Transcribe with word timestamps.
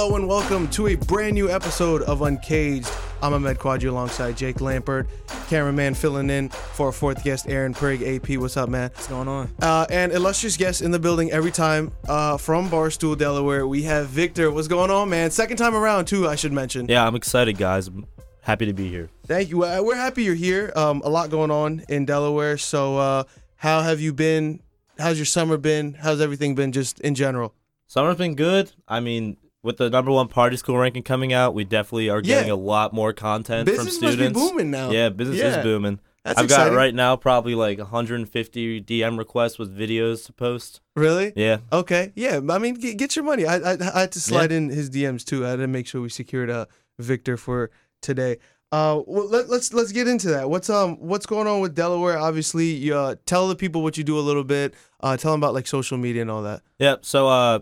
Hello 0.00 0.16
and 0.16 0.26
welcome 0.26 0.66
to 0.68 0.86
a 0.86 0.94
brand 0.94 1.34
new 1.34 1.50
episode 1.50 2.00
of 2.04 2.22
Uncaged. 2.22 2.90
I'm 3.22 3.34
Ahmed 3.34 3.58
Quadri 3.58 3.90
alongside 3.90 4.34
Jake 4.34 4.56
Lampert, 4.56 5.06
cameraman 5.50 5.92
filling 5.92 6.30
in 6.30 6.48
for 6.48 6.86
our 6.86 6.92
fourth 6.92 7.22
guest, 7.22 7.46
Aaron 7.50 7.74
Prigg. 7.74 8.02
AP, 8.02 8.38
what's 8.38 8.56
up, 8.56 8.70
man? 8.70 8.88
What's 8.94 9.08
going 9.08 9.28
on? 9.28 9.54
Uh, 9.60 9.84
and 9.90 10.10
illustrious 10.12 10.56
guest 10.56 10.80
in 10.80 10.90
the 10.90 10.98
building 10.98 11.30
every 11.32 11.50
time 11.50 11.92
uh, 12.08 12.38
from 12.38 12.70
Barstool, 12.70 13.18
Delaware. 13.18 13.66
We 13.66 13.82
have 13.82 14.08
Victor. 14.08 14.50
What's 14.50 14.68
going 14.68 14.90
on, 14.90 15.10
man? 15.10 15.30
Second 15.30 15.58
time 15.58 15.74
around, 15.74 16.06
too, 16.06 16.26
I 16.26 16.34
should 16.34 16.54
mention. 16.54 16.88
Yeah, 16.88 17.06
I'm 17.06 17.14
excited, 17.14 17.58
guys. 17.58 17.88
I'm 17.88 18.06
happy 18.40 18.64
to 18.64 18.72
be 18.72 18.88
here. 18.88 19.10
Thank 19.26 19.50
you. 19.50 19.58
We're 19.58 19.96
happy 19.96 20.22
you're 20.22 20.34
here. 20.34 20.72
Um, 20.76 21.02
a 21.04 21.10
lot 21.10 21.28
going 21.28 21.50
on 21.50 21.84
in 21.90 22.06
Delaware. 22.06 22.56
So, 22.56 22.96
uh, 22.96 23.24
how 23.56 23.82
have 23.82 24.00
you 24.00 24.14
been? 24.14 24.62
How's 24.98 25.18
your 25.18 25.26
summer 25.26 25.58
been? 25.58 25.92
How's 25.92 26.22
everything 26.22 26.54
been 26.54 26.72
just 26.72 27.00
in 27.00 27.14
general? 27.14 27.52
Summer's 27.86 28.16
been 28.16 28.34
good. 28.34 28.72
I 28.88 29.00
mean, 29.00 29.36
with 29.62 29.76
the 29.76 29.90
number 29.90 30.10
one 30.10 30.28
party 30.28 30.56
school 30.56 30.76
ranking 30.78 31.02
coming 31.02 31.32
out, 31.32 31.54
we 31.54 31.64
definitely 31.64 32.08
are 32.08 32.20
getting 32.20 32.48
Yeah. 32.48 32.54
a 32.54 32.56
lot 32.56 32.92
more 32.92 33.12
content 33.12 33.66
Business 33.66 33.98
from 33.98 34.06
must 34.06 34.18
be 34.18 34.24
students. 34.24 34.40
booming 34.40 34.70
now. 34.70 34.90
Yeah, 34.90 35.08
business 35.10 35.38
Yeah. 35.38 35.58
is 35.58 35.64
booming. 35.64 36.00
That's 36.24 36.38
I've 36.38 36.44
exciting. 36.46 36.72
got 36.74 36.76
right 36.76 36.94
now 36.94 37.16
probably 37.16 37.54
like 37.54 37.78
150 37.78 38.80
DM 38.82 39.16
requests 39.18 39.58
with 39.58 39.76
videos 39.76 40.26
to 40.26 40.32
post. 40.32 40.80
Really? 40.94 41.32
Yeah. 41.34 41.58
Okay. 41.72 42.12
Yeah. 42.14 42.40
I 42.50 42.58
mean, 42.58 42.74
get, 42.74 42.98
get 42.98 43.16
your 43.16 43.24
money. 43.24 43.46
I, 43.46 43.56
I 43.56 43.76
I 43.94 44.00
had 44.00 44.12
to 44.12 44.20
slide 44.20 44.52
in 44.52 44.68
his 44.68 44.90
DMs 44.90 45.24
too. 45.24 45.46
I 45.46 45.50
had 45.50 45.56
to 45.60 45.66
make 45.66 45.86
sure 45.86 46.00
we 46.02 46.10
secured 46.10 46.50
uh 46.50 46.66
Victor 46.98 47.36
for 47.38 47.70
today. 48.02 48.36
Uh, 48.72 49.00
well, 49.06 49.26
let, 49.28 49.48
let's 49.48 49.72
let's 49.72 49.90
get 49.92 50.06
into 50.06 50.28
that. 50.28 50.48
What's 50.50 50.68
um 50.70 50.96
what's 51.00 51.26
going 51.26 51.46
on 51.48 51.60
with 51.60 51.74
Delaware? 51.74 52.18
Obviously, 52.18 52.66
you, 52.66 52.94
uh, 52.94 53.16
tell 53.26 53.48
the 53.48 53.56
people 53.56 53.82
what 53.82 53.96
you 53.98 54.04
do 54.04 54.18
a 54.18 54.20
little 54.20 54.44
bit. 54.44 54.74
Uh, 55.00 55.16
tell 55.16 55.32
them 55.32 55.40
about 55.40 55.54
like 55.54 55.66
social 55.66 55.96
media 55.98 56.22
and 56.22 56.30
all 56.30 56.42
that. 56.42 56.60
Yep. 56.78 57.04
So, 57.04 57.28
uh, 57.28 57.60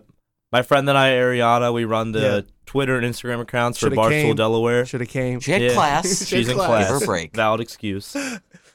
my 0.51 0.61
friend 0.61 0.87
and 0.89 0.97
I, 0.97 1.11
Ariana, 1.11 1.73
we 1.73 1.85
run 1.85 2.11
the 2.11 2.19
Yeah. 2.19 2.41
Twitter 2.65 2.97
and 2.97 3.05
Instagram 3.05 3.41
accounts 3.41 3.79
Shoulda 3.79 3.95
for 3.95 4.01
Barstool 4.03 4.09
came. 4.09 4.35
Delaware. 4.35 4.85
Should 4.85 5.01
have 5.01 5.09
came. 5.09 5.39
She 5.39 5.51
had 5.51 5.61
Yeah. 5.61 5.73
class. 5.73 6.05
She 6.27 6.35
had 6.35 6.41
She's 6.45 6.49
in 6.49 6.55
class. 6.55 6.67
class. 6.67 6.87
Give 6.89 6.99
her 6.99 7.03
a 7.03 7.07
break. 7.07 7.35
Valid 7.35 7.61
excuse. 7.61 8.15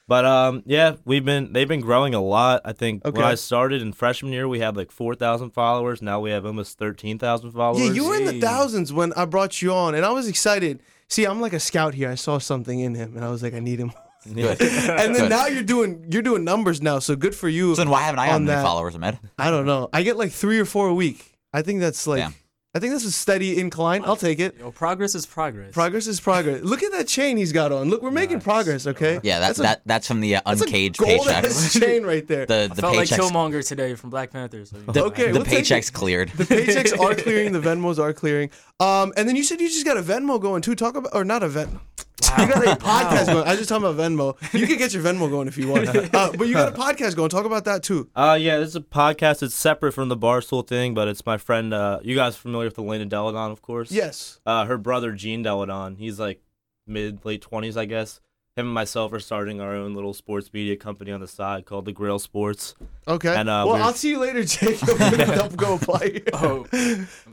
But 0.06 0.24
um, 0.26 0.62
yeah, 0.66 0.96
we've 1.06 1.24
been 1.24 1.52
they've 1.54 1.66
been 1.68 1.80
growing 1.80 2.12
a 2.14 2.20
lot. 2.20 2.60
I 2.64 2.72
think 2.72 3.06
Okay. 3.06 3.16
when 3.18 3.26
I 3.26 3.36
started 3.36 3.80
in 3.80 3.92
freshman 3.94 4.32
year, 4.32 4.46
we 4.46 4.60
had 4.60 4.76
like 4.76 4.90
four 4.90 5.14
thousand 5.14 5.50
followers. 5.52 6.02
Now 6.02 6.20
we 6.20 6.30
have 6.30 6.44
almost 6.44 6.76
thirteen 6.78 7.18
thousand 7.18 7.52
followers. 7.52 7.86
Yeah, 7.86 7.92
you 7.92 8.06
were 8.08 8.16
in 8.16 8.26
the 8.26 8.38
thousands 8.40 8.92
when 8.92 9.12
I 9.14 9.24
brought 9.24 9.62
you 9.62 9.72
on, 9.72 9.94
and 9.94 10.04
I 10.04 10.10
was 10.10 10.28
excited. 10.28 10.80
See, 11.08 11.24
I'm 11.24 11.40
like 11.40 11.52
a 11.54 11.60
scout 11.60 11.94
here. 11.94 12.10
I 12.10 12.16
saw 12.16 12.36
something 12.38 12.80
in 12.80 12.94
him, 12.94 13.16
and 13.16 13.24
I 13.24 13.30
was 13.30 13.42
like, 13.42 13.54
I 13.54 13.60
need 13.60 13.78
him. 13.78 13.92
Good. 14.34 14.60
and 14.60 15.14
then 15.14 15.22
Good. 15.22 15.30
now 15.30 15.46
you're 15.46 15.62
doing 15.62 16.04
you're 16.10 16.22
doing 16.22 16.44
numbers 16.44 16.82
now, 16.82 16.98
so 16.98 17.14
good 17.16 17.34
for 17.34 17.48
you. 17.48 17.74
So 17.74 17.80
then 17.82 17.90
why 17.90 18.02
haven't 18.02 18.18
I 18.20 18.24
on 18.28 18.30
gotten 18.32 18.46
that. 18.46 18.54
any 18.58 18.62
followers, 18.64 18.94
Ahmed? 18.94 19.18
I 19.38 19.50
don't 19.50 19.64
know. 19.66 19.88
I 19.92 20.02
get 20.02 20.16
like 20.18 20.32
three 20.32 20.58
or 20.58 20.64
four 20.66 20.88
a 20.88 20.94
week. 20.94 21.33
I 21.54 21.62
think 21.62 21.80
that's 21.80 22.06
like, 22.06 22.20
Damn. 22.20 22.34
I 22.76 22.80
think 22.80 22.92
that's 22.92 23.04
a 23.04 23.12
steady 23.12 23.60
incline. 23.60 24.02
I'll 24.04 24.16
take 24.16 24.40
it. 24.40 24.56
Yo, 24.58 24.72
progress 24.72 25.14
is 25.14 25.24
progress. 25.26 25.72
Progress 25.72 26.08
is 26.08 26.18
progress. 26.20 26.60
Look 26.62 26.82
at 26.82 26.90
that 26.90 27.06
chain 27.06 27.36
he's 27.36 27.52
got 27.52 27.70
on. 27.70 27.88
Look, 27.88 28.02
we're 28.02 28.10
making 28.10 28.38
Nice. 28.38 28.42
progress. 28.44 28.86
Okay. 28.88 29.20
Yeah, 29.22 29.38
that, 29.38 29.46
That's 29.46 29.58
a- 29.60 29.62
that 29.62 29.80
that's 29.86 30.08
from 30.08 30.18
the 30.20 30.34
uh, 30.34 30.40
That's 30.44 30.60
a 30.62 30.64
uncaged 30.64 30.96
gold 30.98 31.24
paycheck. 31.28 31.70
chain 31.70 32.02
right 32.04 32.26
there. 32.26 32.46
The 32.46 32.68
I 32.72 32.74
the 32.74 32.82
felt 32.82 32.96
like 32.96 33.08
Killmonger 33.08 33.64
today 33.64 33.94
from 33.94 34.10
Black 34.10 34.32
Panther. 34.32 34.64
So, 34.66 34.76
the, 34.78 35.04
Okay, 35.04 35.26
the 35.30 35.34
we'll 35.38 35.44
paychecks 35.46 35.92
cleared. 35.92 36.30
The 36.30 36.42
paychecks 36.44 36.98
are 36.98 37.14
clearing. 37.22 37.52
The 37.52 37.60
Venmos 37.60 38.00
are 38.00 38.12
clearing. 38.12 38.50
Um, 38.80 39.12
and 39.16 39.28
then 39.28 39.36
you 39.36 39.44
said 39.44 39.60
you 39.60 39.68
just 39.68 39.86
got 39.86 39.96
a 39.96 40.02
Venmo 40.02 40.40
going 40.40 40.60
too. 40.60 40.74
Talk 40.74 40.96
about 40.96 41.14
or 41.14 41.24
not 41.24 41.44
a 41.44 41.48
Venmo. 41.48 41.78
You 42.22 42.46
got 42.46 42.64
a 42.64 42.76
podcast 42.84 43.26
going. 43.26 43.44
I 43.46 43.50
was 43.50 43.58
just 43.58 43.68
talking 43.68 43.86
about 43.86 43.96
Venmo. 43.96 44.36
You 44.58 44.66
can 44.66 44.78
get 44.78 44.94
your 44.94 45.02
Venmo 45.02 45.28
going 45.28 45.48
if 45.48 45.58
you 45.58 45.68
want. 45.68 45.88
Uh, 46.14 46.30
but 46.36 46.46
you 46.46 46.54
got 46.54 46.68
a 46.72 46.76
podcast 46.76 47.16
going. 47.16 47.28
Talk 47.28 47.44
about 47.44 47.64
that 47.64 47.82
too. 47.82 48.08
Uh 48.14 48.38
yeah, 48.40 48.58
this 48.58 48.68
is 48.68 48.76
a 48.76 48.80
podcast. 48.80 49.42
It's 49.42 49.54
separate 49.54 49.92
from 49.92 50.08
the 50.08 50.16
Barstool 50.16 50.66
thing, 50.66 50.94
but 50.94 51.08
it's 51.08 51.26
my 51.26 51.36
friend. 51.38 51.74
Uh, 51.74 51.98
you 52.02 52.14
guys 52.14 52.36
familiar 52.36 52.68
with 52.68 52.78
Elena 52.78 53.04
Delle 53.06 53.32
Donne, 53.32 53.50
of 53.50 53.62
course. 53.62 53.90
Yes. 53.90 54.38
Uh, 54.46 54.64
her 54.64 54.78
brother 54.78 55.12
Gene 55.12 55.42
Delle 55.42 55.66
Donne. 55.66 55.96
He's 55.96 56.20
like 56.20 56.40
mid 56.86 57.24
late 57.24 57.42
twenties, 57.42 57.76
I 57.76 57.84
guess. 57.86 58.20
Him 58.56 58.66
and 58.66 58.74
myself 58.74 59.12
are 59.12 59.18
starting 59.18 59.60
our 59.60 59.74
own 59.74 59.94
little 59.94 60.14
sports 60.14 60.48
media 60.52 60.76
company 60.76 61.10
on 61.10 61.18
the 61.18 61.26
side 61.26 61.66
called 61.66 61.86
the 61.86 61.92
Grail 61.92 62.20
Sports. 62.20 62.76
Okay. 63.08 63.34
And, 63.34 63.48
uh, 63.48 63.64
well, 63.66 63.74
we're- 63.74 63.82
I'll 63.82 63.92
see 63.94 64.10
you 64.10 64.18
later, 64.20 64.44
Jake. 64.44 64.78
I'm 65.00 65.56
go 65.56 65.74
apply. 65.82 66.20
Oh. 66.32 66.64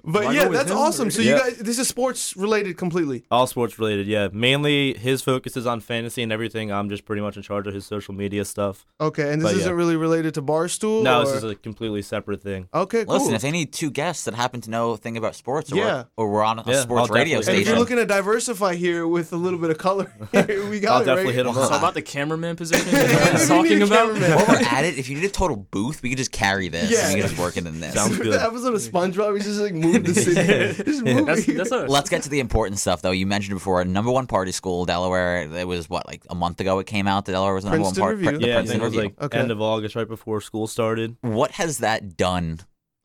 But 0.04 0.26
I 0.26 0.32
yeah, 0.34 0.48
that's 0.48 0.72
awesome. 0.72 1.10
or- 1.10 1.12
So 1.12 1.22
you 1.22 1.38
guys, 1.38 1.58
this 1.58 1.78
is 1.78 1.88
sports 1.88 2.36
related 2.36 2.76
completely. 2.76 3.24
All 3.30 3.46
sports 3.46 3.78
related, 3.78 4.08
yeah. 4.08 4.30
Mainly 4.34 4.96
his 4.98 5.22
focus 5.22 5.56
is 5.56 5.68
on 5.68 5.80
fantasy 5.80 6.24
and 6.24 6.32
everything. 6.32 6.72
I'm 6.72 6.90
just 6.90 7.06
pretty 7.06 7.22
much 7.22 7.38
in 7.38 7.44
charge 7.44 7.68
of 7.68 7.76
his 7.76 7.86
social 7.86 8.16
media 8.16 8.44
stuff. 8.44 8.84
Okay, 9.00 9.32
and 9.32 9.44
this 9.44 9.52
But, 9.52 9.60
isn't 9.60 9.76
really 9.76 9.98
related 9.98 10.34
to 10.34 10.42
Barstool. 10.42 11.04
No, 11.04 11.22
or? 11.22 11.26
this 11.26 11.36
is 11.36 11.44
a 11.44 11.54
completely 11.54 12.02
separate 12.02 12.42
thing. 12.42 12.68
okay. 12.74 13.06
Cool. 13.06 13.14
Listen, 13.20 13.36
if 13.36 13.44
any 13.44 13.68
two 13.68 13.92
guests 13.92 14.26
that 14.26 14.34
happen 14.34 14.60
to 14.62 14.72
know 14.72 14.90
a 14.94 14.98
thing 14.98 15.18
about 15.18 15.36
sports, 15.36 15.72
or, 15.72 15.76
Yeah. 15.76 16.06
we're, 16.18 16.26
or 16.26 16.32
we're 16.32 16.44
on 16.44 16.58
a 16.58 16.64
Yeah, 16.66 16.82
sports 16.82 17.12
I'll 17.12 17.16
radio 17.16 17.38
definitely- 17.42 17.54
and 17.54 17.62
if 17.62 17.68
you're 17.70 17.78
looking 17.80 17.98
to 17.98 18.08
diversify 18.08 18.74
here 18.74 19.06
with 19.08 19.32
a 19.34 19.38
little 19.38 19.60
bit 19.60 19.70
of 19.70 19.78
color, 19.78 20.12
we 20.34 20.80
got 20.80 21.04
it. 21.04 21.11
Definitely 21.16 21.32
right? 21.32 21.36
hit 21.36 21.46
him 21.46 21.54
So 21.54 21.62
up. 21.62 21.80
about 21.80 21.94
the 21.94 22.02
cameraman 22.02 22.56
position 22.56 22.88
Yeah, 22.92 23.04
that 23.04 23.30
I 23.30 23.34
was 23.34 23.50
we 23.50 23.70
need 23.78 23.88
talking 23.88 24.18
about. 24.18 24.36
while 24.36 24.46
we're 24.60 24.66
at 24.66 24.86
it, 24.86 24.98
if 24.98 25.10
you 25.10 25.16
need 25.18 25.26
a 25.26 25.30
total 25.30 25.58
booth, 25.58 26.02
we 26.02 26.10
could 26.10 26.18
just 26.18 26.32
carry 26.32 26.68
this. 26.70 26.92
Yeah. 26.92 27.06
and 27.06 27.14
we 27.16 27.22
can 27.22 27.30
just 27.30 27.40
work 27.42 27.58
it 27.58 27.66
in 27.66 27.80
this. 27.80 27.94
Sounds 27.94 28.18
good. 28.18 28.34
The 28.34 28.42
episode 28.44 28.74
of 28.74 28.82
SpongeBob, 28.82 29.34
we 29.34 29.40
just 29.40 29.60
like 29.62 29.74
moved 29.74 30.06
the 30.06 30.14
city. 30.14 30.84
just 30.92 31.04
move 31.04 31.26
That's, 31.26 31.48
it. 31.48 31.58
that's 31.58 31.72
a 31.72 31.86
Let's 31.88 32.10
get 32.10 32.24
to 32.24 32.30
the 32.30 32.40
important 32.40 32.80
stuff, 32.80 33.02
though. 33.02 33.12
You 33.12 33.26
mentioned 33.28 33.56
before, 33.56 33.84
number 33.86 34.12
one 34.12 34.28
party 34.28 34.52
school, 34.52 34.86
Delaware. 34.86 35.42
It 35.44 35.68
was 35.68 35.90
what, 35.90 36.08
like 36.08 36.24
a 36.30 36.36
month 36.36 36.60
ago? 36.60 36.80
It 36.80 36.88
came 36.88 37.08
out 37.08 37.26
that 37.26 37.34
Delaware 37.34 37.54
was 37.54 37.64
the 37.64 37.70
number 37.72 37.84
Princeton 37.84 38.02
one 38.04 38.14
party. 38.16 38.28
Review. 38.28 38.48
Yeah, 38.48 38.60
I 38.60 38.66
think 38.66 38.82
it 38.82 38.86
was 38.86 38.96
like 38.96 39.22
Okay. 39.22 39.38
end 39.40 39.52
of 39.52 39.62
August, 39.62 39.96
right 39.96 40.08
before 40.08 40.42
school 40.42 40.68
started. 40.68 41.18
What 41.22 41.52
has 41.52 41.80
that 41.80 42.18
done 42.18 42.60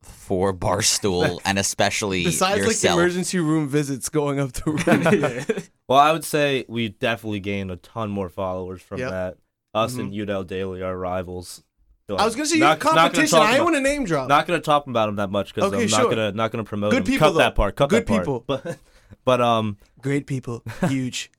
for 0.07 0.53
Barstool 0.53 1.39
and 1.45 1.57
especially 1.59 2.23
Besides 2.25 2.59
like 2.59 2.67
yourself? 2.67 2.99
emergency 2.99 3.39
room 3.39 3.67
visits 3.67 4.09
going 4.09 4.39
up 4.39 4.51
the 4.53 4.71
roof. 5.47 5.69
Well, 5.87 5.99
I 5.99 6.11
would 6.11 6.23
say 6.23 6.65
we 6.67 6.89
definitely 6.89 7.39
gained 7.39 7.71
a 7.71 7.75
ton 7.77 8.09
more 8.09 8.29
followers 8.29 8.81
from 8.81 8.99
Yep. 8.99 9.09
that. 9.11 9.37
Us 9.73 9.95
and 9.95 10.13
Udell 10.13 10.43
Daily 10.43 10.81
are 10.81 10.97
rivals. 10.97 11.63
So 12.09 12.15
I 12.15 12.25
was 12.25 12.35
gonna 12.35 12.45
say 12.47 12.57
not- 12.57 12.81
you're 12.83 12.93
not 12.95 13.01
competition. 13.11 13.37
I 13.37 13.41
ain't 13.47 13.55
about- 13.55 13.63
want 13.65 13.75
to 13.75 13.81
name 13.81 14.05
drop. 14.05 14.27
Not 14.29 14.47
gonna 14.47 14.59
talk 14.61 14.87
about 14.87 15.07
them 15.07 15.17
that 15.17 15.29
much 15.29 15.53
because 15.53 15.71
Okay, 15.73 15.83
I'm 15.83 15.87
sure. 15.89 15.99
not 16.03 16.09
gonna 16.09 16.31
not 16.31 16.51
gonna 16.51 16.63
promote 16.63 16.91
Good 16.91 17.03
them. 17.05 17.11
people, 17.13 17.31
cut 17.33 17.37
that 17.37 17.55
part. 17.55 17.75
Cut 17.75 17.89
Good 17.89 18.07
that 18.07 18.07
part. 18.07 18.21
people. 18.21 18.43
But 18.47 18.77
but 19.25 19.41
um, 19.41 19.77
Great 20.01 20.25
people, 20.25 20.63
huge. 20.87 21.29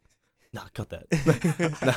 no, 0.52 0.60
cut 0.74 0.90
that. 0.90 1.06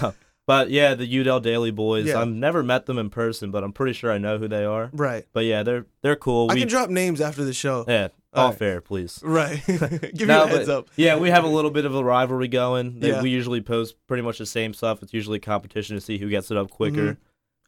no, 0.02 0.14
but 0.52 0.70
yeah, 0.70 0.96
the 0.96 1.06
Udell 1.06 1.40
Daily 1.40 1.72
boys. 1.72 2.08
Yeah. 2.08 2.20
I've 2.20 2.28
never 2.28 2.62
met 2.62 2.86
them 2.86 2.98
in 2.98 3.10
person, 3.10 3.52
but 3.52 3.64
I'm 3.64 3.72
pretty 3.72 3.94
sure 3.94 4.12
I 4.12 4.18
know 4.18 4.38
who 4.38 4.50
they 4.50 4.66
are. 4.66 4.90
Right. 4.92 5.26
But 5.32 5.46
yeah, 5.46 5.64
they're 5.64 5.86
they're 6.02 6.18
cool. 6.18 6.50
I 6.52 6.56
we 6.56 6.60
can 6.60 6.68
drop 6.68 6.90
names 6.90 7.22
after 7.22 7.44
the 7.46 7.54
show. 7.54 7.86
yeah, 7.88 8.10
All 8.34 8.50
right. 8.50 8.58
fair, 8.58 8.82
please. 8.82 9.22
Right. 9.24 9.64
Give 9.68 10.28
No, 10.28 10.46
me 10.46 10.52
a 10.54 10.58
heads 10.58 10.68
up. 10.70 10.90
Yeah, 10.98 11.16
we 11.16 11.30
have 11.30 11.46
a 11.46 11.48
little 11.48 11.72
bit 11.72 11.86
of 11.86 11.96
a 11.96 12.04
rivalry 12.04 12.50
going. 12.50 13.00
They, 13.00 13.10
Yeah. 13.12 13.22
We 13.22 13.30
usually 13.30 13.62
post 13.62 13.96
pretty 14.08 14.24
much 14.24 14.40
the 14.40 14.46
same 14.46 14.74
stuff. 14.74 15.02
It's 15.02 15.14
usually 15.14 15.40
competition 15.40 15.96
to 15.96 16.02
see 16.02 16.18
who 16.18 16.30
gets 16.30 16.52
it 16.52 16.58
up 16.58 16.70
quicker. 16.70 17.14
Mhm. 17.14 17.18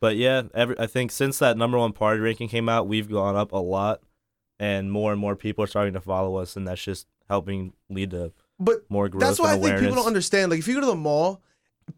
But 0.01 0.17
yeah, 0.17 0.41
every, 0.53 0.77
I 0.77 0.85
think 0.87 1.11
since 1.11 1.39
that 1.39 1.55
number 1.55 1.77
one 1.77 1.93
party 1.93 2.19
ranking 2.19 2.49
came 2.49 2.67
out, 2.67 2.87
we've 2.89 3.09
gone 3.09 3.37
up 3.37 3.53
a 3.53 3.57
lot, 3.57 4.01
and 4.59 4.91
more 4.91 5.13
and 5.13 5.21
more 5.21 5.37
people 5.37 5.63
are 5.63 5.67
starting 5.67 5.93
to 5.93 6.01
follow 6.01 6.35
us, 6.35 6.57
and 6.57 6.67
that's 6.67 6.83
just 6.83 7.07
helping 7.29 7.71
lead 7.89 8.11
to 8.11 8.33
But 8.59 8.83
more 8.89 9.07
growth 9.07 9.21
That's 9.21 9.39
why 9.39 9.51
I 9.51 9.53
and 9.53 9.63
think 9.63 9.79
people 9.79 9.95
don't 9.95 10.07
understand. 10.07 10.51
Like, 10.51 10.59
if 10.59 10.67
you 10.67 10.73
go 10.73 10.81
to 10.81 10.87
the 10.87 10.95
mall, 10.95 11.41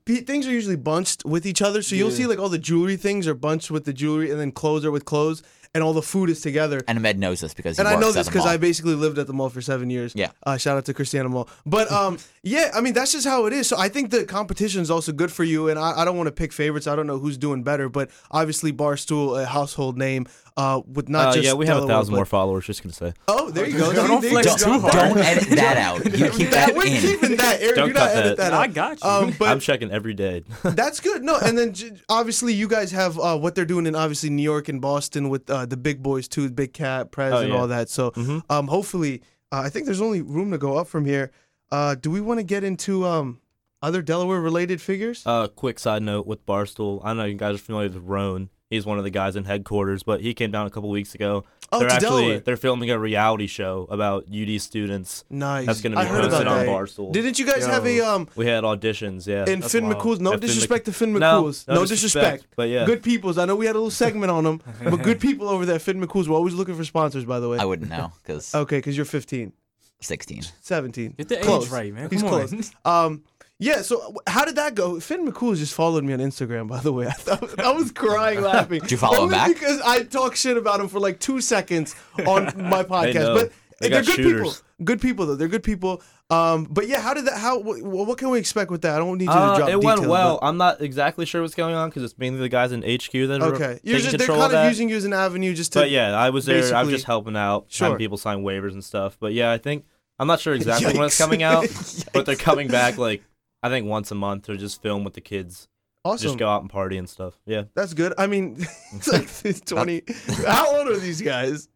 things 0.05 0.47
are 0.47 0.51
usually 0.51 0.75
bunched 0.75 1.25
with 1.25 1.45
each 1.45 1.61
other. 1.61 1.81
So 1.81 1.95
you'll 1.95 2.11
see 2.11 2.25
like 2.27 2.39
all 2.39 2.49
the 2.49 2.57
jewelry 2.59 2.95
things 2.97 3.27
are 3.27 3.33
bunched 3.33 3.71
with 3.71 3.85
the 3.85 3.93
jewelry, 3.93 4.31
and 4.31 4.39
then 4.39 4.51
clothes 4.51 4.85
are 4.85 4.91
with 4.91 5.05
clothes, 5.05 5.41
and 5.73 5.83
all 5.83 5.93
the 5.93 6.01
food 6.01 6.29
is 6.29 6.41
together. 6.41 6.81
and 6.87 6.97
Ahmed 6.97 7.17
knows 7.19 7.41
this 7.41 7.53
because 7.53 7.75
he 7.77 7.81
And 7.81 7.87
I 7.87 7.93
works 7.95 8.01
know 8.01 8.09
at 8.09 8.13
this 8.15 8.25
the 8.27 8.31
because 8.31 8.45
mall. 8.45 8.53
I 8.53 8.57
basically 8.57 8.93
lived 8.95 9.17
at 9.17 9.27
the 9.27 9.33
mall 9.33 9.49
for 9.49 9.61
seven 9.61 9.89
years. 9.89 10.13
Yeah. 10.15 10.31
Uh, 10.45 10.57
shout 10.57 10.77
out 10.77 10.85
to 10.85 10.93
Christiana 10.93 11.27
Mall. 11.29 11.49
But 11.65 11.91
um, 11.91 12.17
yeah, 12.43 12.71
I 12.73 12.81
mean 12.81 12.93
that's 12.93 13.11
just 13.11 13.27
how 13.27 13.45
it 13.47 13.53
is. 13.53 13.67
So 13.67 13.77
I 13.77 13.89
think 13.89 14.11
the 14.11 14.25
competition 14.25 14.81
is 14.81 14.91
also 14.91 15.11
good 15.11 15.31
for 15.31 15.43
you. 15.43 15.69
And 15.69 15.77
I, 15.79 16.01
I 16.01 16.05
don't 16.05 16.15
want 16.17 16.27
to 16.27 16.31
pick 16.33 16.53
favorites. 16.53 16.87
I 16.87 16.95
don't 16.95 17.07
know 17.07 17.17
who's 17.19 17.37
doing 17.37 17.63
better, 17.63 17.89
but 17.89 18.09
obviously 18.31 18.71
Barstool, 18.71 19.41
a 19.41 19.45
household 19.45 19.97
name, 19.97 20.27
uh, 20.57 20.81
with 20.87 21.09
not 21.09 21.27
Uh, 21.29 21.33
just 21.33 21.45
yeah, 21.45 21.53
we 21.53 21.65
have 21.67 21.77
a 21.77 21.79
Delaware, 21.81 21.95
thousing 21.97 22.11
but- 22.13 22.17
more 22.17 22.25
followers. 22.25 22.65
Just 22.65 22.81
gonna 22.83 22.93
say. 22.93 23.13
Oh, 23.27 23.49
there 23.51 23.67
you 23.67 23.77
go. 23.77 23.91
Don't 23.93 24.21
See, 24.21 24.29
there 24.33 24.43
flex 24.43 24.59
you 24.65 24.65
too 24.73 24.79
hard. 24.79 24.93
Don't 24.93 25.17
edit 25.17 25.49
that 25.49 25.77
out. 25.77 26.05
You 26.05 26.29
keep 26.31 26.49
that 26.51 26.75
We're 26.75 26.85
in. 26.85 27.01
keeping 27.01 27.35
that. 27.37 27.61
Aaron, 27.61 27.75
Don't 27.75 27.87
do 27.89 27.93
not 27.93 27.99
cut 28.07 28.15
edit 28.17 28.37
that. 28.37 28.51
that. 28.51 28.53
I 28.53 28.67
got 28.67 29.03
you. 29.03 29.09
Um, 29.09 29.35
but 29.37 29.49
I'm 29.49 29.59
checking 29.59 29.91
every 29.91 30.13
day. 30.13 30.43
That's 30.63 30.99
good. 31.01 31.23
No, 31.23 31.37
and 31.37 31.57
then 31.57 31.73
j- 31.73 31.91
obviously 32.09 32.53
you 32.53 32.67
guys 32.67 32.91
have 32.91 33.19
uh, 33.19 33.37
what 33.37 33.55
they're 33.55 33.65
doing 33.65 33.85
in 33.85 33.95
obviously 33.95 34.29
New 34.29 34.43
York 34.43 34.69
and 34.69 34.79
Boston 34.81 35.29
with 35.29 35.49
uh, 35.49 35.65
the 35.65 35.77
big 35.77 36.01
boys 36.01 36.27
too, 36.27 36.49
Big 36.49 36.73
Cat, 36.73 37.11
Prez, 37.11 37.33
Oh, 37.33 37.37
and 37.39 37.51
all 37.53 37.67
that. 37.67 37.89
So 37.89 38.11
Mhm. 38.11 38.43
um, 38.49 38.67
hopefully, 38.67 39.21
uh, 39.51 39.59
I 39.59 39.69
think 39.69 39.85
there's 39.85 40.01
only 40.01 40.21
room 40.21 40.51
to 40.51 40.57
go 40.57 40.77
up 40.77 40.87
from 40.87 41.05
here. 41.05 41.31
Uh, 41.71 41.95
do 41.95 42.09
we 42.11 42.21
want 42.21 42.39
to 42.39 42.43
get 42.43 42.63
into 42.63 43.05
um, 43.05 43.39
other 43.81 44.01
Delaware 44.01 44.39
related 44.39 44.81
figures? 44.81 45.21
Uh, 45.25 45.47
quick 45.47 45.79
side 45.79 46.01
note 46.03 46.25
with 46.27 46.45
Barstool. 46.45 47.01
I 47.03 47.13
know 47.13 47.25
you 47.25 47.35
guys 47.35 47.55
are 47.55 47.57
familiar 47.59 47.89
with 47.89 47.97
Rone. 48.03 48.49
He's 48.69 48.83
one 48.85 48.97
of 48.97 49.03
the 49.03 49.11
guys 49.11 49.35
in 49.35 49.43
headquarters, 49.45 50.01
but 50.01 50.21
he 50.21 50.33
came 50.33 50.49
down 50.49 50.65
a 50.65 50.71
couple 50.71 50.89
weeks 50.89 51.13
ago. 51.13 51.43
Oh, 51.71 51.79
they're 51.79 51.87
to 51.89 51.93
actually 51.95 52.09
Delaware. 52.23 52.39
they're 52.39 52.57
filming 52.57 52.89
a 52.89 52.97
reality 52.97 53.45
show 53.45 53.85
about 53.91 54.25
UD 54.27 54.59
students. 54.59 55.23
nice. 55.29 55.67
That's 55.67 55.81
gonna 55.81 55.95
be 55.95 56.01
I 56.01 56.05
heard 56.05 56.29
posted 56.29 56.47
on 56.47 56.65
that. 56.65 56.67
Barstool. 56.67 57.11
Didn't 57.11 57.37
you 57.37 57.45
guys 57.45 57.61
Yo. 57.61 57.67
have 57.69 57.85
a 57.85 57.99
um? 58.01 58.27
We 58.35 58.47
had 58.47 58.63
auditions, 58.63 59.27
yeah. 59.27 59.45
In 59.47 59.59
That's 59.59 59.71
Finn 59.71 59.85
wild. 59.85 59.97
McCool's, 59.97 60.19
no 60.19 60.31
Yeah, 60.31 60.37
Finn 60.37 60.47
disrespect 60.47 60.85
to 60.85 60.93
Finn 60.93 61.13
No, 61.13 61.43
McCool's, 61.43 61.67
no 61.67 61.75
no, 61.75 61.81
disrespect, 61.85 62.23
disrespect. 62.23 62.53
but 62.55 62.69
yeah. 62.69 62.85
good 62.85 63.03
peoples. 63.03 63.37
I 63.37 63.45
know 63.45 63.55
we 63.55 63.67
had 63.67 63.75
a 63.75 63.79
little 63.79 63.91
segment 63.91 64.31
on 64.31 64.43
them, 64.43 64.61
but 64.83 64.97
good 65.03 65.19
people 65.19 65.47
over 65.47 65.65
there. 65.65 65.77
Finn 65.79 66.01
McCool's. 66.01 66.27
We're 66.27 66.35
always 66.35 66.55
looking 66.55 66.75
for 66.75 66.83
sponsors, 66.85 67.23
by 67.25 67.39
the 67.39 67.49
way. 67.49 67.59
I 67.59 67.65
wouldn't 67.65 67.89
know 67.91 68.13
because 68.23 68.53
Okay, 68.55 68.77
because 68.79 68.95
you're 68.97 69.05
15. 69.05 69.53
16. 70.01 70.43
17. 70.61 71.11
Get 71.17 71.29
the 71.29 71.37
Close. 71.37 71.65
age 71.65 71.71
right, 71.71 71.93
man. 71.93 72.09
He's 72.09 72.21
Come 72.21 72.29
close. 72.29 72.71
Um, 72.83 73.23
yeah. 73.59 73.81
So 73.81 74.15
how 74.27 74.45
did 74.45 74.55
that 74.55 74.75
go? 74.75 74.99
Finn 74.99 75.27
McCool 75.27 75.55
just 75.55 75.73
followed 75.73 76.03
me 76.03 76.13
on 76.13 76.19
Instagram. 76.19 76.67
By 76.67 76.79
the 76.79 76.91
way, 76.93 77.07
I, 77.07 77.11
thought, 77.11 77.59
I 77.59 77.71
was 77.71 77.91
crying 77.91 78.41
laughing. 78.51 78.79
Did 78.81 78.91
you 78.91 78.97
follow 78.97 79.23
him 79.23 79.29
back? 79.31 79.47
Because 79.53 79.81
I 79.81 80.03
talk 80.03 80.35
shit 80.35 80.57
about 80.57 80.79
him 80.79 80.87
for 80.87 80.99
like 80.99 81.19
two 81.19 81.41
seconds 81.41 81.95
on 82.25 82.45
my 82.69 82.83
podcast. 82.83 83.33
But 83.35 83.51
They 83.79 83.89
they're 83.89 84.01
good 84.03 84.15
shooters. 84.15 84.41
people. 84.61 84.85
Good 84.85 85.01
people 85.01 85.25
though. 85.25 85.35
They're 85.35 85.47
good 85.47 85.63
people. 85.63 86.01
Um, 86.29 86.65
but 86.65 86.87
yeah, 86.87 86.99
how 87.01 87.13
did 87.13 87.25
that? 87.25 87.37
How? 87.37 87.59
What, 87.59 87.81
what 87.83 88.17
can 88.17 88.29
we 88.31 88.39
expect 88.39 88.71
with 88.71 88.81
that? 88.81 88.95
I 88.95 88.97
don't 88.97 89.17
need 89.19 89.25
you 89.25 89.31
to 89.31 89.37
Uh, 89.37 89.57
drop 89.57 89.69
it 89.69 89.79
went 89.81 90.01
well. 90.07 90.39
but- 90.41 90.47
I'm 90.47 90.57
not 90.57 90.81
exactly 90.81 91.25
sure 91.25 91.41
what's 91.43 91.53
going 91.53 91.75
on 91.75 91.89
because 91.89 92.01
it's 92.03 92.17
mainly 92.17 92.39
the 92.39 92.49
guys 92.49 92.71
in 92.71 92.81
HQ 92.81 93.11
that 93.11 93.41
are 93.41 93.53
Okay, 93.53 93.79
you're 93.83 93.99
just, 93.99 94.17
they're 94.17 94.27
kind 94.27 94.41
of 94.41 94.51
that. 94.51 94.67
using 94.69 94.89
you 94.89 94.95
as 94.97 95.05
an 95.05 95.13
avenue 95.13 95.53
just 95.53 95.73
to. 95.73 95.79
But 95.79 95.91
yeah, 95.91 96.17
I 96.17 96.31
was 96.31 96.45
there. 96.45 96.75
I 96.75 96.81
was 96.81 96.89
just 96.91 97.05
helping 97.05 97.37
out, 97.37 97.65
Sure. 97.69 97.85
having 97.85 97.99
people 97.99 98.17
sign 98.17 98.39
waivers 98.43 98.71
and 98.73 98.83
stuff. 98.83 99.17
But 99.19 99.33
yeah, 99.33 99.51
I 99.51 99.59
think 99.59 99.85
I'm 100.17 100.27
not 100.27 100.39
sure 100.39 100.55
exactly 100.55 100.93
when 100.97 101.05
it's 101.05 101.17
coming 101.17 101.43
out, 101.43 101.67
but 102.11 102.25
they're 102.25 102.35
coming 102.35 102.67
back 102.67 102.97
like 102.97 103.23
I 103.65 103.69
think 103.69 103.87
once 103.87 104.11
a 104.11 104.15
month 104.15 104.43
to 104.45 104.57
just 104.57 104.81
film 104.81 105.03
with 105.03 105.13
the 105.15 105.21
kids, 105.21 105.67
Awesome. 106.03 106.23
just 106.27 106.37
go 106.37 106.47
out 106.47 106.61
and 106.61 106.69
party 106.69 106.97
and 106.99 107.09
stuff. 107.09 107.33
Yeah, 107.47 107.63
That's 107.73 107.95
good. 107.95 108.13
I 108.17 108.27
mean, 108.27 108.57
it's 108.93 109.07
like 109.11 109.65
twenty. 109.65 110.03
how 110.45 110.77
old 110.77 110.87
are 110.87 110.97
these 110.97 111.21
guys? 111.21 111.67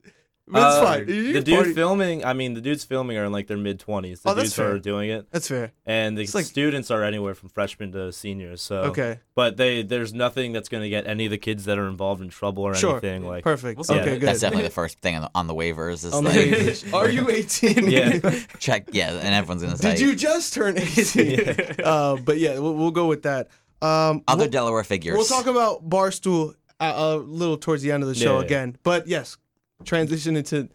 That's 0.51 0.75
Uh, 0.77 0.83
fine. 0.83 1.07
You 1.07 1.27
The 1.27 1.33
can 1.33 1.43
dudes 1.43 1.57
party- 1.57 1.73
filming, 1.73 2.25
I 2.25 2.33
mean, 2.33 2.53
the 2.55 2.61
dudes 2.61 2.83
filming 2.83 3.17
are 3.17 3.25
in 3.25 3.31
like 3.31 3.47
their 3.47 3.57
mid 3.57 3.79
20s. 3.79 4.21
The 4.23 4.29
Oh, 4.29 4.33
that's 4.33 4.45
dudes 4.49 4.55
who 4.55 4.61
fair. 4.63 4.71
are 4.73 4.79
doing 4.79 5.09
it, 5.11 5.27
That's 5.31 5.47
fair. 5.47 5.71
and 5.85 6.17
the 6.17 6.23
It's 6.23 6.33
like- 6.33 6.45
students 6.45 6.89
are 6.89 7.03
anywhere 7.03 7.35
from 7.35 7.49
freshmen 7.49 7.91
to 7.91 8.11
seniors. 8.11 8.61
So 8.61 8.77
Okay. 8.85 9.19
but 9.35 9.57
they 9.57 9.83
there's 9.83 10.13
nothing 10.13 10.51
that's 10.51 10.69
gonna 10.69 10.89
get 10.89 11.05
any 11.07 11.25
of 11.25 11.31
the 11.31 11.37
kids 11.37 11.65
that 11.65 11.77
are 11.77 11.87
involved 11.87 12.21
in 12.21 12.29
trouble 12.29 12.63
or 12.63 12.73
Sure. 12.75 12.93
anything. 12.93 13.25
Like 13.27 13.43
Perfect. 13.43 13.77
We'll 13.77 13.83
see. 13.83 13.93
okay, 13.93 14.13
Yeah, 14.13 14.17
good. 14.17 14.27
That's 14.27 14.39
definitely 14.39 14.67
the 14.67 14.73
first 14.81 14.99
thing 14.99 15.15
on 15.15 15.21
the, 15.23 15.31
on 15.35 15.47
the 15.47 15.53
waivers. 15.55 16.03
Is 16.03 16.13
On 16.13 16.23
like. 16.23 16.93
Are 16.93 17.09
you 17.09 17.29
18? 17.31 17.89
Yeah. 17.89 18.19
check, 18.59 18.89
yeah, 18.91 19.11
and 19.13 19.35
everyone's 19.35 19.61
gonna 19.61 19.77
say 19.77 19.91
Did 19.91 19.99
you 20.01 20.15
just 20.15 20.53
turn 20.53 20.77
18? 20.77 21.75
uh, 21.83 22.15
but 22.17 22.37
yeah, 22.39 22.57
we'll, 22.59 22.73
we'll 22.73 22.91
go 22.91 23.07
with 23.07 23.23
that. 23.23 23.49
Um, 23.81 24.23
other 24.27 24.43
we'll, 24.43 24.49
Delaware 24.49 24.83
figures. 24.83 25.15
we'll 25.15 25.25
talk 25.25 25.45
about 25.45 25.87
Barstool 25.87 26.55
a, 26.81 26.85
a 26.85 27.17
little 27.17 27.57
towards 27.57 27.81
the 27.83 27.91
end 27.91 28.03
of 28.03 28.09
the 28.09 28.15
show 28.15 28.39
Yeah. 28.39 28.45
again. 28.45 28.77
But 28.83 29.07
yes, 29.07 29.37
transition 29.85 30.35
into 30.35 30.69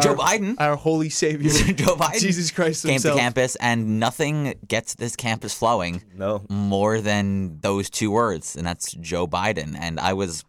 Joe 0.00 0.10
our, 0.10 0.16
Biden. 0.16 0.54
our 0.58 0.76
holy 0.76 1.08
savior, 1.08 1.50
Joe 1.72 1.96
Biden 1.96 2.20
Jesus 2.20 2.50
Christ 2.50 2.84
came 2.84 2.92
himself. 2.92 3.16
to 3.16 3.20
campus, 3.20 3.56
and 3.56 3.98
nothing 3.98 4.54
gets 4.66 4.94
this 4.94 5.16
campus 5.16 5.52
flowing 5.52 6.02
no, 6.14 6.44
more 6.48 7.00
than 7.00 7.58
those 7.60 7.90
two 7.90 8.10
words, 8.10 8.54
and 8.56 8.66
that's 8.66 8.92
Joe 8.92 9.26
Biden. 9.26 9.76
And 9.78 9.98
I 9.98 10.12
was 10.12 10.44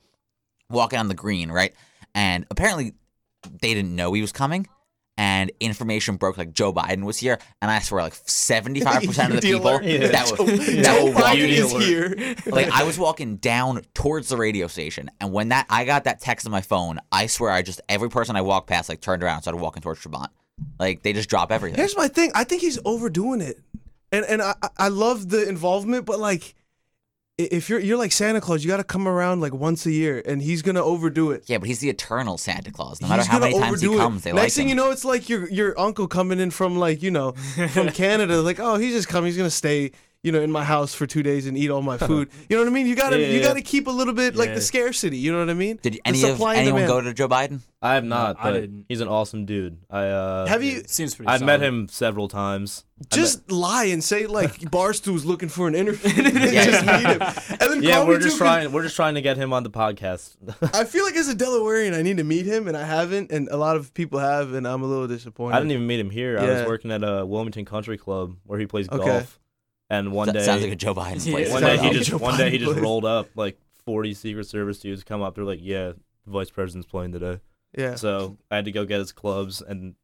walking 0.70 1.00
on 1.00 1.08
the 1.08 1.16
green, 1.16 1.52
right? 1.52 1.74
And 2.14 2.46
apparently 2.52 2.94
they 3.62 3.74
didn't 3.74 3.96
know 3.96 4.14
he 4.14 4.22
was 4.22 4.32
coming. 4.32 4.68
And 5.18 5.52
information 5.60 6.16
broke 6.16 6.38
like 6.38 6.54
Joe 6.54 6.74
Biden 6.74 7.04
was 7.04 7.18
here, 7.18 7.38
and 7.62 7.70
I 7.70 7.80
swear 7.80 8.02
like 8.02 8.16
seventy 8.26 8.80
five 8.80 9.04
percent 9.04 9.34
of 9.34 9.42
the 9.42 9.52
people. 9.52 9.80
Yeah. 9.84 10.08
that 10.08 10.32
were, 10.32 10.38
Joe 10.48 10.56
that 10.56 11.04
were 11.04 11.12
Biden 11.12 11.14
walking 11.14 11.50
is 11.50 11.72
here. 11.74 12.36
like 12.48 12.70
I 12.72 12.84
was 12.84 12.98
walking 12.98 13.36
down 13.36 13.82
towards 13.94 14.30
the 14.30 14.38
radio 14.38 14.68
station, 14.68 15.12
and 15.20 15.32
when 15.32 15.50
that 15.50 15.68
I 15.70 15.86
got 15.86 16.06
that 16.06 16.22
text 16.22 16.46
on 16.48 16.52
my 16.52 16.62
phone, 16.62 17.00
I 17.12 17.28
swear 17.28 17.52
I 17.52 17.62
just 17.62 17.82
every 17.90 18.10
person 18.10 18.36
I 18.36 18.42
walked 18.42 18.68
past 18.68 18.90
like 18.90 19.02
turned 19.02 19.22
around 19.22 19.36
and 19.36 19.44
started 19.44 19.62
walking 19.62 19.82
towards 19.84 20.00
Trabant. 20.02 20.30
Like 20.80 21.04
they 21.04 21.14
just 21.14 21.30
drop 21.30 21.52
everything. 21.52 21.78
Here's 21.78 21.98
my 21.98 22.08
thing. 22.08 22.32
I 22.34 22.44
think 22.44 22.62
he's 22.62 22.80
overdoing 22.86 23.42
it, 23.42 23.60
and 24.12 24.26
and 24.26 24.42
I- 24.42 24.56
I 24.78 24.88
love 24.88 25.30
the 25.30 25.48
involvement, 25.48 26.06
but 26.06 26.20
like. 26.20 26.56
If 27.38 27.70
you're 27.70 27.80
you're 27.80 27.98
like 27.98 28.12
Santa 28.12 28.40
Claus, 28.42 28.64
you 28.64 28.70
got 28.70 28.78
to 28.78 28.84
come 28.84 29.08
around 29.08 29.40
like 29.42 29.54
once 29.54 29.86
a 29.86 29.92
year, 29.92 30.22
and 30.26 30.42
he's 30.42 30.62
gonna 30.62 30.84
overdo 30.84 31.32
it. 31.32 31.44
yeah, 31.48 31.58
but 31.58 31.68
he's 31.68 31.80
the 31.80 31.90
eternal 31.90 32.38
Santa 32.38 32.72
Claus. 32.72 33.02
No 33.02 33.08
matter 33.08 33.22
He's 33.24 33.32
how 33.32 33.40
many 33.40 33.58
times 33.58 33.82
he 33.82 33.88
it. 33.92 33.98
comes, 33.98 34.24
they 34.24 34.32
Next 34.32 34.44
like 34.44 34.52
thing 34.52 34.66
him. 34.66 34.70
you 34.70 34.76
know, 34.76 34.92
it's 34.92 35.06
like 35.06 35.28
your 35.30 35.50
your 35.50 35.80
uncle 35.80 36.08
coming 36.08 36.40
in 36.40 36.52
from 36.52 36.78
like 36.78 37.02
you 37.02 37.10
know 37.10 37.32
from 37.72 37.90
Canada. 37.94 38.42
Like, 38.42 38.60
oh, 38.60 38.76
he's 38.76 38.94
just 38.94 39.08
coming. 39.08 39.28
He's 39.28 39.38
gonna 39.38 39.50
stay 39.50 39.92
you 40.24 40.32
know 40.32 40.42
in 40.42 40.52
my 40.52 40.64
house 40.64 40.94
for 40.94 41.08
two 41.08 41.24
days 41.24 41.48
and 41.48 41.58
eat 41.58 41.70
all 41.70 41.82
my 41.82 41.98
food. 42.10 42.30
You 42.50 42.56
know 42.58 42.64
what 42.64 42.70
I 42.70 42.74
mean? 42.74 42.86
You 42.88 42.96
gotta 42.96 43.20
Yeah, 43.20 43.28
you 43.28 43.42
gotta 43.42 43.62
keep 43.62 43.88
a 43.88 43.92
little 43.92 44.14
bit 44.14 44.36
like 44.36 44.50
Yeah. 44.50 44.56
the 44.56 44.62
scarcity. 44.62 45.18
You 45.18 45.32
know 45.32 45.40
what 45.40 45.50
I 45.50 45.54
mean? 45.56 45.80
Did 45.82 45.94
The 45.94 46.02
any 46.06 46.24
of 46.24 46.40
anyone 46.42 46.66
demand. 46.66 46.88
go 46.88 47.02
to 47.02 47.14
Joe 47.14 47.28
Biden? 47.28 47.62
I 47.82 47.96
have 47.96 48.04
not. 48.04 48.36
I 48.40 48.52
but 48.52 48.60
didn't. 48.62 48.86
he's 48.88 49.02
an 49.02 49.08
awesome 49.08 49.46
dude. 49.46 49.80
I 49.90 50.06
uh, 50.06 50.46
Have 50.46 50.62
you 50.62 50.84
Seems 50.86 51.16
pretty. 51.16 51.30
I've 51.32 51.42
met 51.42 51.62
him 51.62 51.88
several 51.88 52.28
times. 52.28 52.86
I 53.12 53.16
just 53.16 53.52
lie 53.52 53.86
and 53.86 54.04
say 54.04 54.28
like 54.28 54.70
Barstool's 54.72 55.26
looking 55.26 55.50
for 55.50 55.68
an 55.68 55.74
interview? 55.74 56.12
Yeah. 56.52 56.66
just 56.66 56.86
meet 56.86 57.08
him. 57.08 57.58
And 57.60 57.72
then 57.72 57.82
yeah, 57.84 58.04
we're 58.06 58.18
just 58.20 58.24
too, 58.24 58.30
'cause 58.30 58.38
trying. 58.38 58.72
We're 58.72 58.84
just 58.84 58.96
trying 58.96 59.16
to 59.16 59.22
get 59.22 59.38
him 59.38 59.52
on 59.54 59.64
the 59.64 59.72
podcast. 59.72 60.36
I 60.76 60.84
feel 60.84 61.04
like 61.06 61.16
as 61.16 61.28
a 61.30 61.36
Delawarean, 61.36 61.98
I 61.98 62.04
need 62.04 62.18
to 62.18 62.24
meet 62.24 62.46
him, 62.46 62.68
and 62.68 62.78
I 62.78 62.86
haven't, 62.86 63.32
and 63.32 63.48
a 63.50 63.58
lot 63.58 63.76
of 63.76 63.92
people 63.96 64.20
have, 64.20 64.54
and 64.54 64.68
I'm 64.68 64.84
a 64.84 64.86
little 64.86 65.08
disappointed. 65.08 65.56
I 65.56 65.60
didn't 65.60 65.72
even 65.72 65.88
meet 65.88 66.00
him 66.00 66.12
here. 66.12 66.38
I 66.38 66.46
was 66.46 66.68
working 66.68 66.92
at 66.92 67.02
a 67.04 67.26
Wilmington 67.26 67.66
Country 67.66 67.98
Club 67.98 68.36
where 68.46 68.60
he 68.60 68.68
plays 68.68 68.88
Okay. 68.88 69.04
golf. 69.04 69.40
And 69.92 70.12
one 70.14 70.28
That 70.28 70.34
day, 70.34 70.44
sounds 70.46 70.64
like 70.64 70.72
a 70.72 70.76
Joe 70.76 70.96
Biden 70.96 71.24
Yeah. 71.26 71.32
place. 71.36 71.52
one 71.52 71.62
day 71.64 71.78
he 71.78 71.90
just 71.92 72.10
Joe 72.10 72.18
one 72.18 72.38
day 72.38 72.50
he 72.50 72.58
just 72.58 72.72
place. 72.72 72.82
rolled 72.84 73.06
up 73.06 73.28
like 73.36 73.60
40 73.86 74.14
Secret 74.14 74.46
Service 74.48 74.80
dudes 74.80 75.04
come 75.04 75.22
up. 75.22 75.36
They're 75.36 75.44
like, 75.44 75.60
"Yeah, 75.62 75.92
the 76.26 76.32
vice 76.32 76.50
president's 76.50 76.88
playing 76.88 77.12
today." 77.12 77.40
Yeah. 77.78 77.96
So 77.96 78.38
I 78.50 78.56
had 78.56 78.66
to 78.66 78.72
go 78.72 78.86
get 78.86 79.00
his 79.00 79.12
clubs, 79.12 79.62
and 79.62 79.96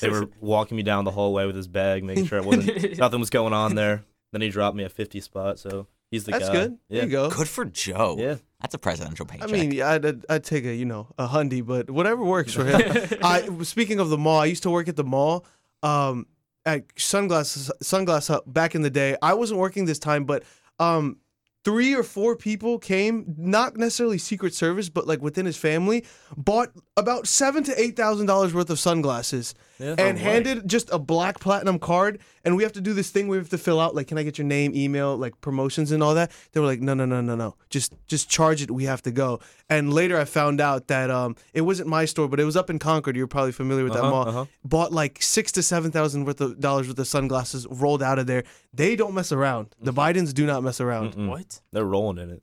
they 0.00 0.08
were 0.08 0.28
walking 0.40 0.76
me 0.76 0.82
down 0.84 1.04
the 1.04 1.10
hallway 1.10 1.46
with 1.46 1.56
his 1.56 1.66
bag, 1.68 2.04
making 2.04 2.26
sure 2.26 2.38
it 2.38 2.44
wasn't 2.44 2.96
nothing 2.98 3.18
was 3.20 3.30
going 3.30 3.52
on 3.52 3.74
there. 3.74 4.04
Then 4.32 4.40
he 4.40 4.50
dropped 4.50 4.76
me 4.76 4.84
a 4.84 4.88
50 4.88 5.20
spot, 5.20 5.58
so 5.58 5.86
he's 6.10 6.24
the 6.24 6.32
That's 6.32 6.46
guy. 6.48 6.52
good. 6.54 6.78
Yeah. 6.88 7.00
There 7.00 7.04
you 7.06 7.10
go. 7.12 7.30
Good 7.30 7.48
for 7.48 7.64
Joe. 7.64 8.16
Yeah. 8.18 8.36
That's 8.60 8.74
a 8.74 8.78
presidential 8.78 9.26
I 9.28 9.36
paycheck. 9.36 9.50
mean, 9.50 9.82
I'd, 9.82 10.06
I'd, 10.06 10.26
I'd 10.28 10.44
take 10.44 10.64
a 10.64 10.74
you 10.74 10.84
know 10.84 11.08
a 11.18 11.26
hundy, 11.28 11.64
but 11.64 11.90
whatever 11.90 12.22
works 12.24 12.52
for 12.54 12.64
him. 12.64 13.18
I 13.22 13.48
speaking 13.64 13.98
of 14.00 14.10
the 14.10 14.18
mall, 14.18 14.38
I 14.40 14.46
used 14.46 14.62
to 14.62 14.70
work 14.70 14.88
at 14.88 14.94
the 14.96 15.04
mall. 15.04 15.44
Um, 15.82 16.26
at 16.66 16.84
sunglasses 16.96 17.70
sunglass 17.82 18.28
hut 18.28 18.50
back 18.52 18.74
in 18.74 18.82
the 18.82 18.90
day. 18.90 19.16
I 19.22 19.34
wasn't 19.34 19.60
working 19.60 19.84
this 19.84 19.98
time, 19.98 20.24
but 20.24 20.44
um, 20.78 21.18
three 21.64 21.94
or 21.94 22.02
four 22.02 22.36
people 22.36 22.78
came, 22.78 23.34
not 23.36 23.76
necessarily 23.76 24.18
Secret 24.18 24.54
Service, 24.54 24.88
but 24.88 25.06
like 25.06 25.22
within 25.22 25.46
his 25.46 25.56
family, 25.56 26.04
bought 26.36 26.70
about 26.96 27.26
seven 27.26 27.64
to 27.64 27.80
eight 27.80 27.96
thousand 27.96 28.26
dollars 28.26 28.54
worth 28.54 28.70
of 28.70 28.78
sunglasses. 28.78 29.54
Yeah. 29.78 29.96
and 29.98 30.18
handed 30.18 30.68
just 30.68 30.88
a 30.92 30.98
black 30.98 31.40
platinum 31.40 31.78
card 31.80 32.20
and 32.44 32.54
we 32.56 32.62
have 32.62 32.72
to 32.74 32.80
do 32.80 32.92
this 32.92 33.10
thing 33.10 33.26
we 33.26 33.36
have 33.38 33.48
to 33.48 33.58
fill 33.58 33.80
out 33.80 33.94
like 33.94 34.06
can 34.06 34.18
i 34.18 34.22
get 34.22 34.38
your 34.38 34.46
name 34.46 34.72
email 34.74 35.16
like 35.16 35.40
promotions 35.40 35.90
and 35.90 36.00
all 36.02 36.14
that 36.14 36.30
they 36.52 36.60
were 36.60 36.66
like 36.66 36.80
no 36.80 36.94
no 36.94 37.04
no 37.04 37.20
no 37.20 37.34
no 37.34 37.56
just 37.70 37.92
just 38.06 38.28
charge 38.30 38.62
it 38.62 38.70
we 38.70 38.84
have 38.84 39.02
to 39.02 39.10
go 39.10 39.40
and 39.68 39.92
later 39.92 40.16
i 40.18 40.24
found 40.24 40.60
out 40.60 40.86
that 40.86 41.10
um 41.10 41.34
it 41.54 41.62
wasn't 41.62 41.88
my 41.88 42.04
store 42.04 42.28
but 42.28 42.38
it 42.38 42.44
was 42.44 42.56
up 42.56 42.70
in 42.70 42.78
concord 42.78 43.16
you're 43.16 43.26
probably 43.26 43.50
familiar 43.52 43.82
with 43.82 43.92
that 43.94 44.02
Uh-huh, 44.02 44.10
mall 44.10 44.28
uh-huh. 44.28 44.44
bought 44.64 44.92
like 44.92 45.20
six 45.20 45.50
to 45.52 45.62
seven 45.62 45.90
thousand 45.90 46.24
worth 46.24 46.40
of 46.40 46.60
dollars 46.60 46.86
worth 46.86 46.98
of 47.00 47.06
sunglasses 47.08 47.66
rolled 47.68 48.02
out 48.02 48.18
of 48.20 48.26
there 48.28 48.44
they 48.72 48.94
don't 48.94 49.12
mess 49.14 49.32
around 49.32 49.74
the 49.80 49.92
bidens 49.92 50.32
do 50.32 50.46
not 50.46 50.62
mess 50.62 50.80
around 50.80 51.14
Mm-mm. 51.14 51.28
What? 51.28 51.60
They're 51.72 51.84
rolling 51.84 52.18
in 52.18 52.30
it. 52.30 52.42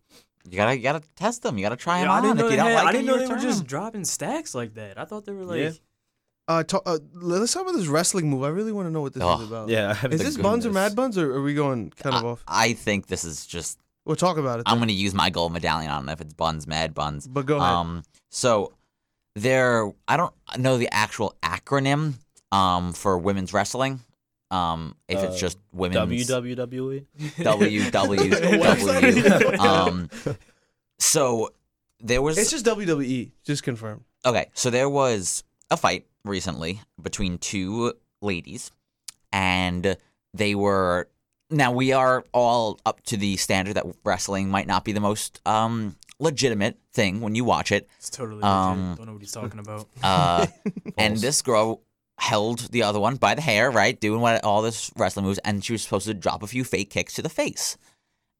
you 0.49 0.57
gotta 0.57 0.75
you 0.75 0.83
gotta 0.83 1.01
test 1.15 1.43
them. 1.43 1.57
You 1.57 1.63
gotta 1.63 1.75
try 1.77 1.99
them 1.99 2.07
Yeah, 2.07 2.13
I 2.13 2.17
on. 2.17 2.23
didn't 2.23 2.37
know 2.39 2.43
If 2.45 2.49
they 2.49 2.55
you 2.57 2.61
don't 2.63 2.71
had- 2.71 2.75
like 2.75 2.87
I 2.87 2.91
didn't 2.91 3.05
them, 3.07 3.15
know 3.19 3.27
they 3.27 3.33
were 3.35 3.39
just 3.39 3.65
dropping 3.67 4.03
stacks 4.05 4.53
like 4.55 4.73
that. 4.73 4.97
I 4.99 5.05
thought 5.05 5.25
they 5.25 5.31
were 5.31 5.45
like. 5.45 5.59
Yeah. 5.59 5.71
Uh, 6.47 6.63
ta- 6.63 6.81
uh 6.85 6.97
let's 7.13 7.53
talk 7.53 7.63
about 7.63 7.73
this 7.75 7.87
wrestling 7.87 8.29
move 8.29 8.43
i 8.43 8.47
really 8.49 8.71
want 8.71 8.87
to 8.87 8.91
know 8.91 9.01
what 9.01 9.13
this 9.13 9.23
Oh, 9.23 9.41
is 9.41 9.47
about 9.47 9.69
Yeah. 9.69 9.89
I 10.01 10.07
is 10.07 10.19
the 10.19 10.23
this 10.25 10.37
buns 10.37 10.65
or 10.65 10.71
mad 10.71 10.95
buns 10.95 11.17
or 11.17 11.33
are 11.35 11.41
we 11.41 11.53
going 11.53 11.91
kind 11.91 12.15
of 12.15 12.25
I, 12.25 12.27
off 12.27 12.43
I 12.47 12.73
think 12.73 13.07
this 13.07 13.23
is 13.23 13.45
just. 13.45 13.79
we'll 14.05 14.15
talk 14.15 14.37
about 14.37 14.59
it 14.59 14.63
I'm 14.65 14.79
then. 14.79 14.87
gonna 14.87 14.97
use 14.97 15.13
my 15.13 15.29
gold 15.29 15.53
medallion 15.53 15.91
on 15.91 16.09
it 16.09 16.13
if 16.13 16.21
it's 16.21 16.33
buns, 16.33 16.67
mad 16.67 16.93
buns. 16.93 17.27
but 17.27 17.45
go 17.45 17.57
ahead 17.57 17.69
Um, 17.71 18.03
so 18.29 18.73
there, 19.35 19.89
I 20.09 20.17
don't 20.17 20.33
know 20.57 20.77
the 20.77 20.89
actual 20.93 21.35
acronym 21.43 22.15
um 22.51 22.93
for 22.93 23.17
women's 23.17 23.53
wrestling. 23.53 24.01
Um, 24.49 24.95
if 25.07 25.23
it's 25.23 25.35
Uh, 25.35 25.39
just 25.39 25.57
women's 25.71 26.27
WWWE. 26.27 27.05
WWW. 27.37 29.59
um, 29.59 30.09
so 30.99 31.53
there 32.01 32.21
was 32.21 32.37
It's 32.37 32.51
just 32.51 32.65
WWE. 32.65 33.31
Just 33.45 33.63
confirm. 33.63 34.03
Okay, 34.25 34.47
so 34.53 34.69
there 34.69 34.89
was 34.89 35.45
a 35.69 35.77
fight 35.77 36.05
recently 36.25 36.81
between 37.01 37.37
two 37.37 37.93
ladies, 38.21 38.71
and 39.31 39.97
they 40.33 40.55
were. 40.55 41.07
Now 41.49 41.71
we 41.73 41.91
are 41.91 42.23
all 42.33 42.79
up 42.85 43.01
to 43.07 43.17
the 43.17 43.35
standard 43.37 43.73
that 43.73 43.85
wrestling 44.05 44.49
might 44.49 44.67
not 44.67 44.85
be 44.85 44.93
the 44.93 45.01
most 45.01 45.41
um, 45.45 45.97
legitimate 46.17 46.77
thing 46.93 47.19
when 47.19 47.35
you 47.35 47.43
watch 47.43 47.73
it. 47.73 47.89
It's 47.97 48.09
totally 48.09 48.41
Um, 48.41 48.81
legit. 48.91 48.97
Don't 48.97 49.05
know 49.07 49.13
what 49.13 49.21
he's 49.21 49.31
talking 49.33 49.59
about. 49.59 49.87
Uh, 50.03 50.47
and 50.97 51.17
this 51.17 51.41
girl 51.41 51.81
held 52.19 52.59
the 52.71 52.83
other 52.83 52.99
one 53.01 53.15
by 53.17 53.35
the 53.35 53.41
hair, 53.41 53.69
right, 53.69 53.99
doing 53.99 54.21
what 54.21 54.41
all 54.45 54.61
this 54.61 54.91
wrestling 54.95 55.25
moves, 55.25 55.39
and 55.39 55.63
she 55.65 55.73
was 55.73 55.81
supposed 55.81 56.05
to 56.07 56.13
drop 56.13 56.41
a 56.41 56.47
few 56.47 56.63
fake 56.63 56.89
kicks 56.89 57.15
to 57.15 57.21
the 57.21 57.29
face. 57.29 57.77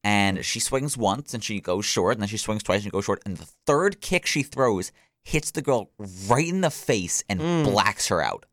And 0.03 0.45
she 0.45 0.59
swings 0.61 0.95
once 0.97 1.33
and 1.33 1.43
she 1.43 1.59
goes 1.59 1.85
short, 1.85 2.13
and 2.13 2.21
then 2.21 2.29
she 2.29 2.37
swings 2.37 2.63
twice 2.63 2.77
and 2.77 2.85
she 2.85 2.89
goes 2.91 3.05
short. 3.05 3.21
And 3.25 3.37
the 3.37 3.47
third 3.67 3.99
kick 3.99 4.25
she 4.25 4.41
throws 4.41 4.91
hits 5.23 5.51
the 5.51 5.61
girl 5.61 5.91
right 6.27 6.47
in 6.47 6.61
the 6.61 6.71
face 6.71 7.23
and 7.29 7.39
Mm. 7.39 7.63
blacks 7.65 8.07
her 8.07 8.21
out. 8.21 8.45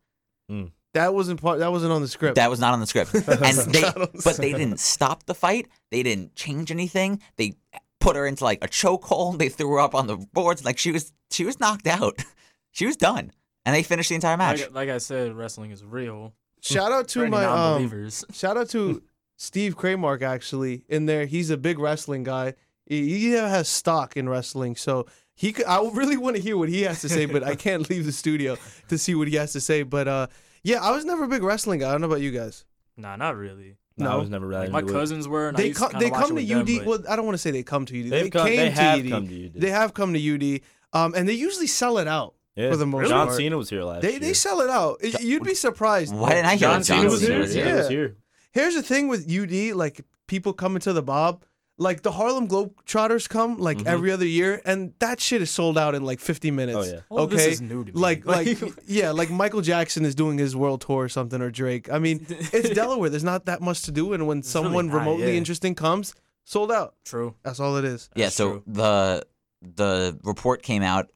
That 0.95 1.13
wasn't 1.13 1.39
part. 1.41 1.59
That 1.59 1.71
wasn't 1.71 1.91
on 1.91 2.01
the 2.01 2.07
script. 2.07 2.35
That 2.35 2.49
was 2.49 2.59
not 2.59 2.73
on 2.73 2.79
the 2.79 2.87
script. 2.87 3.13
And 3.27 3.57
they, 3.71 3.81
not 3.81 3.95
on 3.95 4.07
the 4.13 4.21
but 4.23 4.37
they 4.37 4.51
didn't 4.53 4.79
stop 4.79 5.25
the 5.27 5.35
fight. 5.35 5.67
They 5.91 6.01
didn't 6.01 6.35
change 6.35 6.71
anything. 6.71 7.21
They 7.37 7.53
put 7.99 8.15
her 8.15 8.25
into 8.25 8.43
like 8.43 8.63
a 8.63 8.67
chokehold. 8.67 9.37
They 9.37 9.49
threw 9.49 9.71
her 9.73 9.79
up 9.79 9.93
on 9.93 10.07
the 10.07 10.17
boards. 10.17 10.65
Like 10.65 10.79
she 10.79 10.91
was, 10.91 11.13
she 11.29 11.45
was 11.45 11.59
knocked 11.59 11.87
out. 11.87 12.23
She 12.71 12.85
was 12.85 12.95
done, 12.97 13.31
and 13.65 13.75
they 13.75 13.81
finished 13.81 14.09
the 14.09 14.15
entire 14.15 14.37
match. 14.37 14.61
Like, 14.61 14.73
like 14.75 14.89
I 14.89 14.99
said, 14.99 15.33
wrestling 15.35 15.71
is 15.71 15.83
real. 15.83 16.35
shout 16.61 16.91
out 16.91 17.07
For 17.07 17.13
to 17.13 17.21
any 17.23 17.31
my 17.31 17.43
um, 17.45 17.55
non-believers. 17.55 18.23
shout 18.31 18.57
out 18.57 18.69
to 18.69 19.01
Steve 19.39 19.75
Kramark 19.75 20.21
actually 20.21 20.83
in 20.87 21.07
there. 21.07 21.25
He's 21.25 21.49
a 21.49 21.57
big 21.57 21.79
wrestling 21.79 22.23
guy. 22.23 22.53
He, 22.85 23.09
he 23.09 23.31
has 23.31 23.67
stock 23.67 24.15
in 24.15 24.29
wrestling, 24.29 24.75
so 24.75 25.07
he 25.39 25.53
could. 25.53 25.65
I 25.65 25.79
really 25.93 26.17
want 26.17 26.35
to 26.35 26.41
hear 26.41 26.57
what 26.57 26.67
he 26.67 26.81
has 26.81 26.99
to 27.01 27.09
say, 27.09 27.25
but 27.25 27.43
I 27.43 27.55
can't 27.65 27.89
leave 27.89 28.05
the 28.05 28.11
studio 28.11 28.57
to 28.89 28.97
see 28.97 29.15
what 29.15 29.29
he 29.29 29.35
has 29.35 29.53
to 29.53 29.61
say. 29.61 29.83
But 29.83 30.07
uh, 30.09 30.27
yeah, 30.63 30.83
I 30.83 30.91
was 30.91 31.05
never 31.05 31.23
a 31.23 31.27
big 31.29 31.43
wrestling 31.43 31.79
guy. 31.79 31.87
I 31.87 31.91
don't 31.93 32.01
know 32.01 32.07
about 32.07 32.19
you 32.21 32.31
guys. 32.31 32.65
Nah, 32.97 33.15
not 33.15 33.37
really. 33.37 33.77
No, 33.95 34.11
I 34.11 34.15
was 34.15 34.29
never 34.29 34.47
really 34.47 34.63
Like 34.63 34.71
my 34.71 34.79
into 34.79 34.91
it. 34.91 34.95
cousins 34.99 35.27
were, 35.27 35.47
and 35.49 35.55
I 35.57 35.61
They 35.61 35.67
used 35.69 35.79
come. 35.79 35.91
to 35.91 35.97
They 35.97 36.09
come 36.09 36.27
to 36.29 36.33
with 36.35 36.47
them, 36.47 36.59
UD. 36.81 36.85
well, 36.85 37.03
I 37.09 37.15
don't 37.15 37.25
want 37.25 37.35
to 37.35 37.39
say 37.39 37.51
they 37.51 37.63
come 37.63 37.85
to 37.85 37.97
UD. 37.99 38.09
They've 38.09 38.23
they 38.25 38.29
come, 38.29 38.47
came 38.47 38.57
they 38.57 38.69
have 38.71 38.99
to 38.99 39.05
UD. 39.05 39.09
come 39.11 39.27
to 39.29 39.45
UD. 39.45 39.51
They 39.55 39.69
have 39.71 39.93
come 39.93 40.13
to 40.13 40.55
UD. 40.55 40.61
Um, 40.93 41.13
and 41.15 41.27
they 41.27 41.33
usually 41.33 41.67
sell 41.67 41.97
it 41.99 42.07
out 42.07 42.33
yeah. 42.55 42.69
for 42.71 42.77
the 42.77 42.85
most 42.85 43.07
John 43.09 43.27
part. 43.27 43.37
Cena 43.37 43.57
was 43.57 43.69
here 43.69 43.83
last 43.83 44.01
They 44.01 44.11
year. 44.11 44.19
they 44.19 44.33
sell 44.33 44.59
it 44.61 44.69
out. 44.69 44.97
It- 45.01 45.21
You'd 45.21 45.43
be 45.43 45.53
surprised. 45.53 46.13
Why 46.15 46.29
didn't 46.29 46.45
I 46.45 46.49
hear 46.51 46.59
John 46.59 46.79
that 46.79 46.85
Cena 46.85 47.09
was 47.09 47.21
here? 47.21 47.39
was 47.39 47.55
Yeah, 47.55 47.63
here? 47.65 47.75
was 47.75 47.83
Yeah. 47.85 47.89
here. 47.89 48.15
Here's 48.51 48.75
the 48.75 48.83
thing 48.83 49.07
with 49.09 49.29
UD, 49.29 49.73
like 49.75 50.01
people 50.27 50.53
coming 50.53 50.79
to 50.81 50.93
the 50.93 51.03
Bob, 51.03 51.43
like 51.79 52.01
the 52.03 52.11
Harlem 52.11 52.47
Globetrotters 52.47 53.27
come 53.27 53.57
like 53.57 53.77
Mhm. 53.79 53.85
every 53.87 54.11
other 54.11 54.25
year, 54.27 54.61
and 54.65 54.93
that 54.99 55.19
shit 55.19 55.41
is 55.41 55.49
sold 55.49 55.77
out 55.77 55.95
in 55.95 56.03
like 56.03 56.19
50 56.19 56.51
minutes. 56.51 56.77
Oh, 56.77 56.83
yeah. 56.83 56.99
All 57.09 57.19
of 57.19 57.23
okay. 57.33 57.37
this 57.37 57.53
is 57.55 57.61
new 57.61 57.83
to 57.85 57.91
me. 57.93 57.99
Like, 57.99 58.25
like, 58.25 58.59
yeah, 58.87 59.11
like 59.11 59.29
Michael 59.31 59.61
Jackson 59.61 60.05
is 60.05 60.13
doing 60.13 60.37
his 60.37 60.55
world 60.55 60.81
tour 60.81 61.05
or 61.05 61.09
something, 61.09 61.41
or 61.41 61.49
Drake. 61.49 61.91
I 61.91 61.97
mean, 61.99 62.25
it's 62.29 62.69
Delaware. 62.75 63.09
There's 63.09 63.23
not 63.23 63.45
that 63.45 63.61
much 63.61 63.81
to 63.83 63.91
do, 63.91 64.13
and 64.13 64.27
when 64.27 64.37
really 64.39 64.43
someone 64.47 64.87
not, 64.87 64.97
remotely 64.99 65.31
yeah. 65.31 65.37
interesting 65.37 65.73
comes, 65.73 66.13
sold 66.43 66.71
out. 66.71 66.95
true. 67.05 67.35
That's 67.43 67.59
all 67.59 67.77
it 67.77 67.85
is. 67.85 68.09
Yeah, 68.15 68.25
That's 68.25 68.35
so 68.35 68.49
true. 68.51 68.63
the 68.67 69.25
the 69.61 70.19
report 70.23 70.61
came 70.61 70.83
out. 70.83 71.09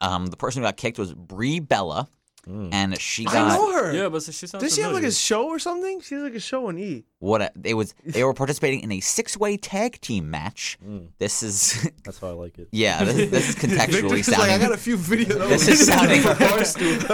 Um, 0.00 0.26
the 0.26 0.36
person 0.36 0.60
who 0.62 0.66
got 0.68 0.76
kicked 0.76 0.98
was 0.98 1.14
Brie 1.14 1.60
Bella, 1.60 2.08
Mm. 2.46 2.72
and 2.72 3.00
she 3.00 3.26
I 3.26 3.56
know 3.56 3.72
her. 3.72 3.92
Yeah, 3.92 4.08
but 4.08 4.22
she 4.22 4.32
sounds. 4.46 4.62
Does 4.62 4.74
she 4.74 4.82
have 4.82 4.92
like 4.92 5.04
a 5.04 5.12
show 5.12 5.46
or 5.48 5.58
something? 5.58 6.00
She 6.00 6.14
has 6.14 6.24
like 6.24 6.34
a 6.34 6.40
show 6.40 6.68
on 6.68 6.78
E. 6.78 7.04
what 7.18 7.42
a, 7.42 7.52
it 7.64 7.74
was. 7.74 7.94
They 8.04 8.22
were 8.28 8.34
participating 8.34 8.80
in 8.80 8.92
a 8.92 9.00
six 9.00 9.36
way 9.36 9.56
tag 9.56 10.00
team 10.00 10.30
match. 10.30 10.78
Mm. 10.86 11.08
This 11.18 11.42
is 11.42 11.88
That's 12.04 12.18
how 12.18 12.28
I 12.28 12.32
like 12.32 12.58
it. 12.58 12.68
yeah. 12.72 13.04
This, 13.04 13.30
this 13.30 13.48
is 13.50 13.54
contextually 13.56 14.10
Victor's 14.16 14.38
like, 14.38 14.50
I 14.50 14.58
got 14.58 14.72
a 14.72 14.76
few 14.76 14.96
videos. 14.96 15.48
This 15.48 15.68
is 15.68 15.86
sounding- 15.86 16.22
Barstool. 16.22 17.04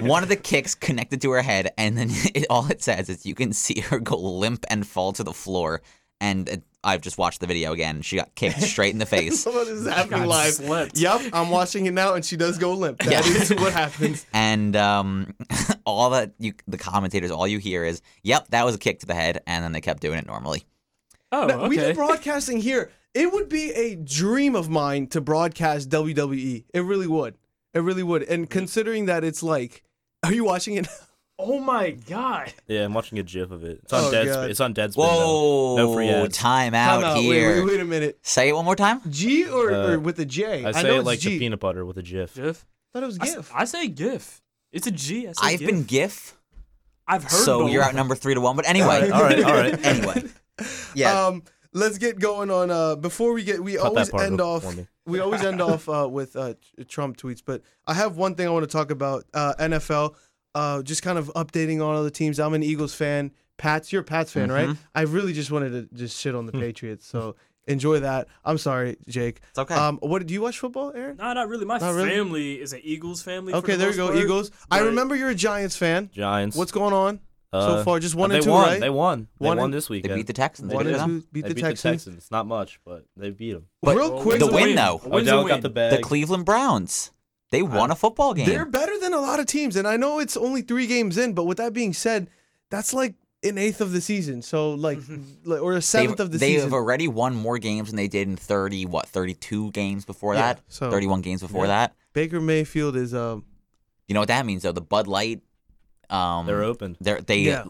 um, 0.00 0.06
one 0.06 0.22
of 0.22 0.28
the 0.28 0.36
kicks 0.36 0.74
connected 0.74 1.20
to 1.22 1.30
her 1.32 1.42
head, 1.42 1.72
and 1.76 1.96
then 1.96 2.08
it, 2.34 2.46
all 2.50 2.70
it 2.70 2.82
says 2.82 3.08
is 3.08 3.26
you 3.26 3.34
can 3.34 3.52
see 3.52 3.80
her 3.80 3.98
go 3.98 4.16
limp 4.16 4.64
and 4.70 4.86
fall 4.86 5.12
to 5.12 5.24
the 5.24 5.32
floor. 5.32 5.82
And 6.20 6.48
it, 6.48 6.62
I've 6.82 7.00
just 7.00 7.16
watched 7.18 7.40
the 7.40 7.46
video 7.46 7.72
again. 7.72 8.02
She 8.02 8.16
got 8.16 8.34
kicked 8.34 8.60
straight 8.62 8.92
in 8.92 8.98
the 8.98 9.06
face. 9.16 9.40
Someone 9.40 9.68
is 9.68 9.86
happening 9.86 10.26
live. 10.26 10.54
slept. 10.54 10.98
Yep, 10.98 11.22
I'm 11.32 11.48
watching 11.50 11.86
it 11.86 11.92
now, 11.92 12.14
and 12.14 12.24
she 12.24 12.36
does 12.36 12.58
go 12.58 12.74
limp. 12.74 12.98
That 13.00 13.10
Yeah. 13.12 13.20
is 13.42 13.50
what 13.50 13.72
happens. 13.72 14.26
And 14.32 14.74
um, 14.76 15.34
all 15.84 16.10
that 16.10 16.32
you, 16.38 16.54
the 16.66 16.78
commentators, 16.78 17.30
all 17.30 17.46
you 17.46 17.58
hear 17.58 17.84
is, 17.84 18.02
"Yep, 18.22 18.48
that 18.48 18.64
was 18.64 18.74
a 18.74 18.78
kick 18.78 19.00
to 19.00 19.06
the 19.06 19.14
head," 19.14 19.42
and 19.46 19.62
then 19.64 19.72
they 19.72 19.80
kept 19.80 20.00
doing 20.02 20.18
it 20.18 20.26
normally. 20.26 20.64
Oh, 21.30 21.46
Now, 21.46 21.68
We 21.68 21.78
okay. 21.78 21.90
do 21.90 21.94
broadcasting 21.94 22.58
here. 22.60 22.90
It 23.14 23.32
would 23.32 23.48
be 23.48 23.70
a 23.72 23.94
dream 23.96 24.54
of 24.56 24.68
mine 24.68 25.06
to 25.08 25.20
broadcast 25.20 25.88
WWE. 25.90 26.64
It 26.72 26.80
really 26.80 27.06
would. 27.06 27.36
It 27.74 27.80
really 27.80 28.02
would. 28.02 28.22
And 28.22 28.48
considering 28.48 29.06
that 29.06 29.24
it's 29.24 29.42
like, 29.42 29.82
are 30.22 30.32
you 30.32 30.44
watching 30.44 30.74
it? 30.76 30.88
Oh 31.40 31.60
my 31.60 31.90
god. 31.92 32.52
Yeah, 32.66 32.84
I'm 32.84 32.94
watching 32.94 33.18
a 33.18 33.22
GIF 33.22 33.50
of 33.52 33.62
it. 33.64 33.80
It's 33.84 33.92
on 33.92 34.04
Oh, 34.04 34.10
Dead. 34.10 34.32
Sp- 34.34 34.50
it's 34.50 34.60
on 34.60 34.74
Deadspin. 34.74 34.94
though. 34.96 35.02
Whoa! 35.02 35.76
No 35.76 35.94
free 35.94 36.08
ads. 36.10 36.36
Time 36.36 36.72
Time 36.72 37.04
out 37.04 37.16
Wait, 37.18 37.22
here. 37.22 37.56
wait, 37.64 37.72
wait 37.72 37.80
a 37.80 37.84
minute. 37.84 38.18
Say 38.22 38.48
it 38.48 38.52
one 38.54 38.64
more 38.64 38.74
time. 38.74 39.00
G 39.08 39.46
or, 39.48 39.70
Uh, 39.72 39.90
or 39.92 39.98
with 40.00 40.18
a 40.18 40.24
J? 40.24 40.64
I 40.64 40.72
say 40.72 40.82
know 40.82 40.98
it 40.98 41.04
like 41.04 41.20
G. 41.20 41.30
the 41.30 41.38
peanut 41.38 41.60
butter 41.60 41.84
with 41.84 41.96
a 41.96 42.02
GIF. 42.02 42.34
GIF. 42.34 42.66
thought 42.92 43.02
it 43.04 43.06
was 43.06 43.18
GIF. 43.18 43.52
I 43.54 43.64
say 43.66 43.86
GIF. 43.86 44.42
It's 44.72 44.86
a 44.86 44.90
G. 44.90 45.28
I 45.28 45.32
say 45.32 45.38
I've 45.42 45.58
GIF. 45.60 45.68
been 45.68 45.84
GIF, 45.84 46.36
I've 47.06 47.22
heard. 47.22 47.30
so 47.30 47.60
both. 47.60 47.72
you're 47.72 47.82
at 47.84 47.94
number 47.94 48.14
three 48.16 48.34
to 48.34 48.40
one. 48.40 48.56
But 48.56 48.68
anyway, 48.68 49.08
All 49.10 49.22
right, 49.22 49.42
all 49.44 49.54
right. 49.54 49.86
anyway, 49.86 50.24
yeah. 50.94 51.26
Um, 51.26 51.44
let's 51.72 51.98
get 51.98 52.18
going 52.18 52.50
on. 52.50 52.70
Uh, 52.72 52.96
before 52.96 53.32
we 53.32 53.44
get, 53.44 53.62
we 53.62 53.76
Cut 53.76 53.86
always 53.86 54.12
end 54.12 54.40
off. 54.40 54.64
We 55.06 55.20
always 55.20 55.42
end 55.42 55.62
off 55.62 55.88
uh, 55.88 56.06
with 56.10 56.36
uh, 56.36 56.54
Trump 56.88 57.16
tweets, 57.16 57.42
but 57.42 57.62
I 57.86 57.94
have 57.94 58.16
one 58.18 58.34
thing 58.34 58.46
I 58.46 58.50
want 58.50 58.64
to 58.64 58.70
talk 58.70 58.90
about. 58.90 59.24
Uh, 59.32 59.54
NFL, 59.58 60.14
uh, 60.58 60.82
just 60.82 61.02
kind 61.02 61.18
of 61.18 61.26
updating 61.36 61.78
on 61.86 61.94
other 61.94 62.10
teams. 62.10 62.38
I'm 62.40 62.54
an 62.54 62.62
Eagles 62.62 62.94
fan. 62.94 63.30
Pats, 63.58 63.92
you're 63.92 64.02
a 64.02 64.04
Pats 64.04 64.30
fan, 64.32 64.50
right? 64.52 64.68
Mm-hmm. 64.68 64.82
I 64.94 65.02
really 65.02 65.32
just 65.32 65.50
wanted 65.50 65.70
to 65.90 65.96
just 65.96 66.18
shit 66.20 66.34
on 66.34 66.46
the 66.46 66.52
Patriots. 66.52 67.06
So 67.06 67.34
enjoy 67.66 68.00
that. 68.00 68.28
I'm 68.44 68.56
sorry, 68.58 68.96
Jake. 69.08 69.40
It's 69.50 69.58
okay. 69.58 69.74
Um, 69.74 69.98
what 70.00 70.24
do 70.26 70.32
you 70.32 70.40
watch 70.42 70.58
football, 70.58 70.92
Aaron? 70.94 71.16
Nah, 71.16 71.32
not 71.34 71.48
really. 71.48 71.64
My 71.64 71.78
Not 71.78 71.94
really? 71.94 72.08
family 72.10 72.54
is 72.60 72.72
an 72.72 72.80
Eagles 72.84 73.20
family. 73.22 73.52
for 73.52 73.58
Okay, 73.58 73.72
the 73.72 73.78
there 73.78 73.90
you 73.90 73.96
go, 73.96 74.06
part, 74.08 74.18
Eagles. 74.18 74.50
I 74.70 74.78
remember 74.80 75.16
you're 75.16 75.30
a 75.30 75.34
Giants 75.34 75.76
fan. 75.76 76.08
Giants. 76.12 76.56
What's 76.56 76.70
going 76.72 76.94
on 76.94 77.18
so 77.52 77.58
Uh, 77.58 77.84
far? 77.84 77.98
Just 77.98 78.14
one 78.14 78.30
and 78.30 78.44
two, 78.44 78.50
won. 78.50 78.68
right? 78.68 78.80
They 78.80 78.90
won. 78.90 79.26
They 79.40 79.46
One 79.48 79.56
won 79.58 79.64
and- 79.66 79.74
this 79.74 79.88
they 79.88 80.00
beat 80.02 80.26
the 80.28 80.32
Texans. 80.32 80.72
One 80.72 80.84
Good 80.84 80.94
and 80.94 81.22
two, 81.22 81.26
beat 81.32 81.42
they 81.42 81.48
the 81.48 81.54
beat 81.56 81.60
Texans. 81.62 82.04
the 82.04 82.10
Texans. 82.12 82.30
Not 82.30 82.46
much, 82.46 82.78
but 82.84 83.06
they 83.16 83.30
beat 83.30 83.54
them. 83.54 83.66
Real 83.84 84.20
quick, 84.22 84.38
win's 84.40 84.46
The 84.46 84.50
a 84.50 84.54
win, 84.54 84.76
though. 84.76 85.00
A 85.04 85.08
win's 85.08 85.28
Odell 85.28 85.38
win. 85.44 85.48
got 85.48 85.62
the 85.62 85.68
bag. 85.70 85.96
The 85.96 86.02
Cleveland 86.02 86.44
Browns. 86.44 87.10
They 87.50 87.62
won 87.62 87.90
a 87.90 87.94
football 87.96 88.34
game. 88.34 88.46
They're 88.46 88.66
better 88.66 88.98
than 88.98 89.14
a 89.14 89.20
lot 89.20 89.40
of 89.40 89.46
teams, 89.46 89.76
and 89.76 89.88
I 89.88 89.96
know 89.96 90.18
it's 90.18 90.36
only 90.36 90.62
three 90.62 90.86
games 90.86 91.16
in. 91.16 91.32
But 91.32 91.44
with 91.44 91.56
that 91.58 91.72
being 91.72 91.92
said, 91.94 92.28
that's 92.70 92.92
like 92.92 93.14
an 93.42 93.56
eighth 93.56 93.80
of 93.80 93.92
the 93.92 94.00
season, 94.00 94.42
so 94.42 94.74
like, 94.74 94.98
like- 95.44 95.62
or 95.62 95.72
a 95.72 95.74
They've, 95.76 95.84
seventh 95.84 96.20
of 96.20 96.32
the 96.32 96.38
season. 96.38 96.66
They've 96.68 96.74
already 96.74 97.06
won 97.08 97.34
more 97.34 97.56
games 97.58 97.88
than 97.88 97.96
they 97.96 98.08
did 98.08 98.26
in 98.28 98.36
30, 98.36 98.84
what, 98.86 99.06
32 99.06 99.70
games 99.70 100.04
before 100.04 100.34
Yeah, 100.34 100.54
that? 100.54 100.60
so- 100.68 100.90
31 100.90 101.22
games 101.22 101.40
before 101.40 101.64
Yeah. 101.64 101.68
that? 101.86 101.94
Baker 102.12 102.40
Mayfield 102.40 102.96
is 102.96 103.14
um. 103.14 103.44
You 104.08 104.14
know 104.14 104.20
what 104.20 104.28
that 104.28 104.44
means, 104.46 104.62
though? 104.62 104.72
The 104.72 104.80
Bud 104.80 105.06
Light. 105.06 105.40
Um, 106.10 106.46
They're 106.46 106.62
open. 106.64 106.96
They're, 107.00 107.20
they, 107.20 107.40
Yeah. 107.40 107.64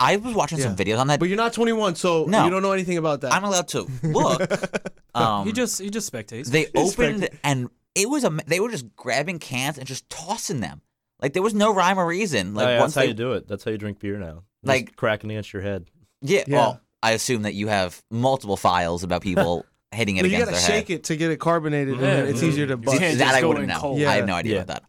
I 0.00 0.16
was 0.16 0.34
watching 0.34 0.58
some 0.58 0.74
Yeah. 0.76 0.84
videos 0.84 0.98
on 1.00 1.06
that. 1.06 1.20
But 1.20 1.28
you're 1.28 1.36
not 1.38 1.52
21, 1.52 1.94
so 1.94 2.24
No. 2.24 2.44
you 2.44 2.50
don't 2.50 2.62
know 2.62 2.72
anything 2.72 2.98
about 2.98 3.20
that. 3.22 3.32
I'm 3.32 3.44
allowed 3.44 3.68
to 3.68 3.86
look. 4.02 4.42
um, 5.14 5.46
He 5.46 5.52
just 5.52 5.80
he 5.80 5.88
just 5.90 6.12
spectates. 6.12 6.46
they 6.48 6.66
He's 6.74 6.92
opened 6.98 7.22
spectating. 7.22 7.38
and 7.44 7.70
it 7.94 8.08
was 8.10 8.24
a 8.24 8.30
they 8.46 8.60
were 8.60 8.70
just 8.70 8.94
grabbing 8.96 9.38
cans 9.38 9.78
and 9.78 9.86
just 9.86 10.08
tossing 10.10 10.60
them 10.60 10.80
like 11.22 11.32
there 11.32 11.42
was 11.42 11.54
no 11.54 11.72
rhyme 11.72 11.98
or 11.98 12.06
reason 12.06 12.54
like 12.54 12.66
Oh, 12.66 12.70
yeah, 12.70 12.80
once 12.80 12.94
that's 12.94 12.96
how 12.96 13.00
they 13.02 13.08
you 13.08 13.14
do 13.14 13.32
it. 13.34 13.46
That's 13.48 13.64
how 13.64 13.70
you 13.70 13.78
drink 13.78 13.98
beer 14.00 14.18
now. 14.18 14.42
Just 14.62 14.66
Like- 14.68 14.96
cracking 14.96 15.30
against 15.30 15.52
your 15.52 15.62
head. 15.62 15.86
yeah, 16.22 16.42
Yeah. 16.46 16.56
well 16.56 16.80
i 17.02 17.10
assume 17.12 17.42
that 17.42 17.52
you 17.54 17.68
have 17.68 18.02
multiple 18.10 18.56
files 18.56 19.02
about 19.04 19.20
people 19.22 19.64
hitting 19.92 20.16
it 20.16 20.22
No, 20.22 20.28
you 20.28 20.38
gotta 20.38 20.56
shake 20.56 20.88
it 20.90 21.04
to 21.04 21.16
get 21.16 21.30
it 21.30 21.38
carbonated, 21.38 21.98
Yeah, 22.00 22.04
and 22.06 22.18
then 22.18 22.26
it's 22.28 22.42
yeah. 22.42 22.48
easier 22.48 22.66
to 22.66 22.72
You 22.72 22.76
bust. 22.78 22.98
can't 22.98 23.18
that 23.18 23.34
i 23.34 23.40
go 23.42 23.48
wouldn't 23.48 23.68
know 23.68 23.78
cold. 23.78 23.98
i 23.98 24.02
Yeah. 24.02 24.12
have 24.14 24.26
no 24.26 24.34
idea 24.34 24.54
Yeah. 24.56 24.62
about 24.62 24.82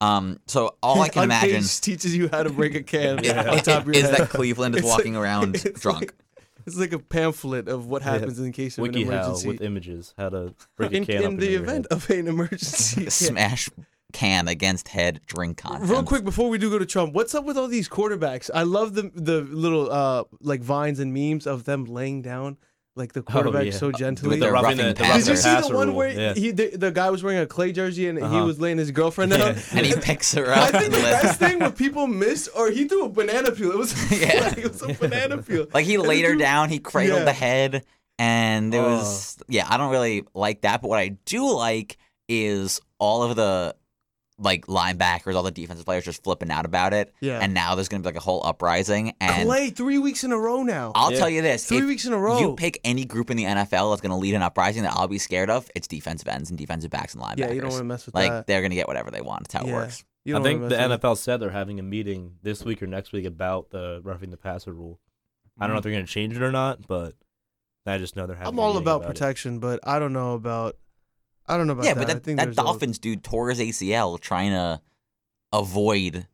that 0.00 0.06
um 0.06 0.40
so 0.46 0.76
all 0.82 1.00
i 1.02 1.08
can 1.14 1.24
imagine 1.24 1.56
Uncaged 1.56 1.84
teaches 1.84 2.16
you 2.16 2.28
how 2.28 2.42
to 2.42 2.50
break 2.50 2.74
a 2.74 2.82
can 2.82 3.20
Yeah. 3.22 3.50
on 3.50 3.58
top 3.58 3.82
of 3.82 3.86
your 3.86 3.96
is 3.96 4.02
head. 4.10 4.14
that 4.18 4.30
cleveland 4.30 4.74
is 4.76 4.80
It's 4.80 4.88
walking 4.88 5.14
like- 5.14 5.22
around 5.22 5.52
drunk 5.74 6.00
like- 6.00 6.14
it's 6.68 6.78
like 6.78 6.92
a 6.92 6.98
pamphlet 6.98 7.68
of 7.68 7.86
what 7.86 8.02
happens 8.02 8.38
in 8.38 8.52
case 8.52 8.78
of 8.78 8.84
an 8.84 8.92
WikiHow 8.92 9.02
emergency. 9.02 9.48
with 9.48 9.60
images. 9.62 10.14
How 10.16 10.28
to 10.28 10.54
break 10.76 10.92
a 10.92 10.96
in, 10.96 11.04
can 11.06 11.22
in 11.22 11.34
up 11.34 11.40
the 11.40 11.54
event 11.54 11.86
head. 11.90 11.96
of 11.96 12.10
an 12.10 12.28
emergency. 12.28 13.10
Smash 13.10 13.68
can 14.12 14.48
against 14.48 14.88
head 14.88 15.20
drink 15.26 15.58
content 15.58 15.90
Real 15.90 16.02
quick 16.02 16.24
before 16.24 16.48
we 16.48 16.56
do 16.56 16.70
go 16.70 16.78
to 16.78 16.86
Trump, 16.86 17.12
what's 17.12 17.34
up 17.34 17.44
with 17.44 17.58
all 17.58 17.68
these 17.68 17.88
quarterbacks? 17.88 18.50
I 18.54 18.62
love 18.62 18.94
the 18.94 19.10
the 19.14 19.42
little 19.42 19.90
uh 19.90 20.24
like 20.40 20.60
vines 20.62 20.98
and 20.98 21.12
memes 21.12 21.46
of 21.46 21.64
them 21.64 21.84
laying 21.84 22.22
down 22.22 22.56
like 22.98 23.12
the 23.12 23.22
quarterback 23.22 23.62
Oh, 23.62 23.64
yeah. 23.66 23.70
so 23.72 23.92
gently. 23.92 24.28
With 24.28 24.40
the 24.40 24.46
the 24.46 24.52
roughing 24.52 24.78
roughing 24.78 24.86
the, 24.88 24.92
the 24.94 25.02
passer. 25.02 25.10
roughing 25.12 25.24
Did 25.24 25.30
you 25.30 25.36
see 25.62 25.68
the 25.68 25.74
one 25.76 25.88
rule, 25.88 25.96
where 25.96 26.08
yeah. 26.10 26.34
he 26.34 26.50
the, 26.50 26.76
the 26.76 26.90
guy 26.90 27.08
was 27.10 27.22
wearing 27.22 27.38
a 27.38 27.46
clay 27.46 27.72
jersey 27.72 28.08
and 28.08 28.18
he 28.18 28.24
Uh-huh. 28.24 28.44
was 28.44 28.60
laying 28.60 28.78
his 28.78 28.90
girlfriend 28.90 29.32
down? 29.32 29.56
and 29.72 29.86
he 29.86 29.94
picks 30.00 30.34
her 30.34 30.52
up? 30.52 30.74
I 30.74 30.78
think 30.80 30.92
the 30.92 31.00
best 31.00 31.38
thing 31.38 31.60
what 31.60 31.76
people 31.76 32.06
missed, 32.06 32.48
or 32.56 32.70
he 32.70 32.86
threw 32.86 33.04
a 33.04 33.08
banana 33.08 33.52
peel. 33.52 33.70
It 33.70 33.78
was 33.78 33.92
a 34.12 34.16
Yeah. 34.16 34.40
flag. 34.50 34.58
It 34.58 34.68
was 34.72 34.82
a 34.82 34.92
banana 34.94 35.38
peel. 35.38 35.66
Like 35.72 35.86
he 35.86 35.94
And 35.94 36.04
the 36.04 36.08
laid 36.08 36.24
her 36.24 36.32
dude- 36.32 36.40
down, 36.40 36.68
he 36.68 36.78
cradled 36.80 37.20
Yeah. 37.20 37.24
the 37.24 37.32
head, 37.32 37.84
and 38.18 38.72
there 38.72 38.82
was 38.82 39.38
yeah. 39.48 39.66
I 39.68 39.76
don't 39.76 39.90
really 39.90 40.24
like 40.34 40.62
that, 40.62 40.82
but 40.82 40.88
what 40.88 40.98
I 40.98 41.08
do 41.24 41.50
like 41.54 41.96
is 42.28 42.80
all 42.98 43.22
of 43.22 43.36
the 43.36 43.74
like 44.38 44.66
linebackers, 44.66 45.34
all 45.34 45.42
the 45.42 45.50
defensive 45.50 45.84
players 45.84 46.04
just 46.04 46.22
flipping 46.22 46.50
out 46.50 46.64
about 46.64 46.92
it. 46.94 47.12
Yeah. 47.20 47.40
And 47.40 47.54
now 47.54 47.74
there's 47.74 47.88
gonna 47.88 48.02
be 48.02 48.08
like 48.08 48.16
a 48.16 48.20
whole 48.20 48.44
uprising. 48.44 49.14
And 49.20 49.48
Clay 49.48 49.70
three 49.70 49.98
weeks 49.98 50.24
in 50.24 50.32
a 50.32 50.38
row 50.38 50.62
now. 50.62 50.92
I'll 50.94 51.12
Yeah. 51.12 51.18
tell 51.18 51.30
you 51.30 51.42
this: 51.42 51.66
Three 51.66 51.84
weeks 51.84 52.04
in 52.04 52.12
a 52.12 52.18
row. 52.18 52.38
you 52.38 52.54
pick 52.54 52.80
any 52.84 53.04
group 53.04 53.30
in 53.30 53.36
the 53.36 53.44
NFL 53.44 53.90
that's 53.90 54.00
gonna 54.00 54.18
lead 54.18 54.34
an 54.34 54.42
uprising 54.42 54.84
that 54.84 54.94
I'll 54.94 55.08
be 55.08 55.18
scared 55.18 55.50
of, 55.50 55.70
it's 55.74 55.88
defensive 55.88 56.28
ends 56.28 56.50
and 56.50 56.58
defensive 56.58 56.90
backs 56.90 57.14
and 57.14 57.22
linebackers. 57.22 57.38
yeah, 57.38 57.52
you 57.52 57.60
don't 57.60 57.70
want 57.70 57.80
to 57.80 57.84
mess 57.84 58.06
with 58.06 58.14
that. 58.14 58.20
like 58.20 58.30
that. 58.30 58.46
they're 58.46 58.62
gonna 58.62 58.74
get 58.74 58.88
whatever 58.88 59.10
they 59.10 59.20
want. 59.20 59.48
That's 59.48 59.62
how 59.62 59.68
it 59.68 59.72
works. 59.72 60.04
You 60.24 60.34
I 60.34 60.38
don't 60.38 60.44
think 60.44 60.60
the 60.60 60.68
mess 60.68 60.88
with 60.88 61.00
NFL 61.00 61.16
said 61.16 61.38
they're 61.38 61.50
having 61.50 61.78
a 61.78 61.82
meeting 61.82 62.34
this 62.42 62.64
week 62.64 62.82
or 62.82 62.86
next 62.86 63.12
week 63.12 63.24
about 63.24 63.70
the 63.70 64.00
roughing 64.04 64.30
the 64.30 64.36
passer 64.36 64.72
rule. 64.72 65.00
I 65.58 65.66
don't 65.66 65.70
know 65.70 65.76
mm. 65.76 65.78
if 65.78 65.82
they're 65.84 65.92
going 65.92 66.06
to 66.06 66.12
change 66.12 66.36
it 66.36 66.42
or 66.42 66.52
not, 66.52 66.86
but 66.86 67.14
I 67.86 67.98
just 67.98 68.16
know 68.16 68.26
they're 68.26 68.36
having. 68.36 68.52
I'm 68.52 68.58
a 68.58 68.60
all 68.62 68.68
meeting 68.74 68.82
about 68.82 69.02
it. 69.02 69.06
protection, 69.06 69.58
but 69.58 69.80
I 69.84 69.98
don't 69.98 70.12
know 70.12 70.34
about. 70.34 70.76
I 71.48 71.56
don't 71.56 71.66
know 71.66 71.72
about 71.74 71.82
that. 71.84 71.88
yeah, 71.88 71.94
that. 71.94 72.06
but 72.06 72.24
that, 72.24 72.36
that 72.36 72.44
there's 72.44 72.58
a- 72.58 72.62
Dolphins 72.62 72.98
dude 72.98 73.24
tore 73.24 73.50
his 73.50 73.58
ACL 73.60 74.20
trying 74.20 74.50
to 74.52 74.80
avoid 75.52 76.26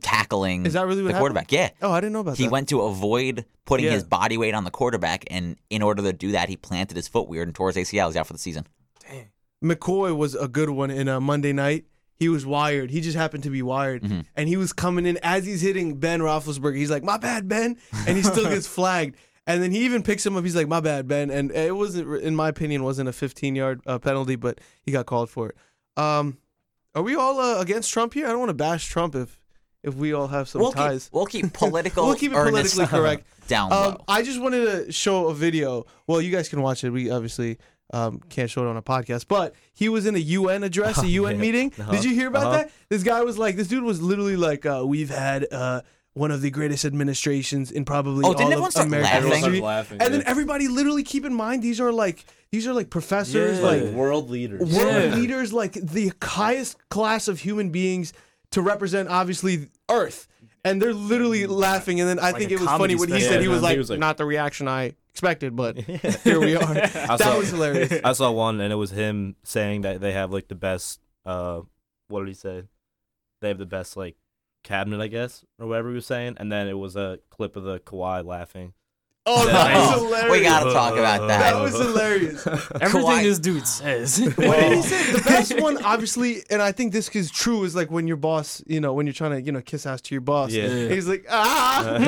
tackling 0.00 0.66
Is 0.66 0.72
that 0.72 0.86
really 0.86 1.02
what 1.02 1.08
the 1.08 1.14
happened? 1.14 1.20
quarterback. 1.20 1.52
Yeah. 1.52 1.70
Oh, 1.82 1.92
I 1.92 2.00
didn't 2.00 2.12
know 2.12 2.20
about 2.20 2.36
He 2.36 2.42
that. 2.44 2.48
He 2.48 2.52
went 2.52 2.68
to 2.70 2.82
avoid 2.82 3.44
putting 3.64 3.86
Yeah. 3.86 3.92
his 3.92 4.04
body 4.04 4.36
weight 4.36 4.54
on 4.54 4.64
the 4.64 4.70
quarterback, 4.70 5.24
and 5.30 5.56
in 5.70 5.82
order 5.82 6.02
to 6.02 6.12
do 6.12 6.32
that, 6.32 6.48
he 6.48 6.56
planted 6.56 6.96
his 6.96 7.06
foot 7.08 7.28
weird 7.28 7.48
and 7.48 7.54
tore 7.54 7.68
his 7.68 7.76
ACL. 7.76 8.08
He's 8.08 8.16
out 8.16 8.26
for 8.26 8.32
the 8.32 8.38
season. 8.38 8.66
Dang. 9.08 9.30
McCoy 9.64 10.16
was 10.16 10.34
a 10.34 10.48
good 10.48 10.70
one 10.70 10.90
in 10.90 11.08
uh, 11.08 11.20
Monday 11.20 11.52
night. 11.52 11.84
he 12.20 12.28
was 12.28 12.44
wired. 12.44 12.90
He 12.90 13.00
just 13.00 13.16
happened 13.16 13.44
to 13.44 13.50
be 13.50 13.62
wired, 13.62 14.02
Mhm. 14.02 14.24
and 14.34 14.48
he 14.48 14.56
was 14.56 14.72
coming 14.72 15.06
in 15.06 15.18
as 15.22 15.46
he's 15.46 15.60
hitting 15.60 16.00
Ben 16.00 16.18
Roethlisberger. 16.18 16.74
He's 16.76 16.90
like, 16.90 17.04
"My 17.04 17.16
bad, 17.16 17.46
Ben," 17.48 17.76
and 18.08 18.16
he 18.16 18.24
still 18.24 18.42
gets 18.48 18.66
flagged. 18.66 19.14
And 19.48 19.60
then 19.62 19.72
he 19.72 19.80
even 19.86 20.02
picks 20.04 20.24
him 20.24 20.36
up. 20.36 20.44
He's 20.44 20.54
like, 20.54 20.68
"My 20.68 20.78
bad, 20.80 21.08
Ben." 21.08 21.30
And 21.30 21.50
it 21.50 21.74
wasn't, 21.74 22.22
in 22.22 22.36
my 22.36 22.48
opinion, 22.48 22.84
wasn't 22.84 23.08
a 23.08 23.12
15 23.12 23.56
yard 23.56 23.80
uh, 23.86 23.98
penalty, 23.98 24.36
but 24.36 24.60
he 24.82 24.92
got 24.92 25.06
called 25.06 25.30
for 25.30 25.48
it. 25.48 25.56
Um, 26.00 26.38
are 26.94 27.02
we 27.02 27.16
all 27.16 27.40
uh, 27.40 27.60
against 27.60 27.92
Trump 27.92 28.14
here? 28.14 28.26
I 28.26 28.28
don't 28.30 28.38
want 28.38 28.50
to 28.50 28.54
bash 28.54 28.86
Trump 28.88 29.14
if 29.16 29.40
if 29.82 29.94
we 29.94 30.12
all 30.12 30.26
have 30.28 30.48
some 30.48 30.60
We'll 30.60 30.72
ties. 30.72 31.04
keep, 31.06 31.14
we'll 31.14 31.26
keep 31.26 31.52
political. 31.64 32.06
We'll 32.06 32.14
keep 32.16 32.32
it 32.32 32.34
politically 32.34 32.86
correct. 32.98 33.24
down 33.48 33.72
Um, 33.72 33.78
low. 33.94 34.04
I 34.06 34.22
just 34.22 34.40
wanted 34.40 34.86
to 34.86 34.92
show 34.92 35.28
a 35.28 35.34
video. 35.34 35.86
Well, 36.06 36.20
you 36.20 36.30
guys 36.30 36.48
can 36.48 36.60
watch 36.60 36.84
it. 36.84 36.90
We 36.90 37.10
obviously 37.10 37.58
um, 37.94 38.20
can't 38.28 38.50
show 38.50 38.66
it 38.66 38.68
on 38.68 38.76
a 38.76 38.82
podcast, 38.82 39.28
but 39.28 39.54
he 39.72 39.88
was 39.88 40.04
in 40.04 40.14
a 40.14 40.18
UN 40.18 40.62
address, 40.64 41.02
a 41.02 41.06
UN 41.20 41.36
yeah. 41.36 41.40
meeting. 41.40 41.72
Uh-huh. 41.78 41.92
Did 41.92 42.04
you 42.04 42.14
hear 42.14 42.28
about 42.28 42.46
Uh-huh. 42.48 42.56
that? 42.64 42.70
This 42.90 43.02
guy 43.02 43.22
was 43.22 43.38
like, 43.38 43.56
this 43.56 43.68
dude 43.68 43.84
was 43.84 44.02
literally 44.02 44.36
like, 44.36 44.66
uh, 44.66 44.82
we've 44.84 45.08
had 45.10 45.46
uh, 45.50 45.80
one 46.18 46.30
of 46.30 46.40
the 46.42 46.50
greatest 46.50 46.84
administrations 46.84 47.70
in 47.70 47.84
probably 47.84 48.24
Oh, 48.24 48.34
all 48.34 48.64
of 48.64 48.70
start 48.72 48.86
American 48.88 49.12
laughing? 49.28 49.32
history. 49.32 49.60
Laughing, 49.60 50.00
And 50.02 50.12
then 50.12 50.22
everybody 50.26 50.68
literally 50.68 51.02
keep 51.04 51.24
in 51.24 51.32
mind 51.34 51.62
these 51.62 51.80
are 51.80 51.92
like 51.92 52.24
these 52.50 52.66
are 52.66 52.72
like 52.72 52.90
professors, 52.90 53.58
Yeah. 53.58 53.64
like 53.64 53.82
like 53.84 53.92
world 53.92 54.28
leaders. 54.30 54.60
world 54.60 54.92
Yeah. 54.92 55.14
leaders, 55.14 55.52
like 55.52 55.72
the 55.74 56.12
highest 56.22 56.76
class 56.88 57.28
of 57.28 57.40
human 57.40 57.70
beings 57.70 58.12
to 58.50 58.62
represent 58.62 59.08
obviously 59.08 59.68
Earth. 59.90 60.26
And 60.64 60.82
they're 60.82 60.92
literally 60.94 61.46
laughing. 61.46 62.00
And 62.00 62.08
then 62.08 62.18
I 62.18 62.30
Like 62.32 62.36
think 62.38 62.50
it 62.50 62.58
was 62.60 62.68
funny 62.68 62.94
when 62.96 63.08
he 63.08 63.14
special. 63.20 63.28
said 63.28 63.40
he 63.40 63.46
Yeah, 63.46 63.52
was 63.52 63.60
he 63.60 63.64
like, 63.64 63.78
was 63.78 63.90
like- 63.90 63.98
not 64.00 64.16
the 64.16 64.24
reaction 64.24 64.66
I 64.68 64.94
expected, 65.10 65.54
but 65.56 65.76
here 66.24 66.40
we 66.40 66.56
are. 66.56 66.74
that 66.74 67.18
saw- 67.20 67.38
was 67.38 67.50
hilarious. 67.50 67.92
I 68.04 68.12
saw 68.12 68.30
one 68.32 68.60
and 68.60 68.72
it 68.72 68.76
was 68.76 68.90
him 68.90 69.36
saying 69.44 69.82
that 69.82 70.00
they 70.00 70.12
have 70.12 70.32
like 70.32 70.48
the 70.48 70.54
best. 70.56 71.00
Uh, 71.24 71.60
what 72.08 72.20
did 72.20 72.28
he 72.28 72.34
say? 72.34 72.64
They 73.40 73.48
have 73.48 73.58
the 73.58 73.66
best 73.66 73.96
like 73.96 74.16
cabinet, 74.62 75.00
I 75.00 75.08
guess, 75.08 75.44
or 75.58 75.66
whatever 75.66 75.88
he 75.90 75.94
was 75.96 76.06
saying. 76.06 76.34
And 76.38 76.50
then 76.52 76.68
it 76.68 76.78
was 76.78 76.96
a 76.96 77.18
clip 77.30 77.56
of 77.56 77.64
the 77.64 77.78
Kawhi 77.80 78.24
laughing. 78.24 78.72
Oh, 79.30 79.44
that 79.44 79.76
Oh, 79.76 79.80
was 79.80 80.08
hilarious. 80.08 80.30
we 80.32 80.40
gotta 80.42 80.72
talk 80.72 80.94
about 80.96 81.28
that. 81.28 81.52
That 81.52 81.60
was 81.60 81.74
hilarious. 81.78 82.46
Everything 82.80 83.02
Kawhi- 83.02 83.22
this 83.24 83.38
dude 83.38 83.66
says. 83.66 84.18
What 84.36 84.36
did 84.58 84.72
he 84.76 84.82
say? 84.82 85.12
The 85.12 85.20
best 85.22 85.60
one, 85.60 85.84
obviously, 85.84 86.44
and 86.48 86.62
I 86.62 86.72
think 86.72 86.94
this 86.94 87.10
is 87.10 87.30
true, 87.30 87.64
is 87.64 87.76
like 87.76 87.90
when 87.90 88.08
your 88.08 88.16
boss, 88.16 88.62
you 88.66 88.80
know, 88.80 88.94
when 88.94 89.04
you're 89.06 89.12
trying 89.12 89.32
to, 89.32 89.42
you 89.42 89.52
know, 89.52 89.60
kiss 89.60 89.84
ass 89.84 90.00
to 90.02 90.14
your 90.14 90.22
boss. 90.22 90.50
Yeah. 90.50 90.68
Yeah. 90.68 90.88
He's 90.88 91.06
like, 91.08 91.26
ah. 91.28 91.98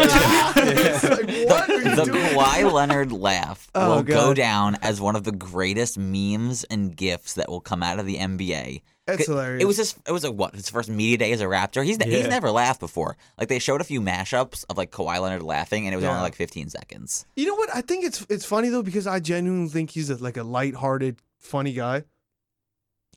it's 0.57 1.05
like, 1.05 1.49
what 1.49 1.69
are 1.69 1.83
you 1.83 1.95
the 1.97 2.05
doing? 2.07 2.25
Kawhi 2.25 2.73
Leonard 2.73 3.13
laugh 3.13 3.69
Oh, 3.75 3.97
will 3.97 4.03
go 4.03 4.33
down 4.33 4.77
as 4.81 4.99
one 4.99 5.15
of 5.15 5.25
the 5.25 5.33
greatest 5.33 5.99
memes 5.99 6.65
and 6.65 6.97
gifs 6.97 7.35
that 7.35 7.51
will 7.51 7.61
come 7.61 7.83
out 7.83 7.99
of 7.99 8.07
the 8.07 8.17
NBA. 8.17 8.81
That's 9.11 9.23
It- 9.29 9.33
hilarious. 9.33 9.63
It 9.63 9.67
was 9.67 9.77
his. 9.77 9.95
It 10.07 10.13
was 10.13 10.25
like 10.25 10.35
what 10.35 10.55
his 10.55 10.69
first 10.71 10.89
media 10.89 11.19
day 11.19 11.33
as 11.33 11.41
a 11.41 11.45
Raptor. 11.45 11.85
He's 11.85 12.03
he's 12.03 12.27
never 12.29 12.51
laughed 12.51 12.81
before. 12.81 13.17
Like 13.39 13.49
they 13.49 13.59
showed 13.59 13.81
a 13.81 13.85
few 13.85 14.01
mashups 14.01 14.65
of 14.71 14.77
like 14.79 14.91
Kawhi 14.91 15.21
Leonard 15.21 15.43
laughing, 15.43 15.87
and 15.87 15.93
it 15.95 15.97
was 15.97 16.05
Yeah. 16.05 16.11
only 16.11 16.23
like 16.23 16.35
15 16.35 16.69
seconds. 16.71 17.27
You 17.37 17.47
know 17.47 17.55
what? 17.55 17.69
I 17.75 17.81
think 17.83 18.05
it's 18.05 18.25
it's 18.29 18.45
funny 18.45 18.69
though 18.69 18.83
because 18.83 19.07
I 19.07 19.21
genuinely 19.21 19.69
think 19.71 19.91
he's 19.91 20.11
a, 20.11 20.17
like 20.17 20.37
a 20.37 20.43
lighthearted, 20.45 21.17
funny 21.39 21.73
guy. 21.73 22.05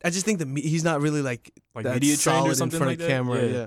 I 0.04 0.10
just 0.10 0.26
think 0.26 0.38
that 0.40 0.46
me- 0.48 0.60
he's 0.60 0.84
not 0.84 1.00
really 1.00 1.22
like 1.22 1.50
Like 1.74 1.84
that 1.84 1.94
media 1.94 2.16
trained 2.16 2.46
or 2.46 2.54
something 2.54 2.76
in 2.76 2.84
front 2.84 2.90
like 2.90 3.00
of 3.00 3.06
that? 3.06 3.08
camera. 3.08 3.42
Yeah. 3.42 3.52
Yeah. 3.56 3.66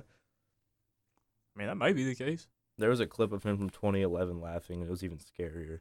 I 1.56 1.60
mean, 1.60 1.68
that 1.68 1.78
might 1.78 1.96
be 1.96 2.04
the 2.04 2.14
case. 2.16 2.48
There 2.78 2.90
was 2.90 3.00
a 3.00 3.08
clip 3.08 3.32
of 3.32 3.42
him 3.44 3.58
from 3.58 3.70
2011 3.72 4.40
laughing. 4.40 4.82
It 4.84 4.90
was 4.90 5.04
even 5.04 5.18
scarier. 5.18 5.80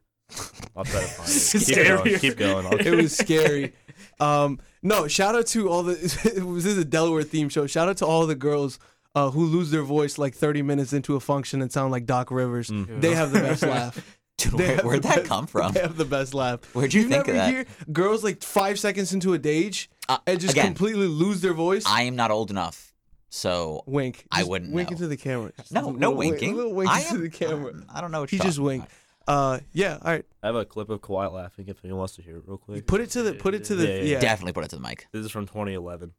I'll 0.75 0.83
try 0.85 1.01
to 1.01 1.07
find 1.07 1.29
it. 1.29 1.55
It's 1.55 1.65
Keep 1.65 1.85
going. 1.87 2.19
Keep 2.19 2.37
going. 2.37 2.65
I'll- 2.65 2.79
it 2.79 2.95
was 2.95 3.15
scary. 3.15 3.73
Um, 4.19 4.59
no, 4.83 5.07
shout 5.07 5.35
out 5.35 5.47
to 5.47 5.69
all 5.69 5.83
the. 5.83 5.93
This 5.95 6.65
is 6.65 6.77
a 6.77 6.85
Delaware 6.85 7.23
theme 7.23 7.49
show. 7.49 7.67
Shout 7.67 7.87
out 7.87 7.97
to 7.97 8.05
all 8.05 8.25
the 8.27 8.35
girls 8.35 8.79
uh, 9.15 9.31
who 9.31 9.45
lose 9.45 9.71
their 9.71 9.83
voice 9.83 10.17
like 10.17 10.35
30 10.35 10.61
minutes 10.61 10.93
into 10.93 11.15
a 11.15 11.19
function 11.19 11.61
and 11.61 11.71
sound 11.71 11.91
like 11.91 12.05
Doc 12.05 12.29
Rivers. 12.31 12.69
Mm. 12.69 13.01
They 13.01 13.13
have 13.15 13.31
the 13.31 13.39
best 13.39 13.63
laugh. 13.63 14.17
Dude, 14.37 14.53
where, 14.53 14.77
where'd 14.81 15.03
that 15.03 15.15
best- 15.17 15.27
come 15.27 15.47
from? 15.47 15.71
They 15.73 15.79
have 15.81 15.97
the 15.97 16.05
best 16.05 16.33
laugh. 16.35 16.59
Where'd 16.75 16.93
you 16.93 17.03
think 17.03 17.25
never 17.27 17.31
of 17.31 17.35
that? 17.37 17.49
hear 17.49 17.65
girls 17.91 18.23
like 18.23 18.43
five 18.43 18.77
seconds 18.79 19.11
into 19.13 19.33
a 19.33 19.39
dage 19.39 19.89
Uh, 20.07 20.19
and 20.27 20.39
just 20.39 20.53
again, 20.53 20.67
completely 20.67 21.07
lose 21.07 21.41
their 21.41 21.53
voice? 21.55 21.83
I 21.87 22.03
am 22.03 22.15
not 22.15 22.29
old 22.29 22.51
enough, 22.51 22.93
so 23.29 23.81
wink. 23.87 24.25
I 24.31 24.39
Just 24.39 24.49
wouldn't 24.51 24.73
wink 24.73 24.91
know. 24.91 24.93
into 24.95 25.07
the 25.07 25.17
camera. 25.17 25.51
Just 25.57 25.71
no, 25.71 25.81
no 25.89 26.09
little 26.11 26.13
wink- 26.15 26.31
winking. 26.33 26.53
A 26.53 26.55
little 26.55 26.73
wink 26.73 26.91
I 26.91 26.99
into 27.01 27.15
am- 27.15 27.21
the 27.23 27.29
camera. 27.31 27.73
I 27.91 27.99
don't 28.01 28.11
know. 28.11 28.19
What 28.21 28.29
He 28.29 28.37
you're 28.37 28.43
just 28.43 28.57
talking 28.57 28.65
winked. 28.67 28.91
Uh, 29.27 29.59
yeah. 29.73 29.97
All 30.01 30.11
right. 30.11 30.25
I 30.41 30.47
have 30.47 30.55
a 30.55 30.65
clip 30.65 30.89
of 30.89 31.01
Kawhi 31.01 31.31
laughing. 31.31 31.65
If 31.67 31.77
anyone 31.83 31.99
wants 31.99 32.15
to 32.15 32.21
hear 32.21 32.37
it, 32.37 32.43
real 32.47 32.57
quick. 32.57 32.87
Put 32.87 33.01
it 33.01 33.09
to 33.11 33.21
the. 33.23 33.33
Put 33.33 33.53
it 33.53 33.65
to 33.65 33.75
the. 33.75 33.85
Yeah, 33.87 33.93
Yeah. 33.95 34.01
yeah. 34.03 34.19
Definitely 34.19 34.53
put 34.53 34.63
it 34.63 34.69
to 34.69 34.77
the 34.77 34.81
mic. 34.81 35.07
This 35.11 35.25
is 35.25 35.31
from 35.31 35.45
2011. 35.47 36.13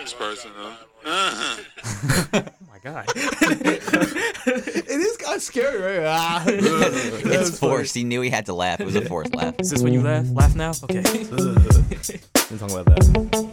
It's 0.00 0.14
personal. 0.14 0.72
Oh 1.04 1.04
my 2.32 2.78
god. 2.82 3.04
it 3.16 4.88
is 4.88 5.16
kind 5.18 5.36
of 5.36 5.42
scary, 5.42 5.98
right? 5.98 6.06
Ah. 6.06 6.42
It's 6.46 7.24
was 7.26 7.58
funny. 7.58 7.72
forced. 7.72 7.94
He 7.94 8.04
knew 8.04 8.20
he 8.22 8.30
had 8.30 8.46
to 8.46 8.54
laugh. 8.54 8.80
It 8.80 8.86
was 8.86 8.96
a 8.96 9.04
forced 9.04 9.34
laugh. 9.34 9.54
Is 9.58 9.68
this 9.70 9.82
when 9.82 9.92
you 9.92 10.00
laugh? 10.02 10.24
Laugh 10.30 10.54
now? 10.56 10.70
Okay. 10.84 11.02
We're 11.30 12.58
talking 12.58 12.78
about 12.78 12.86
that. 12.86 13.50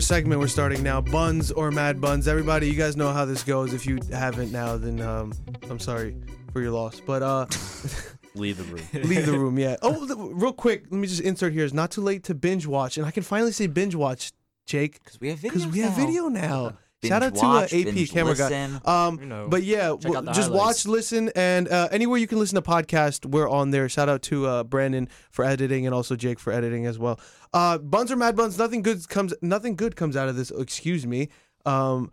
Favorite 0.00 0.14
segment. 0.16 0.40
We're 0.40 0.48
starting 0.48 0.82
now. 0.82 1.00
Buns 1.00 1.50
or 1.52 1.70
Mad 1.70 2.00
Buns. 2.00 2.26
Everybody, 2.26 2.66
you 2.68 2.74
guys 2.74 2.96
know 2.96 3.12
how 3.12 3.24
this 3.26 3.42
goes. 3.42 3.74
If 3.74 3.86
you 3.86 3.98
haven't 4.10 4.50
now, 4.50 4.76
then 4.78 5.00
um, 5.00 5.32
I'm 5.68 5.78
sorry 5.78 6.16
for 6.52 6.60
your 6.62 6.70
loss. 6.70 7.00
But 7.00 7.22
uh, 7.22 7.46
Leave 8.34 8.56
the 8.58 8.64
room. 8.64 9.08
leave 9.08 9.26
the 9.26 9.32
room. 9.38 9.58
Yeah. 9.58 9.76
Oh, 9.82 10.06
th- 10.06 10.16
real 10.32 10.52
quick, 10.52 10.84
let 10.90 10.98
me 10.98 11.06
just 11.06 11.20
insert 11.20 11.52
here. 11.52 11.64
It's 11.64 11.74
not 11.74 11.90
too 11.90 12.00
late 12.00 12.24
to 12.24 12.34
binge 12.34 12.66
watch, 12.66 12.96
and 12.96 13.06
I 13.06 13.10
can 13.10 13.22
finally 13.22 13.52
say 13.52 13.66
binge 13.66 13.94
watch, 13.94 14.32
Jake, 14.66 15.02
Because 15.04 15.20
we 15.20 15.28
have 15.30 15.38
video. 15.38 15.58
because 15.58 15.72
we 15.72 15.80
have 15.80 15.92
video 15.96 16.28
now. 16.28 16.78
Shout 17.02 17.22
out 17.22 17.34
to 17.36 17.46
uh, 17.46 17.62
AP 17.64 18.08
camera 18.10 18.32
listen. 18.34 18.80
guy. 18.84 19.06
Um, 19.06 19.18
You 19.20 19.26
know, 19.26 19.48
but 19.48 19.62
yeah, 19.62 19.88
w- 19.88 20.14
just 20.26 20.50
highlights. 20.50 20.50
watch, 20.50 20.86
listen, 20.86 21.30
and 21.34 21.66
uh, 21.68 21.88
anywhere 21.90 22.18
you 22.18 22.26
can 22.26 22.38
listen 22.38 22.56
to 22.56 22.62
podcast, 22.62 23.24
we're 23.24 23.48
on 23.48 23.70
there. 23.70 23.88
Shout 23.88 24.08
out 24.10 24.22
to 24.22 24.46
uh, 24.46 24.64
Brandon 24.64 25.08
for 25.30 25.44
editing 25.44 25.86
and 25.86 25.94
also 25.94 26.14
Jake 26.16 26.38
for 26.38 26.52
editing 26.52 26.84
as 26.86 26.98
well. 26.98 27.18
Uh, 27.54 27.78
buns 27.78 28.12
or 28.12 28.16
mad 28.16 28.36
buns, 28.36 28.58
nothing 28.58 28.82
good 28.82 29.08
comes. 29.08 29.32
Nothing 29.40 29.76
good 29.76 29.96
comes 29.96 30.14
out 30.16 30.28
of 30.28 30.36
this. 30.36 30.50
Excuse 30.50 31.06
me. 31.06 31.28
Um, 31.64 32.12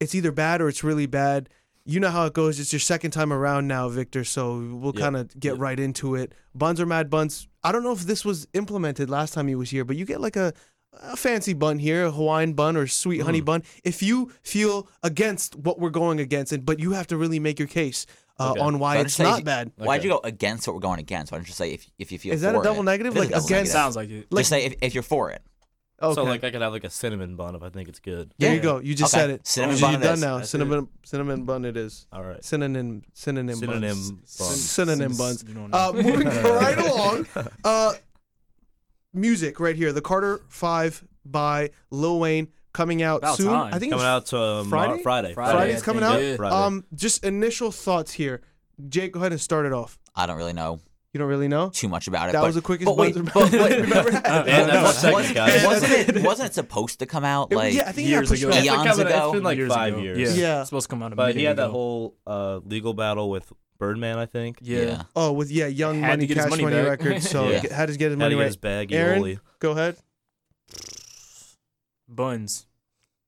it's 0.00 0.14
either 0.14 0.30
bad 0.32 0.60
or 0.60 0.68
it's 0.68 0.84
really 0.84 1.06
bad. 1.06 1.48
You 1.86 1.98
know 2.00 2.10
how 2.10 2.26
it 2.26 2.34
goes. 2.34 2.60
It's 2.60 2.70
your 2.72 2.80
second 2.80 3.12
time 3.12 3.32
around 3.32 3.66
now, 3.66 3.88
Victor. 3.88 4.22
So 4.22 4.58
we'll 4.58 4.92
Yep. 4.94 5.02
kind 5.02 5.16
of 5.16 5.40
get 5.40 5.52
Yep. 5.52 5.58
right 5.60 5.80
into 5.80 6.14
it. 6.16 6.34
Buns 6.54 6.80
or 6.80 6.86
mad 6.86 7.08
buns. 7.08 7.48
I 7.64 7.72
don't 7.72 7.82
know 7.82 7.92
if 7.92 8.00
this 8.00 8.26
was 8.26 8.46
implemented 8.52 9.08
last 9.08 9.32
time 9.32 9.48
he 9.48 9.54
was 9.54 9.70
here, 9.70 9.86
but 9.86 9.96
you 9.96 10.04
get 10.04 10.20
like 10.20 10.36
a, 10.36 10.52
a 11.02 11.16
fancy 11.16 11.52
bun 11.52 11.78
here, 11.78 12.06
a 12.06 12.10
Hawaiian 12.10 12.52
bun 12.54 12.76
or 12.76 12.86
sweet 12.86 13.20
Mm. 13.20 13.24
honey 13.24 13.40
bun. 13.40 13.62
If 13.84 14.02
you 14.02 14.32
feel 14.42 14.88
against 15.02 15.56
what 15.56 15.78
we're 15.78 15.90
going 15.90 16.20
against, 16.20 16.52
and 16.52 16.64
but 16.64 16.78
you 16.80 16.92
have 16.92 17.06
to 17.08 17.16
really 17.16 17.38
make 17.40 17.58
your 17.58 17.68
case 17.68 18.06
uh, 18.40 18.52
Okay. 18.52 18.60
on 18.60 18.78
why 18.78 18.96
So 18.96 19.00
it's 19.02 19.18
not 19.18 19.38
if- 19.40 19.44
bad. 19.44 19.72
Why'd 19.76 19.98
Okay. 20.00 20.08
you 20.08 20.14
go 20.14 20.20
against 20.22 20.66
what 20.68 20.74
we're 20.74 20.80
going 20.80 21.00
against? 21.00 21.32
Why 21.32 21.38
don't 21.38 21.48
you 21.48 21.54
say 21.54 21.72
if 21.72 21.86
if 21.98 22.12
you 22.12 22.18
feel 22.20 22.32
Is 22.34 22.42
that 22.42 22.54
a 22.54 22.62
double 22.62 22.80
it? 22.80 22.84
negative? 22.84 23.16
It 23.16 23.18
is 23.18 23.20
Like 23.24 23.30
double 23.30 23.46
against- 23.46 23.50
negative. 23.50 23.72
Sounds 23.72 23.96
like 23.96 24.10
it. 24.10 24.26
Like- 24.30 24.40
Just 24.42 24.50
say 24.50 24.64
if, 24.64 24.74
if 24.80 24.94
you're 24.94 25.02
for 25.02 25.30
it. 25.32 25.42
Okay. 26.00 26.14
So 26.14 26.22
like 26.22 26.44
I 26.44 26.52
could 26.52 26.62
have 26.62 26.70
like 26.72 26.84
a 26.84 26.90
cinnamon 26.90 27.34
bun 27.34 27.56
if 27.56 27.62
I 27.64 27.70
think 27.70 27.88
it's 27.88 27.98
good. 27.98 28.32
there 28.38 28.54
you 28.54 28.60
go. 28.60 28.78
You 28.78 28.94
just 28.94 29.12
Okay. 29.12 29.20
said 29.22 29.30
it. 29.30 29.44
Cinnamon 29.44 29.76
So 29.76 29.80
bun 29.86 29.92
You're 29.94 30.00
done 30.02 30.20
now. 30.20 30.36
That's 30.38 30.50
cinnamon 30.50 30.86
cinnamon 31.04 31.42
bun 31.44 31.64
it 31.64 31.76
is. 31.76 32.06
All 32.12 32.22
right. 32.22 32.44
Synonym 32.44 33.02
synonym 33.14 33.56
Synonym 33.56 33.96
buns. 33.96 34.10
buns. 34.38 34.70
Synonym 34.70 35.16
buns. 35.16 35.44
You 35.48 35.54
don't. 35.54 35.74
Uh, 35.74 35.92
moving 35.92 36.28
right 36.62 36.78
along. 36.78 37.26
Uh, 37.64 37.94
music 39.20 39.60
right 39.60 39.76
here. 39.76 39.92
The 39.92 40.00
Carter 40.02 40.40
Five 40.48 41.04
by 41.24 41.70
Lil 41.90 42.18
Wayne 42.20 42.48
coming 42.72 43.02
out 43.02 43.18
About 43.18 43.36
soon. 43.36 43.48
time. 43.48 43.74
I 43.74 43.78
think 43.78 43.92
Coming 43.92 44.04
it's 44.06 44.08
out 44.08 44.26
to 44.26 44.38
um, 44.40 44.68
Friday? 44.70 45.02
Friday. 45.02 45.34
Friday. 45.34 45.52
Friday's 45.58 45.82
I 45.82 45.84
coming 45.84 46.02
think, 46.02 46.14
out. 46.14 46.22
yeah. 46.22 46.36
Friday. 46.36 46.54
Um, 46.54 46.84
just 46.94 47.24
initial 47.24 47.70
thoughts 47.72 48.12
here. 48.12 48.42
Jake, 48.88 49.12
go 49.12 49.20
ahead 49.20 49.32
and 49.32 49.40
start 49.40 49.66
it 49.66 49.72
off. 49.72 49.98
I 50.14 50.26
don't 50.26 50.36
really 50.36 50.52
know 50.52 50.80
You 51.12 51.18
don't 51.18 51.28
really 51.28 51.48
know. 51.48 51.70
too 51.70 51.88
much 51.88 52.06
about 52.06 52.28
it. 52.28 52.32
That 52.32 52.40
but, 52.42 52.46
was 52.46 52.54
the 52.54 52.60
quickest 52.62 52.86
but 52.86 52.96
wait, 52.96 53.14
buzzer 53.14 53.50
but 53.50 53.52
wait, 53.52 53.80
we've 53.80 53.92
ever 53.92 54.10
had. 54.12 54.26
Uh, 54.26 54.44
And 54.46 54.70
that's 54.70 55.02
no, 55.02 55.12
what 55.12 55.34
guys. 55.34 55.64
wasn't 55.66 55.92
it 56.16 56.22
wasn't 56.24 56.50
it 56.50 56.54
supposed 56.54 57.00
to 57.00 57.06
come 57.06 57.24
out 57.24 57.50
It- 57.52 57.56
like 57.56 57.74
yeah, 57.74 57.88
I 57.88 57.92
think 57.92 58.06
it 58.08 58.10
got 58.12 58.16
years 58.18 58.28
pushed 58.28 58.42
ago. 58.44 58.50
back. 58.52 58.58
It's 58.64 58.68
been 58.68 58.74
Eons 58.84 58.96
coming- 58.96 59.06
ago? 59.12 59.24
It's 59.26 59.32
been 59.34 59.42
like 59.42 59.56
Years 59.58 59.72
five 59.74 59.92
ago. 59.94 60.02
years. 60.02 60.18
Yeah. 60.38 60.42
Yeah. 60.42 60.60
It's 60.60 60.68
supposed 60.70 60.86
to 60.86 60.90
come 60.90 61.02
out 61.02 61.12
a 61.12 61.16
But 61.16 61.30
he 61.34 61.38
minute 61.38 61.48
had 61.48 61.56
that 61.56 61.62
ago. 61.64 61.72
whole 61.72 62.16
uh, 62.26 62.60
legal 62.64 62.94
battle 62.94 63.28
with 63.30 63.52
Birdman, 63.78 64.18
I 64.18 64.26
think. 64.26 64.58
Yeah. 64.60 64.80
yeah. 64.82 65.02
Oh, 65.14 65.32
with 65.32 65.50
yeah, 65.50 65.66
Young 65.66 66.00
Had 66.00 66.06
to 66.06 66.12
Money, 66.12 66.26
get 66.26 66.36
his 66.36 66.44
Cash 66.46 66.50
money 66.50 66.62
Money, 66.64 66.76
back. 66.76 67.00
Records. 67.00 67.30
So 67.30 67.48
Yeah. 67.48 67.60
he 67.60 67.68
had 67.68 67.88
to 67.88 67.96
get 67.96 68.10
his 68.10 68.12
Had 68.12 68.18
money 68.18 68.30
to 68.30 68.36
get 68.36 68.40
right. 68.40 68.46
his 68.46 68.56
bag. 68.56 68.92
Aaron? 68.92 69.22
Yoli. 69.22 69.40
Go 69.60 69.70
ahead. 69.72 69.96
Buns. 72.08 72.66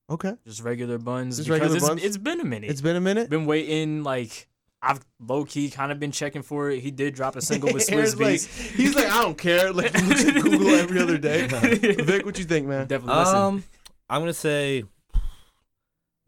Okay. 0.09 0.33
just 0.45 0.61
regular 0.61 0.97
buns. 0.97 1.37
Just 1.37 1.47
because 1.47 1.61
regular 1.61 1.77
it's, 1.77 1.87
buns? 1.87 2.03
it's 2.03 2.17
been 2.17 2.39
a 2.41 2.45
minute. 2.45 2.69
It's 2.69 2.81
been 2.81 2.95
a 2.95 3.01
minute. 3.01 3.29
been 3.29 3.45
waiting. 3.45 4.03
Like 4.03 4.47
I've 4.81 4.99
low 5.25 5.45
key 5.45 5.69
kind 5.69 5.91
of 5.91 5.99
been 5.99 6.11
checking 6.11 6.41
for 6.41 6.69
it. 6.71 6.79
He 6.81 6.91
did 6.91 7.13
drop 7.15 7.35
a 7.35 7.41
single 7.41 7.71
with 7.71 7.89
Aaron's 7.91 8.15
Swizz 8.15 8.19
like, 8.19 8.29
Beats. 8.31 8.45
he's 8.45 8.95
like, 8.95 9.05
I 9.09 9.21
don't 9.21 9.37
care. 9.37 9.71
Like, 9.71 9.95
he 9.95 10.05
looks 10.05 10.23
Google 10.23 10.69
every 10.69 10.99
other 10.99 11.17
day. 11.17 11.47
Vic, 11.47 12.25
what 12.25 12.37
you 12.37 12.45
think, 12.45 12.67
man? 12.67 12.87
Definitely 12.87 13.19
listen. 13.19 13.35
Um, 13.37 13.63
I'm 14.09 14.21
gonna 14.21 14.33
say 14.33 14.83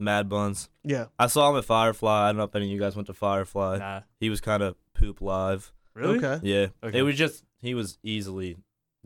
Mad 0.04 0.28
Buns. 0.28 0.68
Yeah. 0.84 1.06
I 1.18 1.26
saw 1.26 1.50
him 1.50 1.56
at 1.56 1.64
Firefly. 1.64 2.24
I 2.24 2.28
don't 2.28 2.36
know 2.38 2.44
if 2.44 2.54
any 2.54 2.66
of 2.66 2.70
you 2.70 2.78
guys 2.78 2.94
went 2.96 3.06
to 3.06 3.14
Firefly. 3.14 3.78
nah, 3.78 4.00
He 4.20 4.30
was 4.30 4.40
kind 4.40 4.62
of 4.62 4.76
poop 4.94 5.20
live. 5.20 5.72
really? 5.94 6.18
Okay. 6.18 6.40
Yeah, 6.42 6.66
Okay. 6.82 6.98
it 6.98 7.02
was 7.02 7.16
just 7.16 7.44
he 7.60 7.74
was 7.74 7.98
easily 8.02 8.56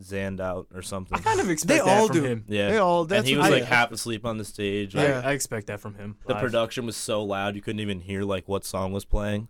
zanned 0.01 0.39
out 0.39 0.67
or 0.73 0.81
something. 0.81 1.17
I 1.17 1.21
kind 1.21 1.39
of 1.39 1.49
expect 1.49 1.67
They 1.83 1.89
that 1.89 1.99
all 1.99 2.07
from 2.07 2.15
do. 2.17 2.23
him. 2.23 2.45
yeah, 2.47 2.69
They 2.69 2.77
all. 2.77 3.05
That's 3.05 3.19
and 3.19 3.27
he 3.27 3.35
was 3.35 3.47
I- 3.47 3.49
like 3.49 3.63
half 3.63 3.91
asleep 3.91 4.25
on 4.25 4.37
the 4.37 4.45
stage. 4.45 4.95
I- 4.95 4.99
Like, 4.99 5.07
Yeah. 5.09 5.21
I, 5.25 5.31
expect 5.33 5.67
that 5.67 5.79
from 5.79 5.95
him. 5.95 6.17
the 6.25 6.33
live. 6.33 6.41
production 6.41 6.85
was 6.85 6.95
so 6.95 7.23
loud 7.23 7.55
you 7.55 7.61
couldn't 7.61 7.81
even 7.81 7.99
hear 8.01 8.23
like 8.23 8.47
what 8.47 8.63
song 8.63 8.91
was 8.93 9.05
playing. 9.05 9.49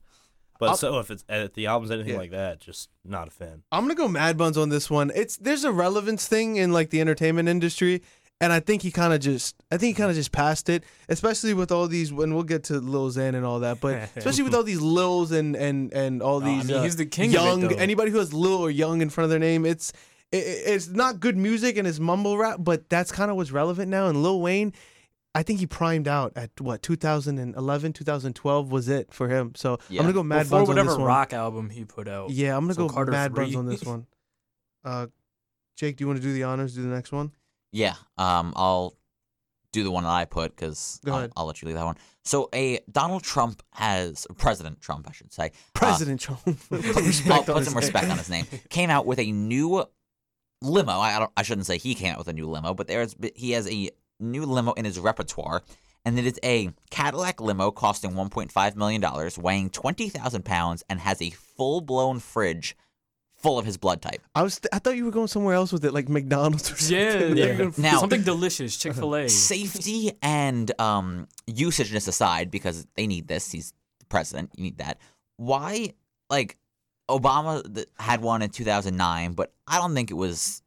But 0.59 0.71
I'll- 0.71 0.77
so 0.77 0.99
if 0.99 1.09
it's 1.11 1.23
if 1.29 1.53
the 1.53 1.67
album's 1.67 1.91
anything 1.91 2.13
Yeah. 2.13 2.17
like 2.17 2.31
that, 2.31 2.59
just 2.59 2.89
not 3.05 3.27
a 3.29 3.31
fan. 3.31 3.63
I'm 3.71 3.83
gonna 3.83 3.95
go 3.95 4.07
Mad 4.09 4.37
Buns 4.37 4.57
on 4.57 4.67
this 4.69 4.89
one. 4.89 5.11
It's 5.15 5.37
there's 5.37 5.63
a 5.63 5.71
relevance 5.71 6.27
thing 6.27 6.57
in 6.57 6.73
like 6.73 6.89
the 6.89 6.99
entertainment 6.99 7.47
industry, 7.47 8.01
and 8.41 8.53
I 8.53 8.59
think 8.59 8.81
he 8.81 8.91
kind 8.91 9.13
of 9.13 9.19
just 9.19 9.55
I 9.71 9.77
think 9.77 9.95
he 9.95 9.99
kind 10.01 10.09
of 10.09 10.15
just 10.15 10.31
passed 10.31 10.69
it, 10.69 10.83
especially 11.09 11.53
with 11.53 11.71
all 11.71 11.87
these. 11.87 12.11
When 12.13 12.33
we'll 12.33 12.43
get 12.43 12.63
to 12.65 12.79
Lil 12.79 13.09
Xan 13.11 13.35
and 13.35 13.45
all 13.45 13.59
that, 13.59 13.81
but 13.81 14.09
especially 14.15 14.43
with 14.43 14.55
all 14.55 14.63
these 14.63 14.79
Lils 14.81 15.31
and 15.31 15.55
and 15.55 15.93
and 15.93 16.21
all 16.21 16.39
No, 16.39 16.47
I 16.47 16.55
these 16.55 16.67
mean, 16.67 16.77
uh, 16.77 16.83
he's 16.83 16.95
the 16.95 17.05
king 17.05 17.29
of 17.29 17.35
it, 17.35 17.43
young 17.43 17.71
anybody 17.73 18.11
who 18.11 18.17
has 18.19 18.33
Lil 18.33 18.53
or 18.55 18.71
Young 18.71 19.01
in 19.01 19.09
front 19.09 19.25
of 19.25 19.29
their 19.29 19.39
name. 19.39 19.65
It's 19.65 19.91
it, 20.31 20.37
it's 20.37 20.87
not 20.87 21.19
good 21.19 21.37
music 21.37 21.77
and 21.77 21.87
it's 21.87 21.99
mumble 21.99 22.37
rap, 22.37 22.57
but 22.59 22.89
that's 22.89 23.11
kind 23.11 23.29
of 23.31 23.37
what's 23.37 23.51
relevant 23.51 23.89
now. 23.89 24.07
And 24.07 24.21
Lil 24.23 24.41
Wayne. 24.41 24.73
I 25.35 25.43
think 25.43 25.59
he 25.59 25.67
primed 25.67 26.07
out 26.07 26.33
at 26.35 26.49
what 26.59 26.81
2011, 26.81 27.93
2012 27.93 28.71
was 28.71 28.89
it 28.89 29.13
for 29.13 29.29
him. 29.29 29.53
So 29.55 29.77
Yeah. 29.87 29.99
I'm 30.01 30.05
gonna 30.05 30.13
go 30.13 30.23
Mad 30.23 30.39
Before 30.45 30.57
Buns 30.59 30.69
on 30.69 30.75
whatever 30.75 30.89
this 30.89 30.97
one. 30.97 31.07
rock 31.07 31.33
album 31.33 31.69
he 31.69 31.85
put 31.85 32.07
out. 32.07 32.31
Yeah, 32.31 32.57
I'm 32.57 32.63
gonna 32.63 32.73
So 32.73 32.87
go 32.87 32.93
Carter 32.95 33.11
Mad 33.11 33.35
Buns 33.35 33.55
on 33.55 33.67
this 33.67 33.83
one. 33.83 34.07
Uh, 34.83 35.07
Jake, 35.75 35.97
do 35.97 36.03
you 36.03 36.07
want 36.07 36.17
to 36.17 36.23
do 36.23 36.33
the 36.33 36.43
honors? 36.43 36.73
Do 36.73 36.81
the 36.81 36.87
next 36.87 37.11
one? 37.11 37.31
Yeah, 37.71 37.95
um, 38.17 38.53
I'll 38.55 38.95
do 39.71 39.83
the 39.83 39.91
one 39.91 40.03
that 40.03 40.09
I 40.09 40.25
put 40.25 40.55
because 40.55 40.99
I'll. 41.05 41.29
I'll 41.35 41.45
let 41.45 41.61
you 41.61 41.67
leave 41.67 41.77
that 41.77 41.85
one. 41.85 41.97
So, 42.23 42.49
a 42.53 42.79
Donald 42.91 43.23
Trump 43.23 43.63
has 43.71 44.27
President 44.37 44.81
Trump, 44.81 45.07
I 45.09 45.13
should 45.13 45.31
say. 45.31 45.51
President 45.73 46.19
Trump. 46.19 46.41
Put 46.43 46.61
I'll 47.31 47.43
put 47.43 47.47
some 47.47 47.57
his 47.57 47.75
respect 47.75 48.09
on 48.09 48.17
his 48.17 48.29
name. 48.29 48.45
Came 48.69 48.89
out 48.89 49.05
with 49.05 49.19
a 49.19 49.31
new 49.31 49.85
limo. 50.61 50.93
I. 50.93 51.27
I 51.35 51.43
shouldn't 51.43 51.67
say 51.67 51.77
he 51.77 51.95
came 51.95 52.13
out 52.13 52.17
with 52.17 52.27
a 52.27 52.33
new 52.33 52.49
limo, 52.49 52.73
but 52.73 52.87
there's 52.87 53.15
he 53.35 53.51
has 53.51 53.69
a 53.69 53.89
new 54.19 54.45
limo 54.45 54.73
in 54.73 54.85
his 54.85 54.99
repertoire, 54.99 55.63
and 56.05 56.17
it 56.17 56.25
is 56.25 56.39
a 56.43 56.71
Cadillac 56.89 57.39
limo 57.39 57.71
costing 57.71 58.11
1.5 58.11 58.75
million 58.75 59.01
dollars, 59.01 59.37
weighing 59.37 59.69
20,000 59.69 60.43
pounds, 60.43 60.83
and 60.89 60.99
has 60.99 61.21
a 61.21 61.29
full 61.29 61.81
blown 61.81 62.19
fridge 62.19 62.75
full 63.41 63.57
of 63.59 63.65
his 63.65 63.77
blood 63.77 64.01
type. 64.01 64.21
I 64.35 64.43
was. 64.43 64.59
I 64.73 64.79
thought 64.79 64.95
you 64.95 65.05
were 65.05 65.11
going 65.11 65.27
somewhere 65.27 65.55
else 65.55 65.71
with 65.71 65.85
it, 65.85 65.93
like 65.93 66.09
McDonald's 66.09 66.71
or 66.71 66.75
something. 66.77 67.37
Yeah, 67.37 67.45
yeah. 67.45 67.71
Now- 67.77 67.99
something 67.99 68.21
delicious, 68.23 68.77
Chick 68.77 68.93
Fil 68.93 69.15
A. 69.15 69.29
Safety 69.29 70.11
and 70.21 70.71
um, 70.79 71.27
usageness 71.47 72.07
aside, 72.07 72.51
because 72.51 72.85
they 72.95 73.07
need 73.07 73.27
this. 73.27 73.51
He's 73.51 73.73
the 73.99 74.05
president. 74.05 74.51
You 74.55 74.63
need 74.63 74.77
that. 74.79 74.97
Why, 75.37 75.93
like, 76.29 76.57
Obama 77.09 77.63
th- 77.73 77.87
had 77.97 78.21
one 78.21 78.41
in 78.41 78.49
2009, 78.49 79.33
but 79.33 79.51
I 79.67 79.77
don't 79.79 79.95
think 79.95 80.11
it 80.11 80.15
was 80.15 80.61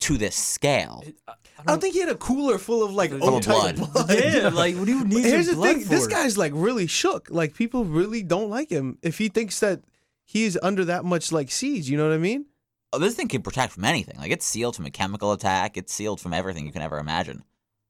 to 0.00 0.16
this 0.16 0.36
scale. 0.36 1.02
I, 1.26 1.32
I 1.58 1.62
don't 1.66 1.80
think 1.80 1.94
he 1.94 2.00
had 2.00 2.08
a 2.08 2.14
cooler 2.14 2.56
full 2.58 2.84
of 2.84 2.92
like 2.92 3.10
Full 3.10 3.28
old 3.28 3.46
of 3.48 3.52
blood. 3.52 3.76
blood. 3.92 4.10
Yeah, 4.14 4.48
like 4.52 4.76
what 4.76 4.86
do 4.86 4.92
you 4.96 5.04
need? 5.04 5.24
Here's 5.24 5.46
your 5.46 5.54
the 5.56 5.60
blood 5.60 5.76
thing: 5.78 5.84
this 5.88 6.04
for? 6.04 6.10
guy's 6.10 6.38
like 6.38 6.52
really 6.54 6.86
shook. 6.86 7.28
Like 7.30 7.54
people 7.54 7.84
really 7.84 8.22
don't 8.22 8.48
like 8.48 8.70
him 8.70 8.98
if 9.02 9.18
he 9.18 9.28
thinks 9.28 9.58
that 9.60 9.80
he's 10.28 10.58
under 10.62 10.84
that 10.84 11.04
much 11.04 11.32
like 11.32 11.50
siege. 11.50 11.88
You 11.88 11.96
know 11.96 12.06
what 12.06 12.14
I 12.14 12.18
mean? 12.18 12.44
Oh, 12.92 12.98
this 12.98 13.14
thing 13.14 13.28
can 13.28 13.42
protect 13.42 13.72
from 13.72 13.84
anything. 13.84 14.16
Like, 14.18 14.30
it's 14.30 14.44
sealed 14.46 14.76
from 14.76 14.84
a 14.86 14.90
chemical 14.90 15.32
attack. 15.32 15.76
It's 15.76 15.92
sealed 15.92 16.20
from 16.20 16.32
everything 16.34 16.66
you 16.66 16.72
can 16.72 16.82
ever 16.82 16.98
imagine. 16.98 17.42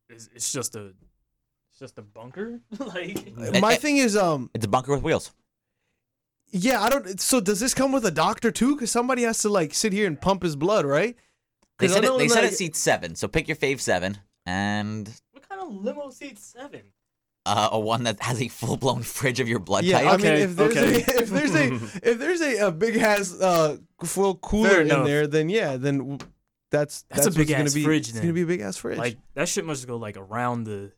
It's, 0.09 0.29
it's 0.35 0.51
just 0.53 0.75
a, 0.77 0.93
it's 1.71 1.79
just 1.81 1.99
a 1.99 2.03
bunker. 2.03 2.61
like 2.79 3.37
My 3.61 3.75
eh, 3.75 3.77
thing 3.77 3.99
is, 3.99 4.17
um, 4.17 4.51
It's 4.55 4.65
a 4.65 4.69
bunker 4.69 4.93
with 4.93 5.03
wheels. 5.03 5.33
yeah, 6.51 6.81
I 6.83 6.89
don't. 6.89 7.21
So 7.21 7.41
does 7.41 7.61
this 7.61 7.75
come 7.75 7.93
with 7.93 8.05
a 8.07 8.11
doctor 8.11 8.51
too? 8.51 8.75
Because 8.75 8.91
somebody 8.91 9.23
has 9.23 9.39
to 9.41 9.49
like 9.49 9.75
sit 9.75 9.93
here 9.93 10.07
and 10.07 10.21
pump 10.21 10.43
his 10.43 10.57
blood, 10.57 10.85
right? 10.87 11.17
They 11.79 11.87
'Cause 11.87 11.93
I 11.93 11.95
said 11.97 12.05
it, 12.05 12.07
know, 12.09 12.19
they 12.19 12.29
said 12.29 12.45
it 12.45 12.55
seats 12.55 12.79
seven, 12.81 13.15
so 13.15 13.29
pick 13.29 13.47
your 13.49 13.57
fave 13.57 13.81
seven 13.81 14.19
and 14.47 15.09
what 15.31 15.49
kind 15.49 15.61
of 15.63 15.73
limo 15.73 16.11
seats 16.11 16.43
seven? 16.59 16.83
Uh, 17.49 17.69
a 17.73 17.81
one 17.81 18.05
that 18.05 18.21
has 18.23 18.41
a 18.43 18.49
full 18.49 18.77
blown 18.77 19.03
fridge 19.17 19.41
of 19.41 19.49
your 19.49 19.59
blood 19.59 19.85
Yeah, 19.85 20.03
type. 20.03 20.13
I 20.15 20.17
mean, 20.19 20.27
if 20.33 20.57
there's 20.57 20.77
okay. 20.77 20.95
a, 20.95 20.99
if 21.23 21.29
there's 21.31 21.55
a 21.55 21.65
if 22.11 22.19
there's 22.19 22.41
a, 22.41 22.67
a 22.69 22.71
big 22.73 22.97
ass 22.97 23.35
uh 23.41 23.77
full 24.05 24.37
cooler 24.37 24.83
in 24.83 24.89
there, 24.89 25.27
then 25.27 25.49
yeah, 25.49 25.77
then 25.77 25.99
w- 25.99 26.19
that's 26.71 27.03
That's 27.09 27.23
a 27.27 27.31
what's 27.31 27.37
gonna 27.37 27.47
big-ass 27.47 27.75
be, 27.75 27.83
fridge 27.85 28.09
It's 28.09 28.13
then. 28.13 28.23
gonna 28.25 28.35
be 28.35 28.43
a 28.43 28.47
big 28.47 28.61
ass 28.61 28.77
fridge. 28.77 28.99
Like 28.99 29.17
that 29.35 29.49
shit 29.49 29.65
must 29.65 29.87
go 29.87 29.97
like 29.97 30.17
around 30.19 30.65
the. 30.65 30.93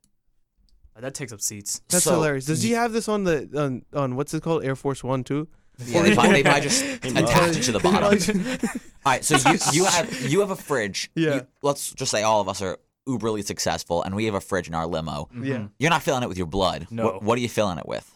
like, 0.95 1.03
that 1.03 1.15
takes 1.15 1.33
up 1.33 1.41
seats. 1.41 1.81
that's 1.89 2.05
so- 2.05 2.15
hilarious. 2.15 2.47
Does 2.47 2.63
he 2.63 2.73
have 2.73 2.93
this 2.93 3.09
on 3.09 3.25
the 3.25 3.49
on 3.57 3.83
on 3.99 4.17
what's 4.17 4.35
it 4.35 4.43
called 4.43 4.65
Air 4.65 4.75
Force 4.77 5.05
One 5.05 5.23
too? 5.25 5.47
Yeah, 5.87 6.03
they, 6.03 6.13
probably, 6.15 6.33
they 6.33 6.43
probably 6.43 6.61
just 6.61 6.83
He 7.05 7.11
might. 7.11 7.25
attach 7.25 7.57
it 7.57 7.63
to 7.63 7.73
the 7.73 7.79
They 7.79 7.91
bottom. 7.91 8.59
All 9.07 9.13
right, 9.13 9.25
so 9.25 9.37
you 9.51 9.59
you 9.73 9.85
have 9.87 10.31
you 10.31 10.41
have 10.41 10.51
a 10.51 10.57
fridge. 10.57 11.11
Yeah. 11.15 11.35
You- 11.37 11.47
let's 11.63 11.93
just 11.95 12.11
say 12.11 12.23
all 12.23 12.41
of 12.43 12.49
us 12.51 12.61
are 12.61 12.77
uberly 13.19 13.45
successful, 13.45 14.03
and 14.03 14.15
we 14.15 14.25
have 14.27 14.35
a 14.35 14.41
fridge 14.41 14.69
in 14.69 14.75
our 14.75 14.87
limo. 14.87 15.29
yeah, 15.43 15.67
You're 15.79 15.91
not 15.91 16.03
filling 16.03 16.23
it 16.23 16.29
with 16.29 16.39
your 16.39 16.47
blood. 16.47 16.87
No. 16.91 17.05
What, 17.05 17.23
what 17.23 17.39
are 17.39 17.41
you 17.43 17.49
filling 17.49 17.79
it 17.79 17.87
with? 17.87 18.11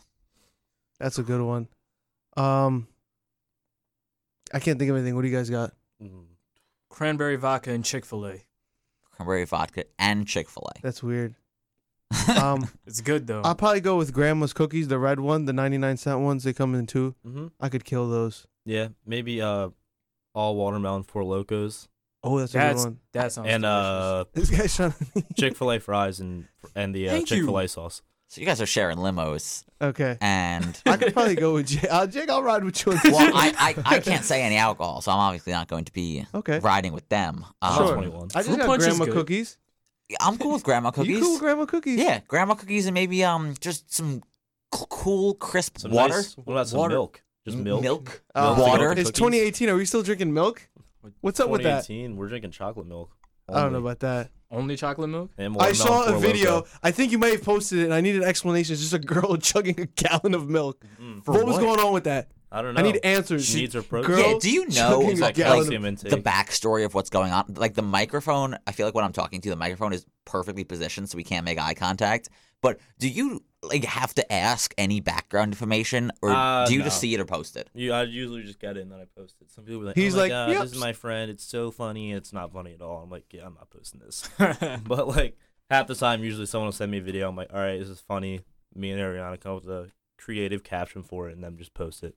that's 1.00 1.18
a 1.18 1.22
good 1.22 1.40
one. 1.42 1.68
Um, 2.37 2.87
I 4.52 4.59
can't 4.61 4.78
think 4.78 4.90
of 4.90 4.96
anything. 4.96 5.14
What 5.14 5.22
do 5.22 5.28
you 5.28 5.37
guys 5.37 5.50
got? 5.50 5.72
Mm. 6.02 6.24
Cranberry 6.88 7.37
vodka 7.37 7.70
and 7.72 7.85
Chick 7.85 8.04
Fil 8.04 8.26
A. 8.26 8.35
Cranberry 9.11 9.44
vodka 9.44 9.85
and 9.98 10.26
Chick 10.26 10.48
Fil 10.48 10.68
A. 10.76 10.80
That's 10.83 11.02
weird. 11.02 11.35
Um, 12.40 12.68
It's 12.87 13.00
good 13.00 13.26
though. 13.26 13.42
I'll 13.42 13.54
probably 13.57 13.80
go 13.80 13.96
with 13.96 14.12
Grandma's 14.12 14.52
cookies, 14.52 14.88
the 14.88 14.98
red 14.98 15.18
one, 15.20 15.44
the 15.46 15.52
ninety 15.52 15.78
nine 15.78 15.96
cent 15.96 16.20
ones. 16.20 16.44
They 16.44 16.52
come 16.52 16.74
in 16.74 16.87
two. 16.87 17.14
hmm 17.24 17.48
I 17.61 17.68
could 17.68 17.85
kill 17.85 18.09
those. 18.09 18.46
Yeah, 18.64 18.88
maybe 19.04 19.42
uh, 19.42 19.70
all 20.35 20.54
watermelon 20.57 21.02
Four 21.02 21.22
Lokos 21.24 21.88
Oh, 22.24 22.38
that's 22.38 22.54
a 22.54 22.58
good 22.58 22.76
one. 22.76 22.98
that 23.12 23.32
sounds 23.32 23.46
good. 23.46 23.54
and 23.54 23.62
delicious. 23.62 23.68
uh, 23.68 24.24
This 24.32 24.50
guy's 24.50 24.74
trying. 24.76 24.92
To... 24.92 25.34
Chick 25.38 25.56
Fil 25.56 25.72
A 25.72 25.78
fries 25.80 26.20
and 26.20 26.46
and 26.74 26.94
the 26.94 27.08
uh, 27.08 27.12
Thank. 27.12 27.28
Chick 27.28 27.44
Fil 27.44 27.58
A 27.58 27.68
sauce. 27.68 28.02
So 28.28 28.40
you 28.40 28.46
guys 28.46 28.60
are 28.60 28.66
sharing 28.66 28.96
limos, 28.98 29.64
okay. 29.80 30.16
and 30.20 30.80
I 30.87 30.96
could 30.96 31.12
probably 31.12 31.37
go 31.37 31.54
with 31.54 31.68
Jake. 31.68 31.87
Uh, 31.88 32.06
Jake, 32.06 32.28
I'll 32.30 32.42
ride 32.42 32.64
with 32.64 32.84
you 32.84 32.92
on 32.92 32.98
this. 33.02 33.12
well, 33.12 33.30
I, 33.34 33.74
I 33.87 33.96
I 33.96 33.98
can't 34.00 34.24
say 34.24 34.42
any 34.42 34.56
alcohol, 34.56 35.02
so 35.02 35.12
I'm 35.12 35.18
obviously 35.18 35.52
not 35.52 35.68
going 35.68 35.84
to 35.84 35.92
be 35.92 36.26
Okay. 36.34 36.58
riding 36.58 36.92
with 36.94 37.08
them. 37.10 37.44
I'm 37.62 37.72
Um, 37.82 37.87
Sure. 37.87 37.94
21. 37.94 38.28
I 38.34 38.38
just 38.38 38.48
Fruit 38.48 38.58
got 38.58 38.78
grandma 38.80 39.04
good. 39.04 39.14
cookies. 39.14 39.58
I'm 40.20 40.37
cool 40.38 40.54
with 40.54 40.64
grandma 40.64 40.90
cookies. 40.96 41.10
You 41.10 41.20
cool 41.20 41.32
with 41.34 41.40
grandma 41.42 41.64
cookies? 41.66 41.98
Yeah, 42.00 42.20
grandma 42.26 42.54
cookies 42.54 42.87
and 42.87 42.94
maybe 42.94 43.22
um 43.22 43.54
just 43.60 43.92
some 43.94 44.22
c- 44.74 44.84
cool 44.90 45.34
crisp 45.34 45.78
Some 45.78 45.92
water. 45.92 46.14
nice- 46.14 46.34
what 46.34 46.54
about 46.54 46.68
some 46.68 46.78
Water. 46.78 46.94
milk? 46.94 47.22
Just 47.46 47.58
milk. 47.58 47.82
Milk. 47.82 48.22
Uh, 48.34 48.56
Water. 48.58 48.90
It's 48.92 49.10
2018. 49.10 49.68
Are 49.68 49.76
we 49.76 49.84
still 49.84 50.02
drinking 50.02 50.32
milk? 50.32 50.66
What's 51.20 51.40
up 51.40 51.50
with 51.50 51.62
that? 51.62 51.86
2018, 51.86 52.16
we're 52.16 52.28
drinking 52.28 52.50
chocolate 52.52 52.86
milk. 52.86 53.10
I 53.48 53.52
don't 53.62 53.72
know 53.72 53.78
only. 53.78 53.90
about 53.90 54.00
that. 54.00 54.30
only 54.50 54.76
chocolate 54.76 55.10
milk. 55.10 55.30
And 55.36 55.54
I 55.54 55.56
watermelon 55.56 55.74
saw 55.74 56.04
a 56.04 56.10
Four 56.12 56.18
video. 56.20 56.60
Loko. 56.62 56.78
I 56.82 56.90
think 56.92 57.12
you 57.12 57.18
may 57.18 57.32
have 57.32 57.42
posted 57.44 57.80
it, 57.80 57.84
and 57.84 57.94
I 57.94 58.00
need 58.00 58.16
an 58.16 58.22
explanation. 58.24 58.72
It's 58.72 58.80
just 58.82 58.94
a 58.94 58.98
girl 58.98 59.36
chugging 59.40 59.78
a 59.80 59.86
gallon 59.86 60.34
of 60.34 60.48
milk. 60.48 60.82
Mm, 61.00 61.24
For 61.24 61.32
what 61.32 61.46
was 61.46 61.58
going 61.58 61.78
on 61.80 61.92
with 61.92 62.04
that? 62.04 62.28
I 62.50 62.62
don't 62.62 62.74
know. 62.74 62.80
I 62.80 62.82
need 62.84 63.00
answers. 63.04 63.44
She 63.44 63.62
needs 63.62 63.74
her 63.74 63.82
protein. 63.82 64.14
Girl 64.14 64.32
Yeah, 64.32 64.38
do 64.40 64.50
you 64.50 64.64
know 64.66 64.70
chugging 65.02 65.18
a 65.18 65.20
like 65.22 65.34
gallon 65.34 65.74
of- 65.74 65.98
the 66.00 66.16
backstory 66.16 66.84
of 66.84 66.94
what's 66.94 67.10
going 67.10 67.32
on? 67.32 67.52
Like 67.56 67.74
the 67.74 67.82
microphone, 67.82 68.56
I 68.66 68.72
feel 68.72 68.86
like 68.86 68.94
when 68.94 69.04
I'm 69.04 69.12
talking 69.12 69.40
to 69.40 69.48
you, 69.48 69.50
the 69.52 69.56
microphone 69.58 69.92
is 69.92 70.06
perfectly 70.24 70.62
positioned 70.64 71.10
so 71.10 71.16
we 71.16 71.24
can't 71.24 71.44
make 71.44 71.58
eye 71.58 71.74
contact. 71.74 72.28
But 72.62 72.78
do 72.98 73.08
you 73.08 73.42
like 73.68 73.85
have 73.85 74.14
to 74.14 74.33
ask 74.33 74.74
any 74.79 75.00
background 75.00 75.53
information, 75.53 76.11
or 76.22 76.31
Uh, 76.31 76.66
do 76.66 76.74
you 76.74 76.83
just 76.83 77.00
see 77.00 77.14
it 77.14 77.20
or 77.20 77.24
post 77.24 77.57
it? 77.57 77.68
You, 77.74 77.92
I 77.92 78.03
usually 78.05 78.42
just 78.42 78.59
get 78.59 78.77
it 78.77 78.81
and 78.81 78.92
then 78.92 79.00
I 79.00 79.05
post 79.18 79.37
it. 79.40 79.50
Some 79.50 79.64
people 79.64 79.83
are 79.83 79.87
like, 79.87 79.96
He's 79.96 80.14
oh 80.14 80.18
my 80.18 80.22
like, 80.22 80.31
God, 80.31 80.50
"Yep." 80.50 80.62
this 80.62 80.72
is 80.72 80.81
my 80.81 80.92
friend. 80.92 81.31
It's 81.31 81.44
so 81.44 81.70
funny. 81.70 82.12
It's 82.12 82.33
not 82.33 82.53
funny 82.53 82.74
at 82.74 82.83
all. 82.83 83.03
I'm 83.03 83.11
like, 83.11 83.24
yeah, 83.33 83.46
I'm 83.46 83.55
not 83.55 83.70
posting 83.70 84.00
this. 84.00 84.29
but 84.85 85.09
like 85.09 85.37
half 85.70 85.87
the 85.87 85.94
time, 85.94 86.22
usually 86.24 86.46
someone 86.46 86.66
will 86.66 86.72
send 86.72 86.90
me 86.90 86.98
a 86.98 87.03
video. 87.03 87.29
I'm 87.29 87.37
like, 87.37 87.53
all 87.53 87.61
right, 87.61 87.79
this 87.79 87.88
is 87.88 88.00
funny. 88.00 88.40
Me 88.74 88.90
and 88.90 89.00
Ariana 89.00 89.40
come 89.40 89.57
up 89.57 89.64
with 89.64 89.72
a 89.74 89.90
creative 90.18 90.62
caption 90.64 91.03
for 91.03 91.29
it 91.29 91.35
and 91.35 91.44
then 91.44 91.57
just 91.57 91.74
post 91.74 92.03
it. 92.03 92.14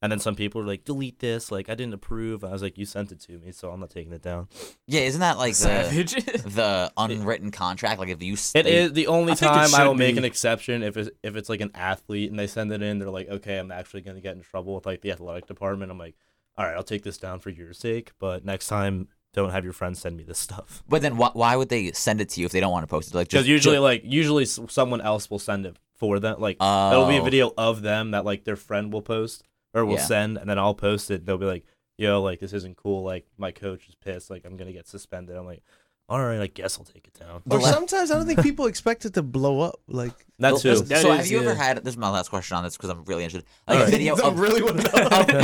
And 0.00 0.12
then 0.12 0.20
some 0.20 0.36
people 0.36 0.60
are 0.60 0.64
like, 0.64 0.84
delete 0.84 1.18
this. 1.18 1.50
Like, 1.50 1.68
I 1.68 1.74
didn't 1.74 1.92
approve. 1.94 2.44
I 2.44 2.50
was 2.52 2.62
like, 2.62 2.78
you 2.78 2.84
sent 2.86 3.10
it 3.10 3.18
to 3.22 3.32
me, 3.40 3.50
so 3.50 3.70
I'm 3.72 3.80
not 3.80 3.90
taking 3.90 4.12
it 4.12 4.22
down. 4.22 4.46
Yeah, 4.86 5.00
isn't 5.00 5.20
that 5.20 5.38
like 5.38 5.54
the 5.54 5.56
Savage. 5.56 6.12
the 6.54 6.92
unwritten 6.96 7.50
contract? 7.50 7.98
Like 7.98 8.08
if 8.10 8.22
you 8.22 8.34
s- 8.34 8.52
It 8.54 8.64
like- 8.64 8.74
is 8.74 8.92
the 8.92 9.08
only 9.08 9.32
I 9.32 9.34
time 9.34 9.74
I 9.74 9.84
will 9.84 9.94
should 9.94 9.98
make 9.98 10.16
an 10.16 10.24
exception 10.24 10.82
if 10.84 10.96
it's 10.96 11.10
if 11.24 11.34
it's 11.34 11.48
like 11.48 11.60
an 11.60 11.72
athlete 11.74 12.30
and 12.30 12.38
they 12.38 12.46
send 12.46 12.72
it 12.72 12.80
in. 12.80 13.00
They're 13.00 13.10
like, 13.10 13.28
okay, 13.28 13.58
I'm 13.58 13.72
actually 13.72 14.02
gonna 14.02 14.20
get 14.20 14.36
in 14.36 14.42
trouble 14.42 14.76
with 14.76 14.86
like 14.86 15.00
the 15.00 15.10
athletic 15.10 15.46
department. 15.46 15.90
I'm 15.90 15.98
like, 15.98 16.14
all 16.56 16.64
right, 16.64 16.74
I'll 16.76 16.82
take 16.84 17.02
this 17.02 17.18
down 17.18 17.40
for 17.40 17.50
your 17.50 17.72
sake, 17.72 18.12
but 18.20 18.44
next 18.44 18.68
time 18.68 19.08
don't 19.34 19.50
have 19.50 19.64
your 19.64 19.72
friends 19.72 19.98
send 19.98 20.16
me 20.16 20.22
this 20.22 20.38
stuff. 20.38 20.82
But 20.88 21.02
then 21.02 21.16
why, 21.16 21.30
why 21.32 21.56
would 21.56 21.68
they 21.70 21.90
send 21.92 22.20
it 22.20 22.28
to 22.30 22.40
you 22.40 22.46
if 22.46 22.52
they 22.52 22.60
don't 22.60 22.72
want 22.72 22.84
to 22.84 22.88
post 22.88 23.10
it? 23.10 23.14
Like 23.16 23.28
Because 23.28 23.40
just 23.46 23.48
usually, 23.48 23.76
ju- 23.76 23.80
like 23.82 24.02
usually 24.04 24.44
someone 24.44 25.00
else 25.00 25.28
will 25.28 25.38
send 25.40 25.66
it 25.66 25.76
for 25.96 26.20
them. 26.20 26.40
Like 26.40 26.56
it'll 26.60 27.06
be 27.08 27.16
a 27.16 27.20
Oh. 27.20 27.24
video 27.24 27.52
of 27.58 27.82
them 27.82 28.12
that 28.12 28.24
like 28.24 28.44
their 28.44 28.56
friend 28.56 28.92
will 28.92 29.02
post 29.02 29.42
or 29.74 29.84
we'll 29.84 29.96
Yeah. 29.96 30.04
send, 30.04 30.38
and 30.38 30.48
then 30.48 30.58
I'll 30.58 30.74
post 30.74 31.10
it. 31.10 31.24
They'll 31.26 31.38
be 31.38 31.46
like, 31.46 31.64
"Yo, 31.96 32.22
like 32.22 32.40
this 32.40 32.52
isn't 32.52 32.76
cool. 32.76 33.02
Like 33.02 33.26
my 33.36 33.50
coach 33.52 33.88
is 33.88 33.94
pissed. 33.94 34.30
Like 34.30 34.44
I'm 34.44 34.56
gonna 34.56 34.72
get 34.72 34.86
suspended." 34.88 35.36
I'm 35.36 35.46
like, 35.46 35.62
"All 36.08 36.20
right, 36.24 36.40
I 36.40 36.46
guess 36.46 36.78
I'll 36.78 36.84
take 36.84 37.06
it 37.06 37.18
down." 37.18 37.42
Or 37.50 37.60
sometimes 37.60 38.10
I 38.10 38.16
don't 38.16 38.26
think 38.26 38.42
people 38.42 38.66
expect 38.66 39.04
it 39.04 39.14
to 39.14 39.22
blow 39.22 39.60
up. 39.60 39.80
Like 39.88 40.12
That's 40.38 40.62
Well, 40.64 40.74
too. 40.74 40.76
so 40.76 40.82
That 40.84 41.04
have 41.04 41.20
is, 41.20 41.30
you 41.30 41.40
ever 41.40 41.54
had? 41.54 41.76
This 41.84 41.94
is 41.94 41.98
my 41.98 42.10
last 42.10 42.28
question 42.28 42.56
on 42.56 42.62
this 42.64 42.76
because 42.76 42.90
I'm 42.90 43.04
really 43.04 43.24
interested. 43.24 43.48
Like 43.66 43.88
a 43.88 43.90
video 43.90 44.14
I 44.22 44.28
of 44.28 44.38
really 44.38 44.62
want 44.62 44.80
to 44.80 44.96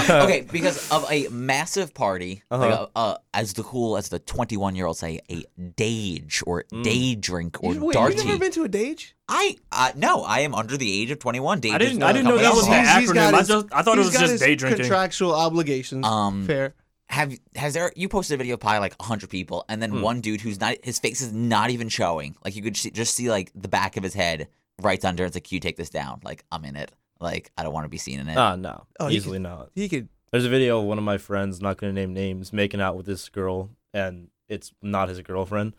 know. 0.09 0.23
okay, 0.25 0.47
because 0.51 0.91
of 0.93 1.05
a 1.11 1.29
massive 1.29 1.93
party, 1.95 2.43
Uh-huh. 2.51 2.87
a, 2.95 2.99
uh, 2.99 3.17
as 3.35 3.53
the 3.55 3.63
cool 3.65 3.97
as 3.97 4.09
the 4.09 4.19
21 4.21 4.77
year 4.77 4.87
olds 4.87 5.01
say, 5.01 5.21
a 5.31 5.45
dage 5.77 6.43
or 6.47 6.65
Mm. 6.73 6.83
day 6.85 7.15
drink 7.15 7.57
or 7.63 7.75
You- 7.75 7.85
Wait, 7.85 7.97
darty. 7.97 8.19
you 8.19 8.25
never 8.25 8.39
been 8.39 8.53
to 8.53 8.63
a 8.65 8.69
Dage? 8.69 9.15
I 9.29 9.57
uh, 9.73 9.91
no, 9.97 10.23
I 10.23 10.41
am 10.41 10.55
under 10.55 10.77
the 10.77 11.03
age 11.03 11.11
of 11.11 11.19
21. 11.19 11.61
Dage 11.61 11.73
I 11.73 11.79
didn't. 11.79 11.99
the 12.01 12.07
I 12.07 12.13
didn't 12.13 12.29
know 12.29 12.39
that 12.39 12.55
was 12.55 12.67
the 12.67 12.73
I'm 12.73 12.79
on. 12.81 12.85
He's- 12.85 12.99
he's 13.01 13.13
got 13.13 13.35
acronym. 13.35 13.39
I 13.39 13.43
just. 13.43 13.67
I 13.73 13.83
thought 13.83 13.97
it 13.99 14.05
was 14.05 14.11
got 14.13 14.21
just 14.21 14.33
his 14.33 14.41
day 14.41 14.55
drinking. 14.55 14.83
Contractual 14.83 15.35
obligations. 15.35 16.07
Um, 16.07 16.47
Fair. 16.47 16.75
Have 17.11 17.35
has 17.55 17.75
there 17.75 17.93
you 17.95 18.09
posted 18.09 18.35
a 18.35 18.39
video 18.39 18.55
of 18.55 18.61
probably 18.61 18.81
like 18.81 18.95
100 18.99 19.29
people 19.31 19.65
and 19.69 19.81
then 19.83 19.91
Hmm. 19.91 20.01
one 20.01 20.21
dude 20.21 20.41
who's 20.41 20.59
not 20.59 20.77
his 20.83 20.99
face 20.99 21.21
is 21.21 21.33
not 21.33 21.71
even 21.71 21.89
showing. 21.89 22.35
Like 22.45 22.57
you 22.57 22.63
could 22.63 22.77
see, 22.77 22.91
just 22.91 23.15
see 23.15 23.31
like 23.31 23.53
the 23.55 23.69
back 23.69 23.97
of 23.97 24.03
his 24.03 24.15
head 24.15 24.49
right 24.81 25.05
under. 25.05 25.25
It's 25.25 25.37
like, 25.37 25.45
"Can 25.45 25.55
you 25.57 25.61
take 25.61 25.77
this 25.77 25.91
down?" 25.91 26.21
Like 26.25 26.45
I'm 26.51 26.65
in 26.65 26.77
it. 26.77 26.91
Like 27.21 27.53
I 27.57 27.63
don't 27.63 27.73
want 27.73 27.85
to 27.85 27.89
be 27.91 27.99
seen 27.99 28.21
in 28.21 28.29
it. 28.29 28.37
Ah, 28.37 28.57
no, 28.57 28.87
Oh, 28.99 29.09
you 29.09 29.17
easily 29.19 29.39
not. 29.39 29.71
He 29.75 29.89
could. 29.89 30.09
There's 30.33 30.45
a 30.47 30.49
video 30.49 30.81
of 30.81 30.87
one 30.87 30.99
of 30.99 31.05
my 31.05 31.19
friends, 31.19 31.61
not 31.61 31.77
gonna 31.77 31.93
name 31.93 32.13
names, 32.15 32.53
making 32.53 32.81
out 32.81 32.97
with 32.97 33.07
this 33.07 33.29
girl, 33.29 33.71
and 33.93 34.29
it's 34.49 34.73
not 34.83 35.09
his 35.09 35.21
girlfriend. 35.21 35.75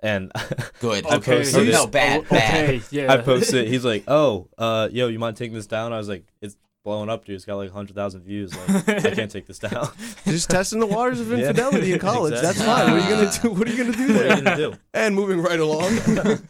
And 0.00 0.32
Good. 0.80 1.06
I 1.06 1.16
Okay. 1.16 1.36
posted 1.42 1.68
no, 1.70 1.86
bad, 1.86 2.28
bad. 2.28 2.64
Okay. 2.70 2.82
Yeah. 2.90 3.12
I 3.12 3.18
posted. 3.18 3.66
it. 3.66 3.68
He's 3.68 3.84
like, 3.84 4.04
"Oh, 4.08 4.48
uh, 4.58 4.88
yo, 4.90 5.06
you 5.08 5.18
mind 5.20 5.36
taking 5.36 5.54
this 5.54 5.68
down?" 5.68 5.92
I 5.92 5.98
was 5.98 6.08
like, 6.08 6.24
"It's 6.40 6.56
blowing 6.84 7.08
up, 7.08 7.24
dude. 7.24 7.36
It's 7.36 7.44
got 7.44 7.56
like 7.56 7.70
hundred 7.70 7.94
thousand 7.96 8.22
views. 8.22 8.56
Like, 8.56 8.88
I 9.06 9.10
can't 9.14 9.30
take 9.30 9.46
this 9.46 9.58
down. 9.58 9.88
Just 10.24 10.50
testing 10.50 10.80
the 10.80 10.86
waters 10.86 11.20
of 11.20 11.28
Yeah. 11.30 11.38
infidelity 11.50 11.92
in 11.92 11.98
college. 11.98 12.34
That's 12.34 12.58
Exactly. 12.60 12.66
fine. 12.66 12.92
What 12.92 13.02
are 13.02 13.10
you 13.10 13.16
gonna 13.16 13.32
do? 13.42 13.50
What 13.50 13.68
are 13.68 13.70
you 13.72 13.84
gonna 13.84 13.96
do 13.96 14.12
what 14.14 14.22
are 14.22 14.28
there? 14.28 14.36
you 14.38 14.42
gonna 14.44 14.56
do?" 14.56 14.74
And 14.94 15.14
moving 15.14 15.40
right 15.40 15.60
along. 15.60 15.98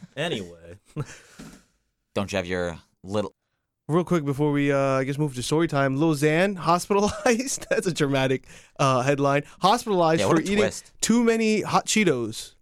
Anyway, 0.16 0.79
Don't 2.14 2.31
you 2.33 2.37
have 2.37 2.47
your 2.47 2.79
little? 3.03 3.35
Real 3.88 4.05
quick 4.05 4.25
before 4.25 4.53
we, 4.53 4.71
uh, 4.71 4.79
I 4.79 5.05
guess, 5.05 5.18
move 5.18 5.35
to 5.35 5.42
story 5.42 5.66
time. 5.68 5.97
Lil 5.99 6.14
Xan 6.14 6.57
hospitalized. 6.57 7.66
That's 7.71 7.87
a 7.87 7.92
dramatic 7.92 8.47
uh, 8.79 9.01
headline. 9.03 9.42
Hospitalized 9.61 10.21
Yeah, 10.21 10.29
for 10.29 10.40
eating 10.40 10.59
twist. 10.59 10.92
too 11.01 11.25
many 11.25 11.62
hot 11.62 11.87
Cheetos. 11.87 12.55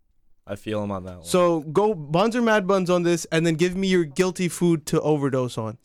I 0.47 0.57
feel 0.57 0.83
him 0.83 0.91
on 0.91 1.05
that 1.05 1.17
one. 1.17 1.25
So 1.25 1.61
go 1.61 1.95
buns 1.95 2.35
or 2.37 2.43
mad 2.43 2.67
buns 2.67 2.89
on 2.89 3.03
this, 3.03 3.27
and 3.33 3.45
then 3.47 3.55
give 3.55 3.77
me 3.77 3.89
your 3.89 4.05
guilty 4.05 4.49
food 4.49 4.87
to 4.87 5.01
overdose 5.01 5.59
on. 5.59 5.79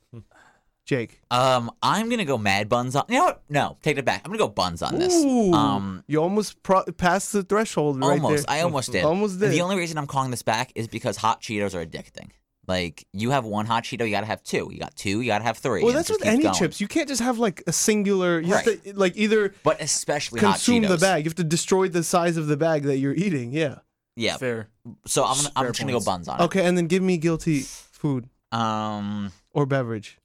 Jake. 0.85 1.19
Um, 1.31 1.71
I'm 1.81 2.09
gonna 2.09 2.25
go 2.25 2.37
mad 2.37 2.69
buns 2.69 2.95
on. 2.95 3.05
You 3.09 3.17
know 3.17 3.25
what? 3.25 3.41
No, 3.49 3.77
take 3.81 3.97
it 3.97 4.05
back. 4.05 4.21
I'm 4.23 4.29
gonna 4.31 4.37
go 4.37 4.47
buns 4.47 4.81
on 4.83 4.99
this. 4.99 5.13
Ooh, 5.15 5.51
Um, 5.53 6.03
you 6.07 6.19
almost 6.21 6.61
pro- 6.63 6.83
passed 6.97 7.33
the 7.33 7.41
threshold 7.43 7.99
right 7.99 8.11
almost. 8.21 8.45
there. 8.47 8.55
I 8.57 8.61
almost 8.61 8.91
did. 8.91 9.03
Almost 9.05 9.39
did. 9.39 9.51
The 9.51 9.61
only 9.61 9.77
reason 9.77 9.97
I'm 9.97 10.05
calling 10.07 10.29
this 10.31 10.43
back 10.43 10.71
is 10.75 10.87
because 10.87 11.17
hot 11.17 11.41
Cheetos 11.41 11.73
are 11.73 11.83
addicting. 11.85 12.29
Like 12.67 13.05
you 13.13 13.31
have 13.31 13.45
one 13.45 13.65
hot 13.65 13.83
Cheeto, 13.83 14.05
you 14.05 14.11
gotta 14.11 14.25
have 14.27 14.43
two. 14.43 14.69
You 14.71 14.79
got 14.79 14.95
two, 14.95 15.21
you 15.21 15.27
gotta 15.27 15.43
have 15.43 15.57
three. 15.57 15.83
well, 15.83 15.93
that's 15.93 16.09
with 16.09 16.25
any 16.25 16.43
going. 16.43 16.55
chips. 16.55 16.79
You 16.81 16.87
can't 16.87 17.07
just 17.07 17.21
have 17.21 17.37
like 17.39 17.63
a 17.67 17.71
singular. 17.71 18.39
You 18.39 18.53
have 18.53 18.65
to 18.65 18.79
like 18.95 19.17
either 19.17 19.53
but 19.63 19.81
especially 19.81 20.39
consume 20.39 20.83
hot 20.83 20.89
the 20.91 20.97
bag. 20.97 21.25
You 21.25 21.29
have 21.29 21.35
to 21.35 21.43
destroy 21.43 21.89
the 21.89 22.03
size 22.03 22.37
of 22.37 22.47
the 22.47 22.57
bag 22.57 22.83
that 22.83 22.97
you're 22.97 23.13
eating. 23.13 23.51
Yeah. 23.53 23.75
Yeah. 24.15 24.37
Fair. 24.37 24.69
So 25.05 25.23
I'm 25.25 25.35
gonna, 25.37 25.49
I'm 25.55 25.65
just 25.67 25.79
gonna 25.79 25.91
go 25.91 25.97
points. 25.97 26.05
buns 26.05 26.27
on 26.27 26.39
it. 26.41 26.43
Okay, 26.45 26.65
and 26.65 26.77
then 26.77 26.87
give 26.87 27.03
me 27.03 27.17
guilty 27.17 27.61
food 27.61 28.29
Um, 28.51 29.31
or 29.51 29.65
beverage. 29.65 30.17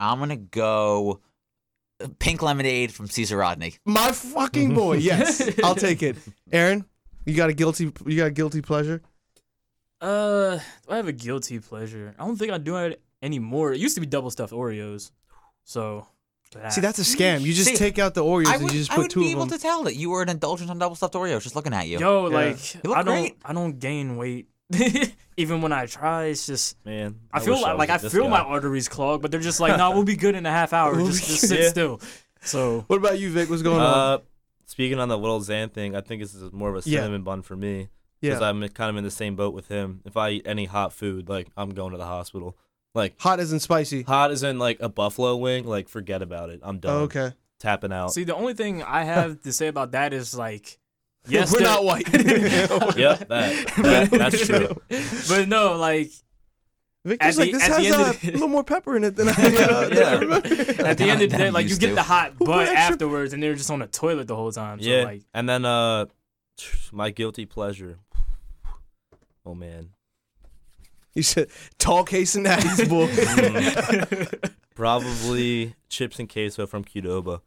I'm 0.00 0.18
gonna 0.18 0.36
go 0.36 1.20
pink 2.18 2.42
lemonade 2.42 2.92
from 2.92 3.06
Caesar 3.08 3.36
Rodney. 3.36 3.74
My 3.84 4.12
fucking 4.12 4.74
boy. 4.74 4.96
Yes, 5.10 5.48
I'll 5.62 5.74
take 5.74 6.02
it. 6.02 6.16
Aaron, 6.50 6.84
you 7.26 7.34
got 7.34 7.50
a 7.50 7.52
guilty. 7.52 7.92
You 8.06 8.16
got 8.16 8.26
a 8.26 8.30
guilty 8.32 8.62
pleasure. 8.62 9.02
Uh, 10.00 10.56
do 10.56 10.92
I 10.92 10.96
have 10.96 11.08
a 11.08 11.12
guilty 11.12 11.58
pleasure? 11.58 12.14
I 12.18 12.24
don't 12.24 12.36
think 12.36 12.50
I 12.52 12.58
do 12.58 12.76
it 12.78 13.02
anymore. 13.22 13.72
It 13.72 13.80
used 13.80 13.94
to 13.96 14.00
be 14.00 14.06
double 14.06 14.30
stuffed 14.30 14.52
Oreos. 14.52 15.10
So. 15.64 16.06
See, 16.70 16.80
that's 16.80 16.98
a 16.98 17.02
scam. 17.02 17.42
You 17.42 17.52
just 17.52 17.68
See, 17.70 17.76
take 17.76 18.00
out 18.00 18.14
the 18.14 18.24
Oreos 18.24 18.46
I 18.48 18.54
and 18.56 18.62
you 18.64 18.70
just 18.70 18.90
put 18.90 19.08
two 19.08 19.20
of 19.20 19.26
them. 19.26 19.26
I 19.26 19.26
would 19.26 19.26
be 19.26 19.30
able 19.30 19.46
them. 19.46 19.56
to 19.58 19.62
tell 19.62 19.84
that 19.84 19.94
you 19.94 20.10
were 20.10 20.22
an 20.22 20.28
indulgent 20.30 20.68
on 20.68 20.78
double 20.80 20.96
stuffed 20.96 21.14
Oreos 21.14 21.42
just 21.44 21.54
looking 21.54 21.72
at 21.72 21.86
you. 21.86 22.00
Yo, 22.00 22.28
Yeah. 22.28 22.34
like 22.34 22.74
You 22.74 22.80
look 22.90 22.96
I 22.98 23.02
don't, 23.04 23.20
great. 23.20 23.36
I 23.44 23.52
don't 23.52 23.78
gain 23.78 24.16
weight. 24.16 24.48
Even 25.36 25.62
when 25.62 25.72
I 25.72 25.86
try, 25.86 26.24
it's 26.26 26.46
just 26.46 26.76
man, 26.84 27.18
I, 27.32 27.40
feel 27.40 27.54
like, 27.54 27.72
was 27.72 27.78
like 27.78 27.90
I 27.90 27.96
this 27.96 28.12
feel 28.12 28.28
my 28.28 28.40
arteries 28.40 28.88
clogged, 28.88 29.22
but 29.22 29.30
they're 29.30 29.40
just 29.40 29.60
like, 29.60 29.76
no, 29.78 29.90
we'll 29.92 30.04
be 30.04 30.16
good 30.16 30.34
in 30.34 30.44
a 30.46 30.50
half 30.50 30.72
hour. 30.72 30.94
Just, 30.96 31.26
just 31.26 31.48
sit 31.48 31.56
good. 31.58 31.70
still. 31.70 32.00
So 32.42 32.80
What 32.86 32.96
about 32.96 33.18
you, 33.18 33.30
Vic? 33.30 33.48
What's 33.48 33.62
going 33.62 33.80
on? 33.80 33.86
Uh, 34.14 34.18
speaking 34.66 34.98
on 34.98 35.08
the 35.08 35.16
little 35.18 35.40
Xan 35.40 35.72
thing, 35.72 35.96
I 35.96 36.00
think 36.00 36.22
this 36.22 36.34
is 36.34 36.52
more 36.52 36.68
of 36.68 36.74
a 36.74 36.88
Yeah. 36.88 37.00
cinnamon 37.00 37.22
bun 37.22 37.42
for 37.42 37.56
me 37.56 37.88
because 38.20 38.40
Yeah, 38.40 38.48
I'm 38.48 38.66
kind 38.68 38.90
of 38.90 38.96
in 38.96 39.04
the 39.04 39.10
same 39.10 39.34
boat 39.36 39.54
with 39.54 39.68
him. 39.68 40.02
If 40.04 40.16
I 40.16 40.30
eat 40.30 40.42
any 40.46 40.66
hot 40.66 40.92
food, 40.92 41.28
like 41.28 41.48
I'm 41.56 41.70
going 41.70 41.92
to 41.92 41.98
the 41.98 42.06
hospital. 42.06 42.56
Like 42.94 43.14
hot 43.20 43.40
isn't 43.40 43.60
spicy. 43.60 44.02
hot 44.02 44.30
isn't 44.32 44.58
like 44.58 44.78
a 44.80 44.88
buffalo 44.88 45.36
wing. 45.36 45.64
Like 45.64 45.88
forget 45.88 46.22
about 46.22 46.50
it. 46.50 46.60
I'm 46.62 46.80
done. 46.80 46.94
Oh, 46.94 46.98
okay. 47.04 47.32
Tapping 47.58 47.92
out. 47.92 48.12
see, 48.14 48.24
the 48.24 48.34
only 48.34 48.54
thing 48.54 48.82
I 48.82 49.04
have 49.04 49.42
to 49.42 49.52
say 49.52 49.66
about 49.68 49.92
that 49.92 50.12
is 50.14 50.34
like, 50.34 50.78
yes, 51.28 51.52
We're 51.52 51.60
not 51.60 51.84
white. 51.84 52.06
yep, 52.14 53.28
that, 53.28 53.66
that 53.76 54.10
that's 54.10 54.46
true. 54.46 54.76
but 55.28 55.48
no, 55.48 55.76
like 55.76 56.10
Victor's 57.04 57.38
At 57.38 57.40
like 57.40 57.52
the- 57.52 57.58
this 57.58 57.66
has 57.66 57.92
uh, 57.92 58.12
a 58.22 58.30
little 58.32 58.48
more 58.48 58.64
pepper 58.64 58.96
in 58.96 59.04
it 59.04 59.16
than 59.16 59.28
I, 59.28 59.32
uh, 59.32 59.34
than 59.36 60.32
I 60.32 60.36
Yeah. 60.38 60.86
at 60.90 60.98
the 60.98 61.04
end 61.08 61.22
of 61.22 61.30
the 61.30 61.36
day, 61.38 61.50
like 61.50 61.68
you 61.68 61.76
get 61.76 61.88
to. 61.90 61.94
the 61.94 62.02
hot 62.02 62.34
Who 62.38 62.44
butt 62.44 62.68
extra- 62.68 62.78
afterwards, 62.94 63.32
and 63.32 63.42
they're 63.42 63.54
just 63.54 63.70
on 63.70 63.78
the 63.78 63.86
toilet 63.86 64.26
the 64.28 64.36
whole 64.36 64.52
time. 64.52 64.82
So 64.82 64.88
yeah, 64.88 65.04
like, 65.04 65.22
and 65.32 65.48
then 65.48 65.64
uh, 65.64 66.06
my 66.92 67.10
guilty 67.10 67.46
pleasure. 67.46 67.98
Oh 69.46 69.54
man, 69.54 69.90
You 71.14 71.22
said 71.22 71.48
tall 71.78 72.04
case 72.04 72.34
and 72.34 72.44
natties, 72.46 72.86
boy. 72.88 73.06
Mm. 73.08 74.52
probably 74.74 75.74
chips 75.88 76.18
and 76.18 76.28
queso 76.28 76.66
from 76.66 76.84
Qdoba. 76.84 77.40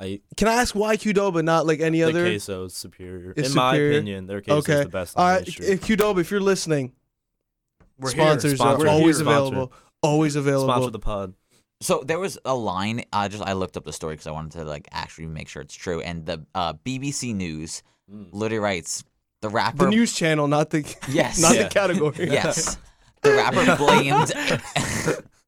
I 0.00 0.20
Can 0.36 0.48
I 0.48 0.54
ask 0.54 0.74
why 0.74 0.96
Qdoba, 0.96 1.44
not 1.44 1.66
like 1.66 1.80
any 1.80 1.98
the 2.00 2.08
other? 2.08 2.24
queso 2.24 2.64
is 2.64 2.74
superior 2.74 3.32
Is 3.36 3.50
in 3.50 3.54
my 3.56 3.72
superior? 3.72 3.98
opinion. 3.98 4.26
Their 4.26 4.40
queso 4.40 4.58
Okay. 4.58 4.72
is 4.80 4.84
the 4.84 4.88
best. 4.90 5.16
All 5.18 5.24
on 5.26 5.34
right, 5.34 5.44
the 5.44 5.50
street. 5.52 5.68
if 5.68 5.80
Qdoba, 5.82 6.20
if 6.20 6.30
you're 6.30 6.40
listening, 6.40 6.92
we're 7.98 8.12
here. 8.12 8.22
sponsors 8.24 8.54
Sponsor. 8.54 8.76
are 8.76 8.78
We're 8.78 8.88
always 8.88 9.18
here. 9.18 9.26
available. 9.28 9.72
Always 10.02 10.36
available. 10.36 10.72
Sponsor 10.72 10.90
the 10.90 10.98
pod. 10.98 11.34
So 11.82 12.02
there 12.04 12.18
was 12.18 12.38
a 12.44 12.54
line. 12.54 13.04
I 13.12 13.28
just 13.28 13.42
I 13.42 13.52
looked 13.52 13.76
up 13.76 13.84
the 13.84 13.92
story 13.92 14.14
because 14.14 14.26
I 14.26 14.30
wanted 14.32 14.52
to 14.52 14.64
like 14.64 14.88
actually 14.92 15.26
make 15.26 15.48
sure 15.48 15.60
it's 15.62 15.74
true. 15.74 16.00
And 16.00 16.24
the 16.26 16.44
uh, 16.54 16.72
BBC 16.74 17.34
News 17.34 17.82
Mm. 18.10 18.26
literally 18.32 18.58
writes 18.58 19.04
the 19.40 19.48
rapper. 19.48 19.84
the 19.84 19.90
news 19.90 20.12
channel, 20.12 20.48
not 20.48 20.70
the 20.70 20.80
yes. 21.08 21.38
not 21.40 21.54
Yeah. 21.54 21.62
the 21.64 21.68
category. 21.68 22.28
Yes. 22.30 22.76
The 23.22 23.32
rapper 23.34 23.76
blamed 23.76 24.32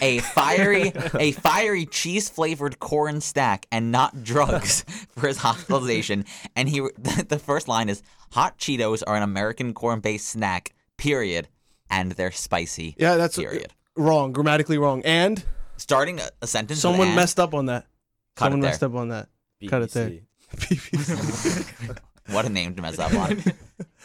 a 0.00 0.18
fiery 0.18 0.92
a 1.18 1.32
fiery 1.32 1.86
cheese 1.86 2.28
flavored 2.28 2.78
corn 2.78 3.20
stack 3.20 3.66
and 3.70 3.92
not 3.92 4.22
drugs 4.22 4.82
for 5.10 5.28
his 5.28 5.38
hospitalization. 5.38 6.24
And 6.54 6.68
he 6.68 6.80
the 6.98 7.40
first 7.42 7.68
line 7.68 7.88
is 7.88 8.02
hot 8.32 8.58
Cheetos 8.58 9.02
are 9.06 9.16
an 9.16 9.22
American 9.22 9.74
corn 9.74 10.00
based 10.00 10.28
snack. 10.28 10.74
Period. 10.96 11.48
And 11.90 12.12
they're 12.12 12.32
spicy. 12.32 12.96
Yeah, 12.98 13.16
that's 13.16 13.38
uh, 13.38 13.42
Period. 13.42 13.72
wrong, 13.96 14.32
grammatically 14.32 14.78
wrong. 14.78 15.02
And 15.04 15.44
Starting 15.76 16.18
a, 16.18 16.28
a 16.42 16.46
sentence. 16.46 16.78
with 16.78 16.82
someone 16.82 17.08
and, 17.08 17.16
messed 17.16 17.38
up 17.38 17.54
on 17.54 17.66
that. 17.66 17.86
Cut 18.34 18.46
someone 18.46 18.60
there. 18.60 18.70
messed 18.70 18.82
up 18.82 18.94
on 18.94 19.08
that. 19.10 19.28
Cut 19.68 19.82
it 19.82 19.90
there. 19.90 20.10
BBC. 20.56 22.00
What 22.30 22.44
a 22.44 22.48
name 22.48 22.74
to 22.74 22.82
mess 22.82 22.98
up 22.98 23.14
on. 23.14 23.42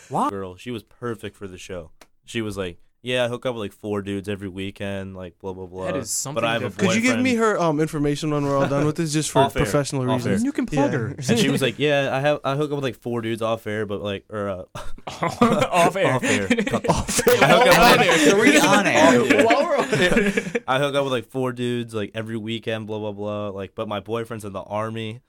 What? 0.10 0.30
Girl, 0.30 0.56
she 0.58 0.72
was 0.72 0.84
perfect 0.84 1.36
for 1.36 1.48
the 1.48 1.58
show. 1.58 1.92
She 2.26 2.42
was 2.42 2.58
like, 2.58 2.78
"Yeah, 3.02 3.26
I 3.26 3.28
hook 3.28 3.46
up 3.46 3.56
with 3.56 3.62
like 3.62 3.74
four 3.74 4.02
dudes 4.02 4.30
every 4.30 4.48
weekend, 4.48 5.16
like 5.16 5.38
blah 5.40 5.54
blah 5.54 5.66
blah." 5.66 5.86
That 5.86 5.98
is 5.98 6.10
something 6.12 6.42
But 6.42 6.48
I 6.48 6.54
have 6.54 6.62
a 6.62 6.70
different. 6.70 6.90
Could 6.94 6.96
you 7.04 7.10
give 7.10 7.20
me 7.20 7.36
her 7.36 7.60
um 7.60 7.80
information 7.80 8.32
when 8.32 8.44
we're 8.46 8.58
all 8.58 8.68
done 8.68 8.86
with 8.86 8.96
this, 8.98 9.12
just 9.14 9.32
for 9.32 9.40
Off 9.44 9.56
air. 9.56 9.64
professional 9.64 10.04
Off 10.04 10.10
air. 10.10 10.16
reasons? 10.34 10.44
You 10.44 10.52
can 10.52 10.66
plug 10.66 10.92
Yeah. 10.92 10.98
her. 10.98 11.16
And 11.30 11.40
she 11.40 11.50
was 11.50 11.62
like, 11.62 11.80
"Yeah, 11.80 12.10
I 12.16 12.20
have 12.20 12.40
I 12.44 12.56
hook 12.56 12.72
up 12.72 12.76
with 12.76 12.84
like 12.84 12.96
four 13.02 13.22
dudes 13.22 13.42
off 13.42 13.66
air, 13.68 13.86
but 13.86 14.02
like 14.02 14.26
or 14.30 14.50
uh, 14.50 14.64
off 15.08 15.96
air. 15.96 16.14
off 16.14 16.24
air. 16.24 16.46
Off 16.90 17.22
I 17.28 17.48
hook 17.48 17.68
up 17.68 18.00
with, 18.00 18.08
like, 18.08 18.20
Three 18.40 18.60
on 18.60 18.88
air. 18.88 19.46
While 19.46 19.64
we're 19.64 19.78
on 19.78 19.94
air. 19.94 20.34
I 20.68 20.80
hook 20.80 20.96
up 20.96 21.04
with 21.04 21.14
like 21.14 21.26
four 21.30 21.52
dudes 21.54 21.94
like 21.94 22.12
every 22.14 22.38
weekend, 22.38 22.88
blah 22.88 23.00
blah 23.00 23.12
blah. 23.12 23.50
Like, 23.50 23.76
but 23.76 23.88
my 23.88 24.00
boyfriend's 24.00 24.46
in 24.46 24.54
the 24.54 24.62
army. 24.62 25.22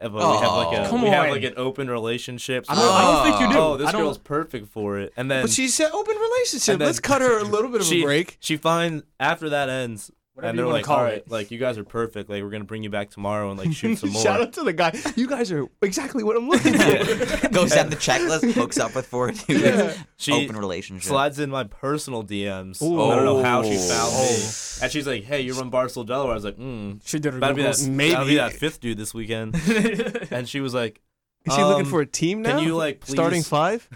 But 0.00 0.12
we 0.12 0.20
have 0.20 0.52
like 0.52 0.78
a 0.78 0.86
Oh, 0.86 0.90
come 0.90 1.02
we 1.02 1.08
have 1.08 1.24
on. 1.26 1.30
like 1.32 1.42
an 1.42 1.54
open 1.56 1.90
relationship. 1.90 2.66
I 2.68 2.74
don't, 2.76 2.84
I 2.84 3.02
don't 3.02 3.24
think 3.38 3.40
you 3.50 3.56
do. 3.56 3.58
Oh, 3.62 3.76
this 3.76 3.88
I 3.88 3.92
don't, 3.92 4.02
girl's 4.02 4.18
perfect 4.18 4.68
for 4.68 4.98
it. 4.98 5.12
And 5.16 5.28
then 5.30 5.42
But 5.42 5.50
she 5.50 5.66
said 5.68 5.90
open 5.92 6.16
relationship. 6.16 6.74
And 6.74 6.80
then- 6.80 6.86
Let's 6.86 7.00
cut 7.00 7.20
her 7.20 7.38
a 7.40 7.44
little 7.44 7.70
bit 7.70 7.80
of 7.80 7.86
she 7.86 8.02
a 8.02 8.04
break. 8.04 8.36
she 8.38 8.56
finds 8.56 9.02
after 9.18 9.48
that 9.48 9.68
ends. 9.68 10.12
Whatever 10.38 10.50
and 10.50 10.58
they're 10.60 10.66
like, 10.68 10.84
call 10.84 10.98
all 10.98 11.02
right, 11.02 11.14
it. 11.14 11.28
like 11.32 11.50
you 11.50 11.58
guys 11.58 11.78
are 11.78 11.84
perfect. 11.84 12.30
Like 12.30 12.44
we're 12.44 12.50
gonna 12.50 12.62
bring 12.62 12.84
you 12.84 12.90
back 12.90 13.10
tomorrow 13.10 13.50
and 13.50 13.58
like 13.58 13.72
shoot 13.72 13.96
some 13.98 14.10
more. 14.10 14.22
Shout 14.22 14.40
out 14.40 14.52
to 14.52 14.62
the 14.62 14.72
guy. 14.72 14.92
You 15.16 15.26
guys 15.26 15.50
are 15.50 15.66
exactly 15.82 16.22
what 16.22 16.36
I'm 16.36 16.48
looking 16.48 16.74
for. 16.78 17.48
Goes 17.52 17.72
down 17.72 17.90
the 17.90 17.96
checklist, 17.96 18.52
hooks 18.52 18.78
up 18.78 18.94
with 18.94 19.06
four 19.08 19.32
dudes. 19.32 19.48
Yeah. 19.48 19.94
She 20.16 20.30
Open 20.32 20.56
relationship. 20.56 21.08
slides 21.08 21.40
in 21.40 21.50
my 21.50 21.64
personal 21.64 22.22
DMs. 22.22 22.80
Ooh. 22.80 23.02
I 23.10 23.16
don't 23.16 23.24
know 23.24 23.42
how 23.42 23.64
she 23.64 23.76
found 23.76 24.12
me. 24.14 24.28
And 24.80 24.92
she's 24.92 25.08
like, 25.08 25.24
"Hey, 25.24 25.40
you 25.40 25.54
run 25.54 25.72
Barstool, 25.72 26.06
Delaware." 26.06 26.30
I 26.30 26.34
was 26.36 26.44
like, 26.44 26.54
"Hmm." 26.56 26.92
She 27.04 27.18
did 27.18 27.32
her 27.32 27.40
That'd 27.40 27.56
be 27.56 27.62
that. 27.64 27.84
Maybe. 27.88 28.12
That'd 28.12 28.28
be 28.28 28.36
that 28.36 28.52
fifth 28.52 28.80
dude 28.80 28.96
this 28.96 29.12
weekend. 29.12 29.56
and 30.30 30.48
she 30.48 30.60
was 30.60 30.72
like, 30.72 31.00
Is 31.46 31.54
she 31.56 31.62
looking 31.64 31.86
Um, 31.86 31.90
for 31.90 32.00
a 32.00 32.06
team 32.06 32.42
now? 32.42 32.58
"Can 32.58 32.64
you 32.64 32.76
like 32.76 33.00
please?" 33.00 33.12
starting 33.14 33.42
five? 33.42 33.88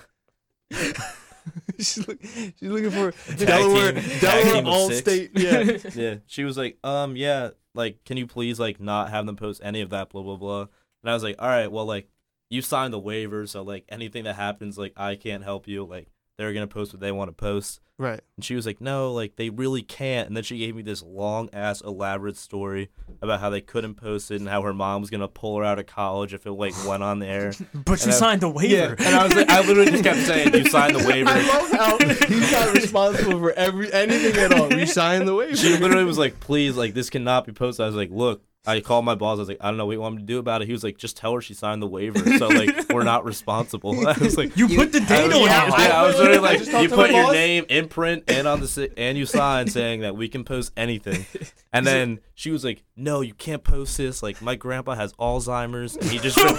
she's, 1.79 2.07
look, 2.07 2.23
she's 2.23 2.55
looking 2.61 2.91
for 2.91 3.13
Tag 3.37 3.47
Delaware, 3.47 3.93
team- 3.93 4.19
Delaware 4.21 4.53
team 4.53 4.67
All. 4.67 4.91
State. 4.91 5.31
Yeah. 5.35 5.79
yeah, 5.95 6.15
she 6.27 6.45
was 6.45 6.57
like, 6.57 6.79
um, 6.85 7.17
yeah, 7.17 7.51
like, 7.75 8.05
can 8.05 8.17
you 8.17 8.27
please 8.27 8.61
like 8.61 8.81
not 8.81 9.11
have 9.11 9.27
them 9.27 9.37
post 9.37 9.61
any 9.65 9.81
of 9.81 9.91
that, 9.91 10.11
blah 10.11 10.23
blah 10.23 10.37
blah. 10.37 10.61
And 11.03 11.11
I 11.11 11.15
was 11.15 11.23
like, 11.23 11.37
all 11.39 11.49
right, 11.49 11.71
well, 11.71 11.85
like, 11.85 12.09
you 12.51 12.63
signed 12.63 12.93
the 12.93 12.99
waiver, 12.99 13.47
so 13.47 13.63
like 13.63 13.85
anything 13.89 14.25
that 14.25 14.37
happens, 14.37 14.79
like, 14.79 14.93
I 14.97 15.17
can't 15.17 15.43
help 15.43 15.67
you. 15.67 15.85
Like, 15.85 16.09
they're 16.39 16.53
gonna 16.53 16.67
post 16.67 16.93
what 16.93 17.01
they 17.01 17.13
want 17.13 17.29
to 17.29 17.33
post. 17.33 17.81
right. 17.99 18.21
And 18.37 18.45
she 18.45 18.55
was 18.55 18.67
like, 18.67 18.81
no, 18.81 19.13
like, 19.13 19.37
they 19.37 19.51
really 19.51 19.83
can't. 19.83 20.27
And 20.27 20.37
then 20.37 20.43
she 20.45 20.59
gave 20.59 20.75
me 20.75 20.83
this 20.83 21.03
long 21.03 21.51
ass 21.53 21.81
elaborate 21.83 22.37
story 22.37 22.89
about 23.21 23.39
how 23.41 23.51
they 23.51 23.61
couldn't 23.61 23.95
post 23.95 24.31
it 24.31 24.41
and 24.41 24.49
how 24.49 24.63
her 24.63 24.73
mom 24.73 25.03
was 25.03 25.11
gonna 25.11 25.29
pull 25.29 25.59
her 25.59 25.65
out 25.65 25.79
of 25.79 25.87
college 25.87 26.33
if 26.35 26.47
it 26.47 26.53
like 26.53 26.75
went 26.87 27.03
on 27.03 27.19
the 27.19 27.27
air. 27.27 27.53
But 27.75 28.05
you 28.05 28.11
I- 28.13 28.15
signed 28.15 28.41
the 28.41 28.49
waiver. 28.49 28.95
and 28.99 29.15
I 29.15 29.25
was 29.25 29.35
like, 29.35 29.49
I 29.51 29.61
literally 29.61 29.91
just 29.93 30.05
kept 30.05 30.21
saying, 30.21 30.55
you 30.55 30.65
signed 30.69 30.95
the 30.97 31.07
waiver. 31.07 31.31
I 31.31 31.47
love 31.47 31.71
how 31.71 32.27
he's 32.27 32.51
not 32.53 32.75
responsible 32.75 33.39
for 33.39 33.53
every 33.53 33.93
anything 33.93 34.37
at 34.43 34.53
all. 34.55 34.69
We 34.69 34.87
signed 34.87 35.29
the 35.29 35.35
waiver. 35.35 35.57
she 35.57 35.77
literally 35.77 36.05
was 36.05 36.19
like, 36.19 36.41
please, 36.41 36.77
like 36.77 36.95
this 36.95 37.11
cannot 37.11 37.45
be 37.47 37.53
posted. 37.53 37.85
I 37.85 37.87
was 37.87 37.97
like, 37.97 38.11
look, 38.11 38.43
I 38.65 38.81
called 38.81 39.05
my 39.05 39.17
boss. 39.17 39.39
I 39.39 39.41
was 39.41 39.49
like, 39.49 39.59
I 39.61 39.69
don't 39.69 39.77
know 39.77 39.87
what 39.87 39.93
you 39.93 40.01
want 40.01 40.15
me 40.15 40.23
to 40.23 40.27
do 40.27 40.39
about 40.39 40.63
it. 40.63 40.67
He 40.67 40.73
was 40.73 40.85
like, 40.85 40.97
just 40.97 41.17
tell 41.17 41.35
her 41.35 41.41
she 41.41 41.53
signed 41.53 41.83
the 41.83 41.89
waiver. 41.89 42.21
So 42.39 42.47
like, 42.47 42.89
we're 42.93 43.03
not 43.03 43.25
responsible. 43.25 44.07
I 44.09 44.17
was 44.19 44.37
like, 44.37 44.57
you 44.57 44.69
put 44.69 44.93
the 44.93 45.01
date 45.01 45.33
on 45.33 45.33
it. 45.33 45.47
yeah, 45.47 46.01
I 46.01 46.07
was 46.07 46.17
literally 46.17 46.39
like, 46.39 46.61
you 46.61 46.89
put 46.89 47.11
your 47.11 47.25
boss. 47.25 47.33
name, 47.33 47.65
imprint, 47.69 48.25
and 48.29 48.47
on 48.47 48.61
the 48.61 48.69
si- 48.69 48.91
and 48.97 49.19
you 49.19 49.27
sign 49.27 49.67
saying 49.69 50.03
that 50.03 50.17
we 50.17 50.29
can 50.29 50.45
post 50.45 50.73
anything. 50.77 51.27
And 51.73 51.87
then 51.87 52.21
she 52.35 52.51
was 52.51 52.65
like, 52.65 52.85
no, 52.97 53.21
you 53.21 53.35
can't 53.35 53.65
post 53.65 53.97
this. 53.97 54.23
Like 54.23 54.41
my 54.43 54.55
grandpa 54.55 54.95
has 54.95 55.13
Alzheimer's, 55.15 55.97
and 55.97 56.05
he 56.05 56.19
just 56.19 56.39
and 56.39 56.57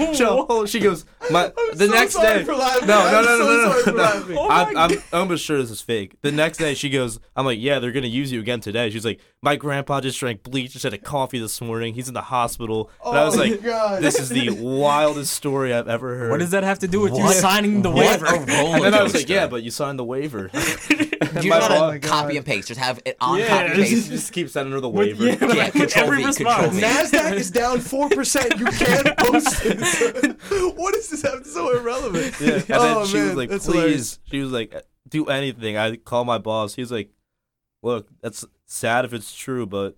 oh. 0.00 0.14
she, 0.14 0.24
oh, 0.24 0.66
she 0.66 0.80
goes, 0.80 1.04
my 1.30 1.46
I'm 1.46 1.78
the 1.78 1.86
so 1.86 1.92
next 1.92 2.14
day. 2.14 2.42
for. 2.42 2.52
No, 2.52 2.86
no, 2.86 3.22
no, 3.22 3.22
so 3.22 3.92
no, 3.92 3.92
no, 3.96 4.20
no. 4.20 4.26
no. 4.26 4.38
Oh 4.40 4.48
I'm, 4.50 4.76
I'm 4.76 5.02
almost 5.12 5.44
sure 5.44 5.58
this 5.58 5.70
is 5.70 5.80
fake. 5.80 6.16
The 6.22 6.32
next 6.32 6.58
day, 6.58 6.74
she 6.74 6.90
goes, 6.90 7.20
I'm 7.36 7.44
like, 7.44 7.58
yeah, 7.60 7.78
they're 7.78 7.92
gonna 7.92 8.06
use 8.06 8.32
you 8.32 8.40
again 8.40 8.60
today. 8.60 8.90
She's 8.90 9.04
like, 9.04 9.20
my 9.42 9.56
grandpa 9.56 10.00
just 10.00 10.18
drank 10.18 10.42
bleach, 10.42 10.74
instead 10.74 10.94
of 10.94 11.00
a 11.00 11.02
coffee 11.36 11.42
this 11.42 11.60
morning. 11.60 11.94
He's 11.94 12.08
in 12.08 12.14
the 12.14 12.22
hospital. 12.22 12.90
And 13.04 13.16
I 13.16 13.22
oh 13.22 13.26
was 13.26 13.36
Oh, 13.36 13.40
like, 13.40 13.62
God. 13.62 14.02
this 14.02 14.18
is 14.18 14.28
the 14.28 14.50
wildest 14.50 15.32
story 15.32 15.72
I've 15.72 15.88
ever 15.88 16.16
heard. 16.16 16.30
What 16.30 16.40
does 16.40 16.50
that 16.50 16.62
have 16.64 16.78
to 16.80 16.88
do 16.88 17.00
with 17.00 17.14
you 17.16 17.32
signing 17.32 17.82
the 17.82 17.90
What 17.90 18.20
waiver? 18.20 18.26
And 18.46 18.82
then 18.84 18.94
I 18.94 19.02
was 19.02 19.14
like, 19.14 19.28
yeah, 19.28 19.46
but 19.46 19.62
you 19.62 19.70
signed 19.70 19.98
the 19.98 20.04
waiver. 20.04 20.50
You 21.42 21.50
my 21.50 21.58
gotta 21.58 21.74
boss- 21.74 21.80
Oh 21.82 21.86
my 21.88 21.98
God. 21.98 22.08
copy 22.10 22.36
and 22.38 22.46
paste. 22.46 22.68
Just 22.68 22.80
have 22.80 23.00
it 23.04 23.16
on 23.20 23.38
Yeah, 23.38 23.48
copy 23.48 23.64
and 23.72 23.74
paste. 23.82 24.08
just 24.10 24.32
keep 24.32 24.48
sending 24.48 24.72
her 24.72 24.80
the 24.80 24.88
With- 24.88 25.18
waiver. 25.18 25.24
yeah, 25.46 25.54
Yeah, 25.54 25.64
with 25.66 25.72
control 25.74 26.04
every 26.06 26.18
V, 26.18 26.24
response. 26.26 26.62
control 26.78 26.80
V. 26.80 26.86
Nasdaq 26.86 27.32
is 27.34 27.50
down 27.50 27.80
four 27.80 28.08
percent. 28.08 28.58
You 28.58 28.66
can't 28.66 29.16
post 29.18 29.60
it. 29.64 30.76
what 30.78 30.94
does 30.94 31.10
this 31.10 31.22
have 31.22 31.44
so 31.44 31.76
irrelevant? 31.76 32.34
Yeah. 32.40 32.52
And 32.54 32.62
then 32.64 32.96
Oh, 32.96 33.04
she 33.06 33.16
man, 33.18 33.26
was 33.28 33.36
like, 33.36 33.50
that's 33.50 33.66
please. 33.66 33.74
hilarious. 33.74 34.18
She 34.30 34.38
was 34.40 34.52
like, 34.52 34.74
do 35.08 35.26
anything. 35.26 35.76
I 35.76 35.96
call 35.96 36.24
my 36.24 36.38
boss. 36.38 36.74
He's 36.74 36.90
like, 36.92 37.10
look, 37.82 38.08
that's 38.22 38.44
sad 38.66 39.04
if 39.04 39.12
it's 39.12 39.34
true, 39.34 39.66
but 39.66 39.96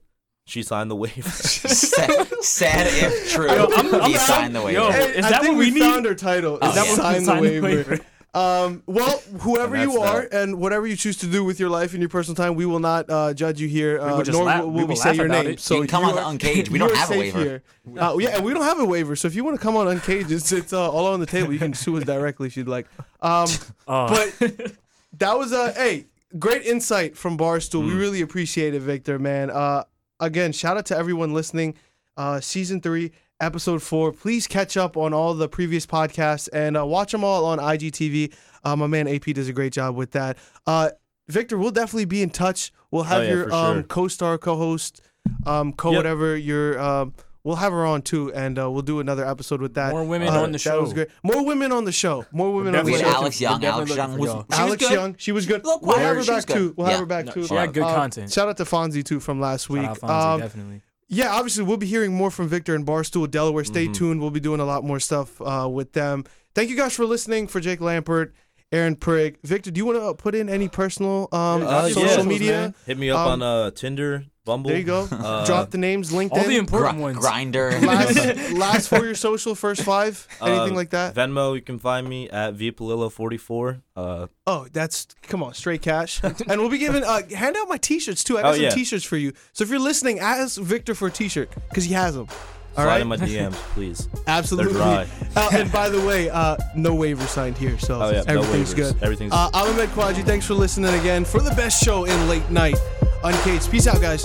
she 0.49 0.63
signed 0.63 0.91
the 0.91 0.97
waiver. 0.97 1.29
sad, 1.31 2.27
sad 2.43 2.87
if 2.89 3.31
true. 3.33 3.47
Yo, 3.47 3.65
I'm- 3.67 3.95
I'm 3.95 4.03
he 4.11 4.17
down- 4.17 4.27
signed 4.27 4.55
the 4.57 4.63
waiver. 4.63 4.81
yo, 4.81 4.91
Hey, 4.91 5.19
is 5.19 5.25
I 5.27 5.31
that 5.31 5.43
think 5.43 5.57
what 5.57 5.59
we, 5.59 5.67
we 5.73 5.79
need? 5.81 5.81
found 5.81 6.07
our 6.07 6.15
title. 6.15 6.59
Oh, 6.61 6.73
that 6.73 6.85
yeah. 6.85 6.91
what 6.93 6.97
sign 7.01 7.19
the 7.21 7.25
Sign 7.25 7.37
the 7.43 7.61
waiver? 7.61 7.67
waiver. 7.67 7.99
Um, 8.35 8.83
well, 8.87 9.19
whoever 9.41 9.77
you 9.77 10.01
are 10.01 10.23
that. 10.23 10.33
and 10.43 10.59
whatever 10.61 10.87
you 10.87 10.97
choose 10.97 11.17
to 11.19 11.27
do 11.27 11.43
with 11.45 11.59
your 11.59 11.71
life 11.71 11.93
and 11.93 12.01
your 12.03 12.11
personal 12.11 12.37
time, 12.37 12.55
we 12.55 12.67
will 12.67 12.79
not 12.79 13.09
uh, 13.11 13.33
judge 13.35 13.61
you 13.61 13.69
here, 13.69 13.99
uh, 14.01 14.17
will 14.17 14.23
just 14.23 14.37
nor 14.37 14.45
laugh- 14.47 14.63
will 14.65 14.71
we 14.71 14.79
we, 14.83 14.85
will 14.85 14.97
say 14.97 15.09
laugh 15.11 15.17
your 15.17 15.29
name. 15.29 15.47
it. 15.47 15.61
So 15.61 15.75
You 15.77 15.81
can 15.83 15.89
come 15.89 16.05
on 16.05 16.11
are- 16.13 16.17
the 16.17 16.29
Uncaged. 16.29 16.69
We 16.71 16.79
don't 16.79 16.95
have 17.03 17.11
a 17.11 17.19
waiver. 17.19 17.39
here. 17.41 17.63
Uh, 17.99 18.17
yeah, 18.21 18.37
and 18.37 18.45
we 18.45 18.53
don't 18.53 18.63
have 18.65 18.79
a 18.81 18.85
waiver. 18.85 19.17
So 19.17 19.29
if 19.29 19.35
you 19.35 19.45
want 19.45 19.57
to 19.59 19.63
come 19.63 19.77
on 19.77 19.89
Uncaged, 19.89 20.31
it's, 20.31 20.53
it's 20.53 20.73
uh, 20.73 20.91
all 20.91 21.07
on 21.07 21.21
the 21.21 21.27
table. 21.27 21.53
You 21.53 21.59
can 21.59 21.73
sue 21.75 21.97
us 21.97 22.05
directly 22.05 22.47
if 22.47 22.57
you'd 22.57 22.69
like. 22.69 22.87
Um, 23.23 23.49
Uh, 23.87 24.09
but 24.39 24.73
that 25.19 25.39
was 25.39 25.53
a 25.53 25.73
hey, 25.73 26.05
great 26.39 26.63
insight 26.67 27.17
from 27.17 27.37
Barstool. 27.39 27.85
We 27.87 27.93
Mm. 27.93 27.99
really 27.99 28.21
appreciate 28.21 28.75
it, 28.75 28.81
Victor. 28.83 29.19
Man, 29.19 29.51
uh, 29.51 29.85
again, 30.21 30.53
shout 30.53 30.77
out 30.77 30.87
to 30.87 30.97
everyone 30.97 31.33
listening. 31.33 31.75
Uh, 32.17 32.41
season 32.41 32.81
three, 32.81 33.13
episode 33.41 33.83
four. 33.83 34.13
Please 34.13 34.47
catch 34.47 34.77
up 34.77 34.97
on 34.97 35.13
all 35.15 35.35
the 35.35 35.49
previous 35.49 35.87
podcasts 35.87 36.49
and 36.53 36.77
uh, 36.77 36.85
watch 36.85 37.13
them 37.13 37.23
all 37.25 37.45
on 37.45 37.59
IGTV. 37.59 38.33
Uh, 38.65 38.75
my 38.77 38.87
man 38.87 39.07
AP 39.07 39.25
does 39.35 39.49
a 39.49 39.53
great 39.53 39.73
job 39.73 39.95
with 39.95 40.11
that. 40.13 40.37
Uh, 40.67 40.91
Victor, 41.29 41.57
we'll 41.59 41.71
definitely 41.71 42.07
be 42.07 42.23
in 42.23 42.31
touch. 42.31 42.73
We'll 42.91 43.05
have 43.05 43.21
Oh, 43.21 43.23
yeah, 43.25 43.31
your 43.33 43.55
um, 43.55 43.75
sure. 43.77 43.83
co-star, 43.85 44.39
co-host, 44.39 45.03
um, 45.47 45.73
co 45.75 45.91
Yep. 45.91 45.99
whatever. 45.99 46.37
Your 46.37 46.79
um, 46.81 47.15
we'll 47.49 47.57
have 47.57 47.73
her 47.73 47.85
on 47.87 48.03
too, 48.03 48.33
and 48.35 48.59
uh, 48.59 48.71
we'll 48.71 48.83
do 48.83 49.01
another 49.01 49.27
episode 49.27 49.61
with 49.63 49.75
that. 49.75 49.91
More 49.93 50.05
women 50.05 50.29
Uh, 50.29 50.43
on 50.43 50.53
the 50.53 50.59
show. 50.59 50.77
That 50.77 50.83
was 50.83 50.93
great. 50.93 51.09
More 51.23 51.43
women 51.45 51.73
on 51.73 51.85
the 51.87 51.93
show. 51.93 52.27
More 52.31 52.55
women 52.55 52.75
on 52.77 52.85
the 52.85 52.93
show. 52.93 52.99
had 52.99 53.15
Alex 53.15 53.41
Young. 53.41 53.65
Alex 53.65 53.97
Young 53.97 54.19
was. 54.19 54.31
she 54.31 54.59
Alex 54.59 54.83
good. 54.87 54.93
Young, 54.93 55.15
she 55.19 55.33
was 55.33 55.47
good. 55.47 55.65
Look, 55.65 55.81
we'll 55.83 55.99
have 55.99 56.17
her 56.17 56.25
back 56.25 56.47
good. 56.47 56.55
too. 56.55 56.75
We'll 56.77 56.87
Yeah. 56.87 56.91
have 56.93 57.01
her 57.01 57.07
back 57.07 57.25
No, 57.27 57.33
too. 57.33 57.47
she 57.47 57.55
had 57.55 57.73
good 57.73 57.83
Um, 57.85 57.95
content. 57.95 58.31
Shout 58.33 58.49
out 58.49 58.57
to 58.59 58.65
Fonzie 58.65 59.03
too 59.05 59.19
from 59.21 59.41
last 59.41 59.71
week. 59.71 59.83
Shout 59.83 60.03
out 60.05 60.11
Fonzie, 60.11 60.35
Um, 60.35 60.41
definitely. 60.41 60.83
yeah, 61.09 61.35
obviously 61.35 61.65
we'll 61.65 61.77
be 61.79 61.87
hearing 61.87 62.13
more 62.15 62.31
from 62.31 62.49
Victor 62.49 62.75
and 62.75 62.87
Barstool 62.87 63.31
Delaware. 63.31 63.65
Stay 63.65 63.87
Mhm. 63.89 63.95
tuned. 63.95 64.21
We'll 64.21 64.31
be 64.31 64.41
doing 64.41 64.61
a 64.61 64.65
lot 64.67 64.85
more 64.85 65.01
stuff 65.01 65.41
uh, 65.41 65.67
with 65.71 65.95
them. 65.95 66.25
Thank 66.55 66.71
you 66.71 66.77
guys 66.77 66.93
for 66.95 67.05
listening. 67.07 67.47
For 67.47 67.61
Jake 67.61 67.81
Lampert, 67.81 68.33
Aaron 68.71 68.97
Prigg, 68.97 69.39
Victor, 69.43 69.71
do 69.71 69.79
you 69.79 69.87
want 69.87 69.99
to 69.99 70.13
put 70.23 70.35
in 70.35 70.49
any 70.51 70.69
personal 70.69 71.29
um, 71.33 71.63
Uh, 71.67 71.89
social 71.89 72.03
yeah. 72.19 72.23
media? 72.23 72.53
man. 72.53 72.75
Hit 72.87 72.99
me 72.99 73.09
up 73.11 73.21
Um, 73.21 73.41
on 73.41 73.43
uh, 73.43 73.71
Tinder, 73.71 74.25
Bumble. 74.49 74.71
There 74.71 74.79
you 74.79 74.85
go. 74.85 75.07
Uh, 75.11 75.45
Drop 75.45 75.71
the 75.71 75.79
names, 75.79 76.11
LinkedIn. 76.11 76.33
All 76.33 76.43
the 76.45 76.57
important 76.57 76.97
Gr- 76.97 77.03
ones. 77.03 77.19
Grindr. 77.19 77.81
last, 77.87 78.53
last 78.53 78.89
for 78.89 79.05
your 79.05 79.15
social, 79.15 79.55
first 79.55 79.83
five, 79.83 80.27
anything 80.43 80.73
Uh, 80.73 80.77
like 80.77 80.91
that. 80.91 81.15
Venmo, 81.15 81.55
you 81.55 81.61
can 81.61 81.79
find 81.79 82.09
me 82.09 82.29
at 82.31 82.55
vpalillo44. 82.57 83.83
Uh, 83.97 84.27
Oh, 84.47 84.67
that's 84.73 85.07
come 85.23 85.43
on, 85.43 85.53
straight 85.55 85.83
cash. 85.83 86.23
and 86.25 86.61
we'll 86.61 86.71
be 86.71 86.79
giving 86.79 87.05
uh 87.05 87.21
hand 87.37 87.57
out 87.59 87.69
my 87.69 87.77
t-shirts 87.77 88.25
too. 88.25 88.39
I 88.39 88.43
got 88.43 88.49
Oh, 88.49 88.55
some 88.55 88.63
yeah. 88.63 88.71
t-shirts 88.71 89.05
for 89.05 89.17
you. 89.19 89.33
So 89.53 89.63
if 89.65 89.71
you're 89.71 89.79
listening, 89.79 90.19
ask 90.21 90.59
Victor 90.59 90.95
for 90.95 91.09
a 91.09 91.11
t-shirt 91.11 91.51
because 91.69 91.85
he 91.85 91.93
has 91.93 92.15
them. 92.15 92.29
All 92.77 92.85
slide 92.85 92.87
right, 92.87 93.01
in 93.03 93.09
my 93.09 93.17
DMs, 93.17 93.55
please. 93.75 94.09
absolutely. 94.29 94.73
dry. 94.75 95.07
Uh, 95.35 95.49
and 95.53 95.73
by 95.73 95.89
the 95.89 96.01
way, 96.07 96.31
uh, 96.31 96.57
no 96.77 96.95
waiver 96.95 97.27
signed 97.27 97.59
here, 97.59 97.77
so 97.79 98.01
Oh 98.01 98.11
yeah, 98.11 98.23
everything's 98.29 98.73
waivers. 98.73 98.77
good. 98.77 99.03
Everything's 99.03 99.33
Uh, 99.33 99.51
I'm 99.53 99.73
Ahmed 99.75 99.89
Kwaji. 99.91 100.25
Thanks 100.25 100.47
for 100.47 100.55
listening 100.55 100.95
again 101.01 101.25
for 101.25 101.41
the 101.41 101.51
best 101.57 101.83
show 101.83 102.05
in 102.05 102.29
late 102.29 102.49
night. 102.51 102.77
Uncaged. 103.25 103.71
Peace 103.71 103.87
out, 103.87 104.01
guys. 104.01 104.25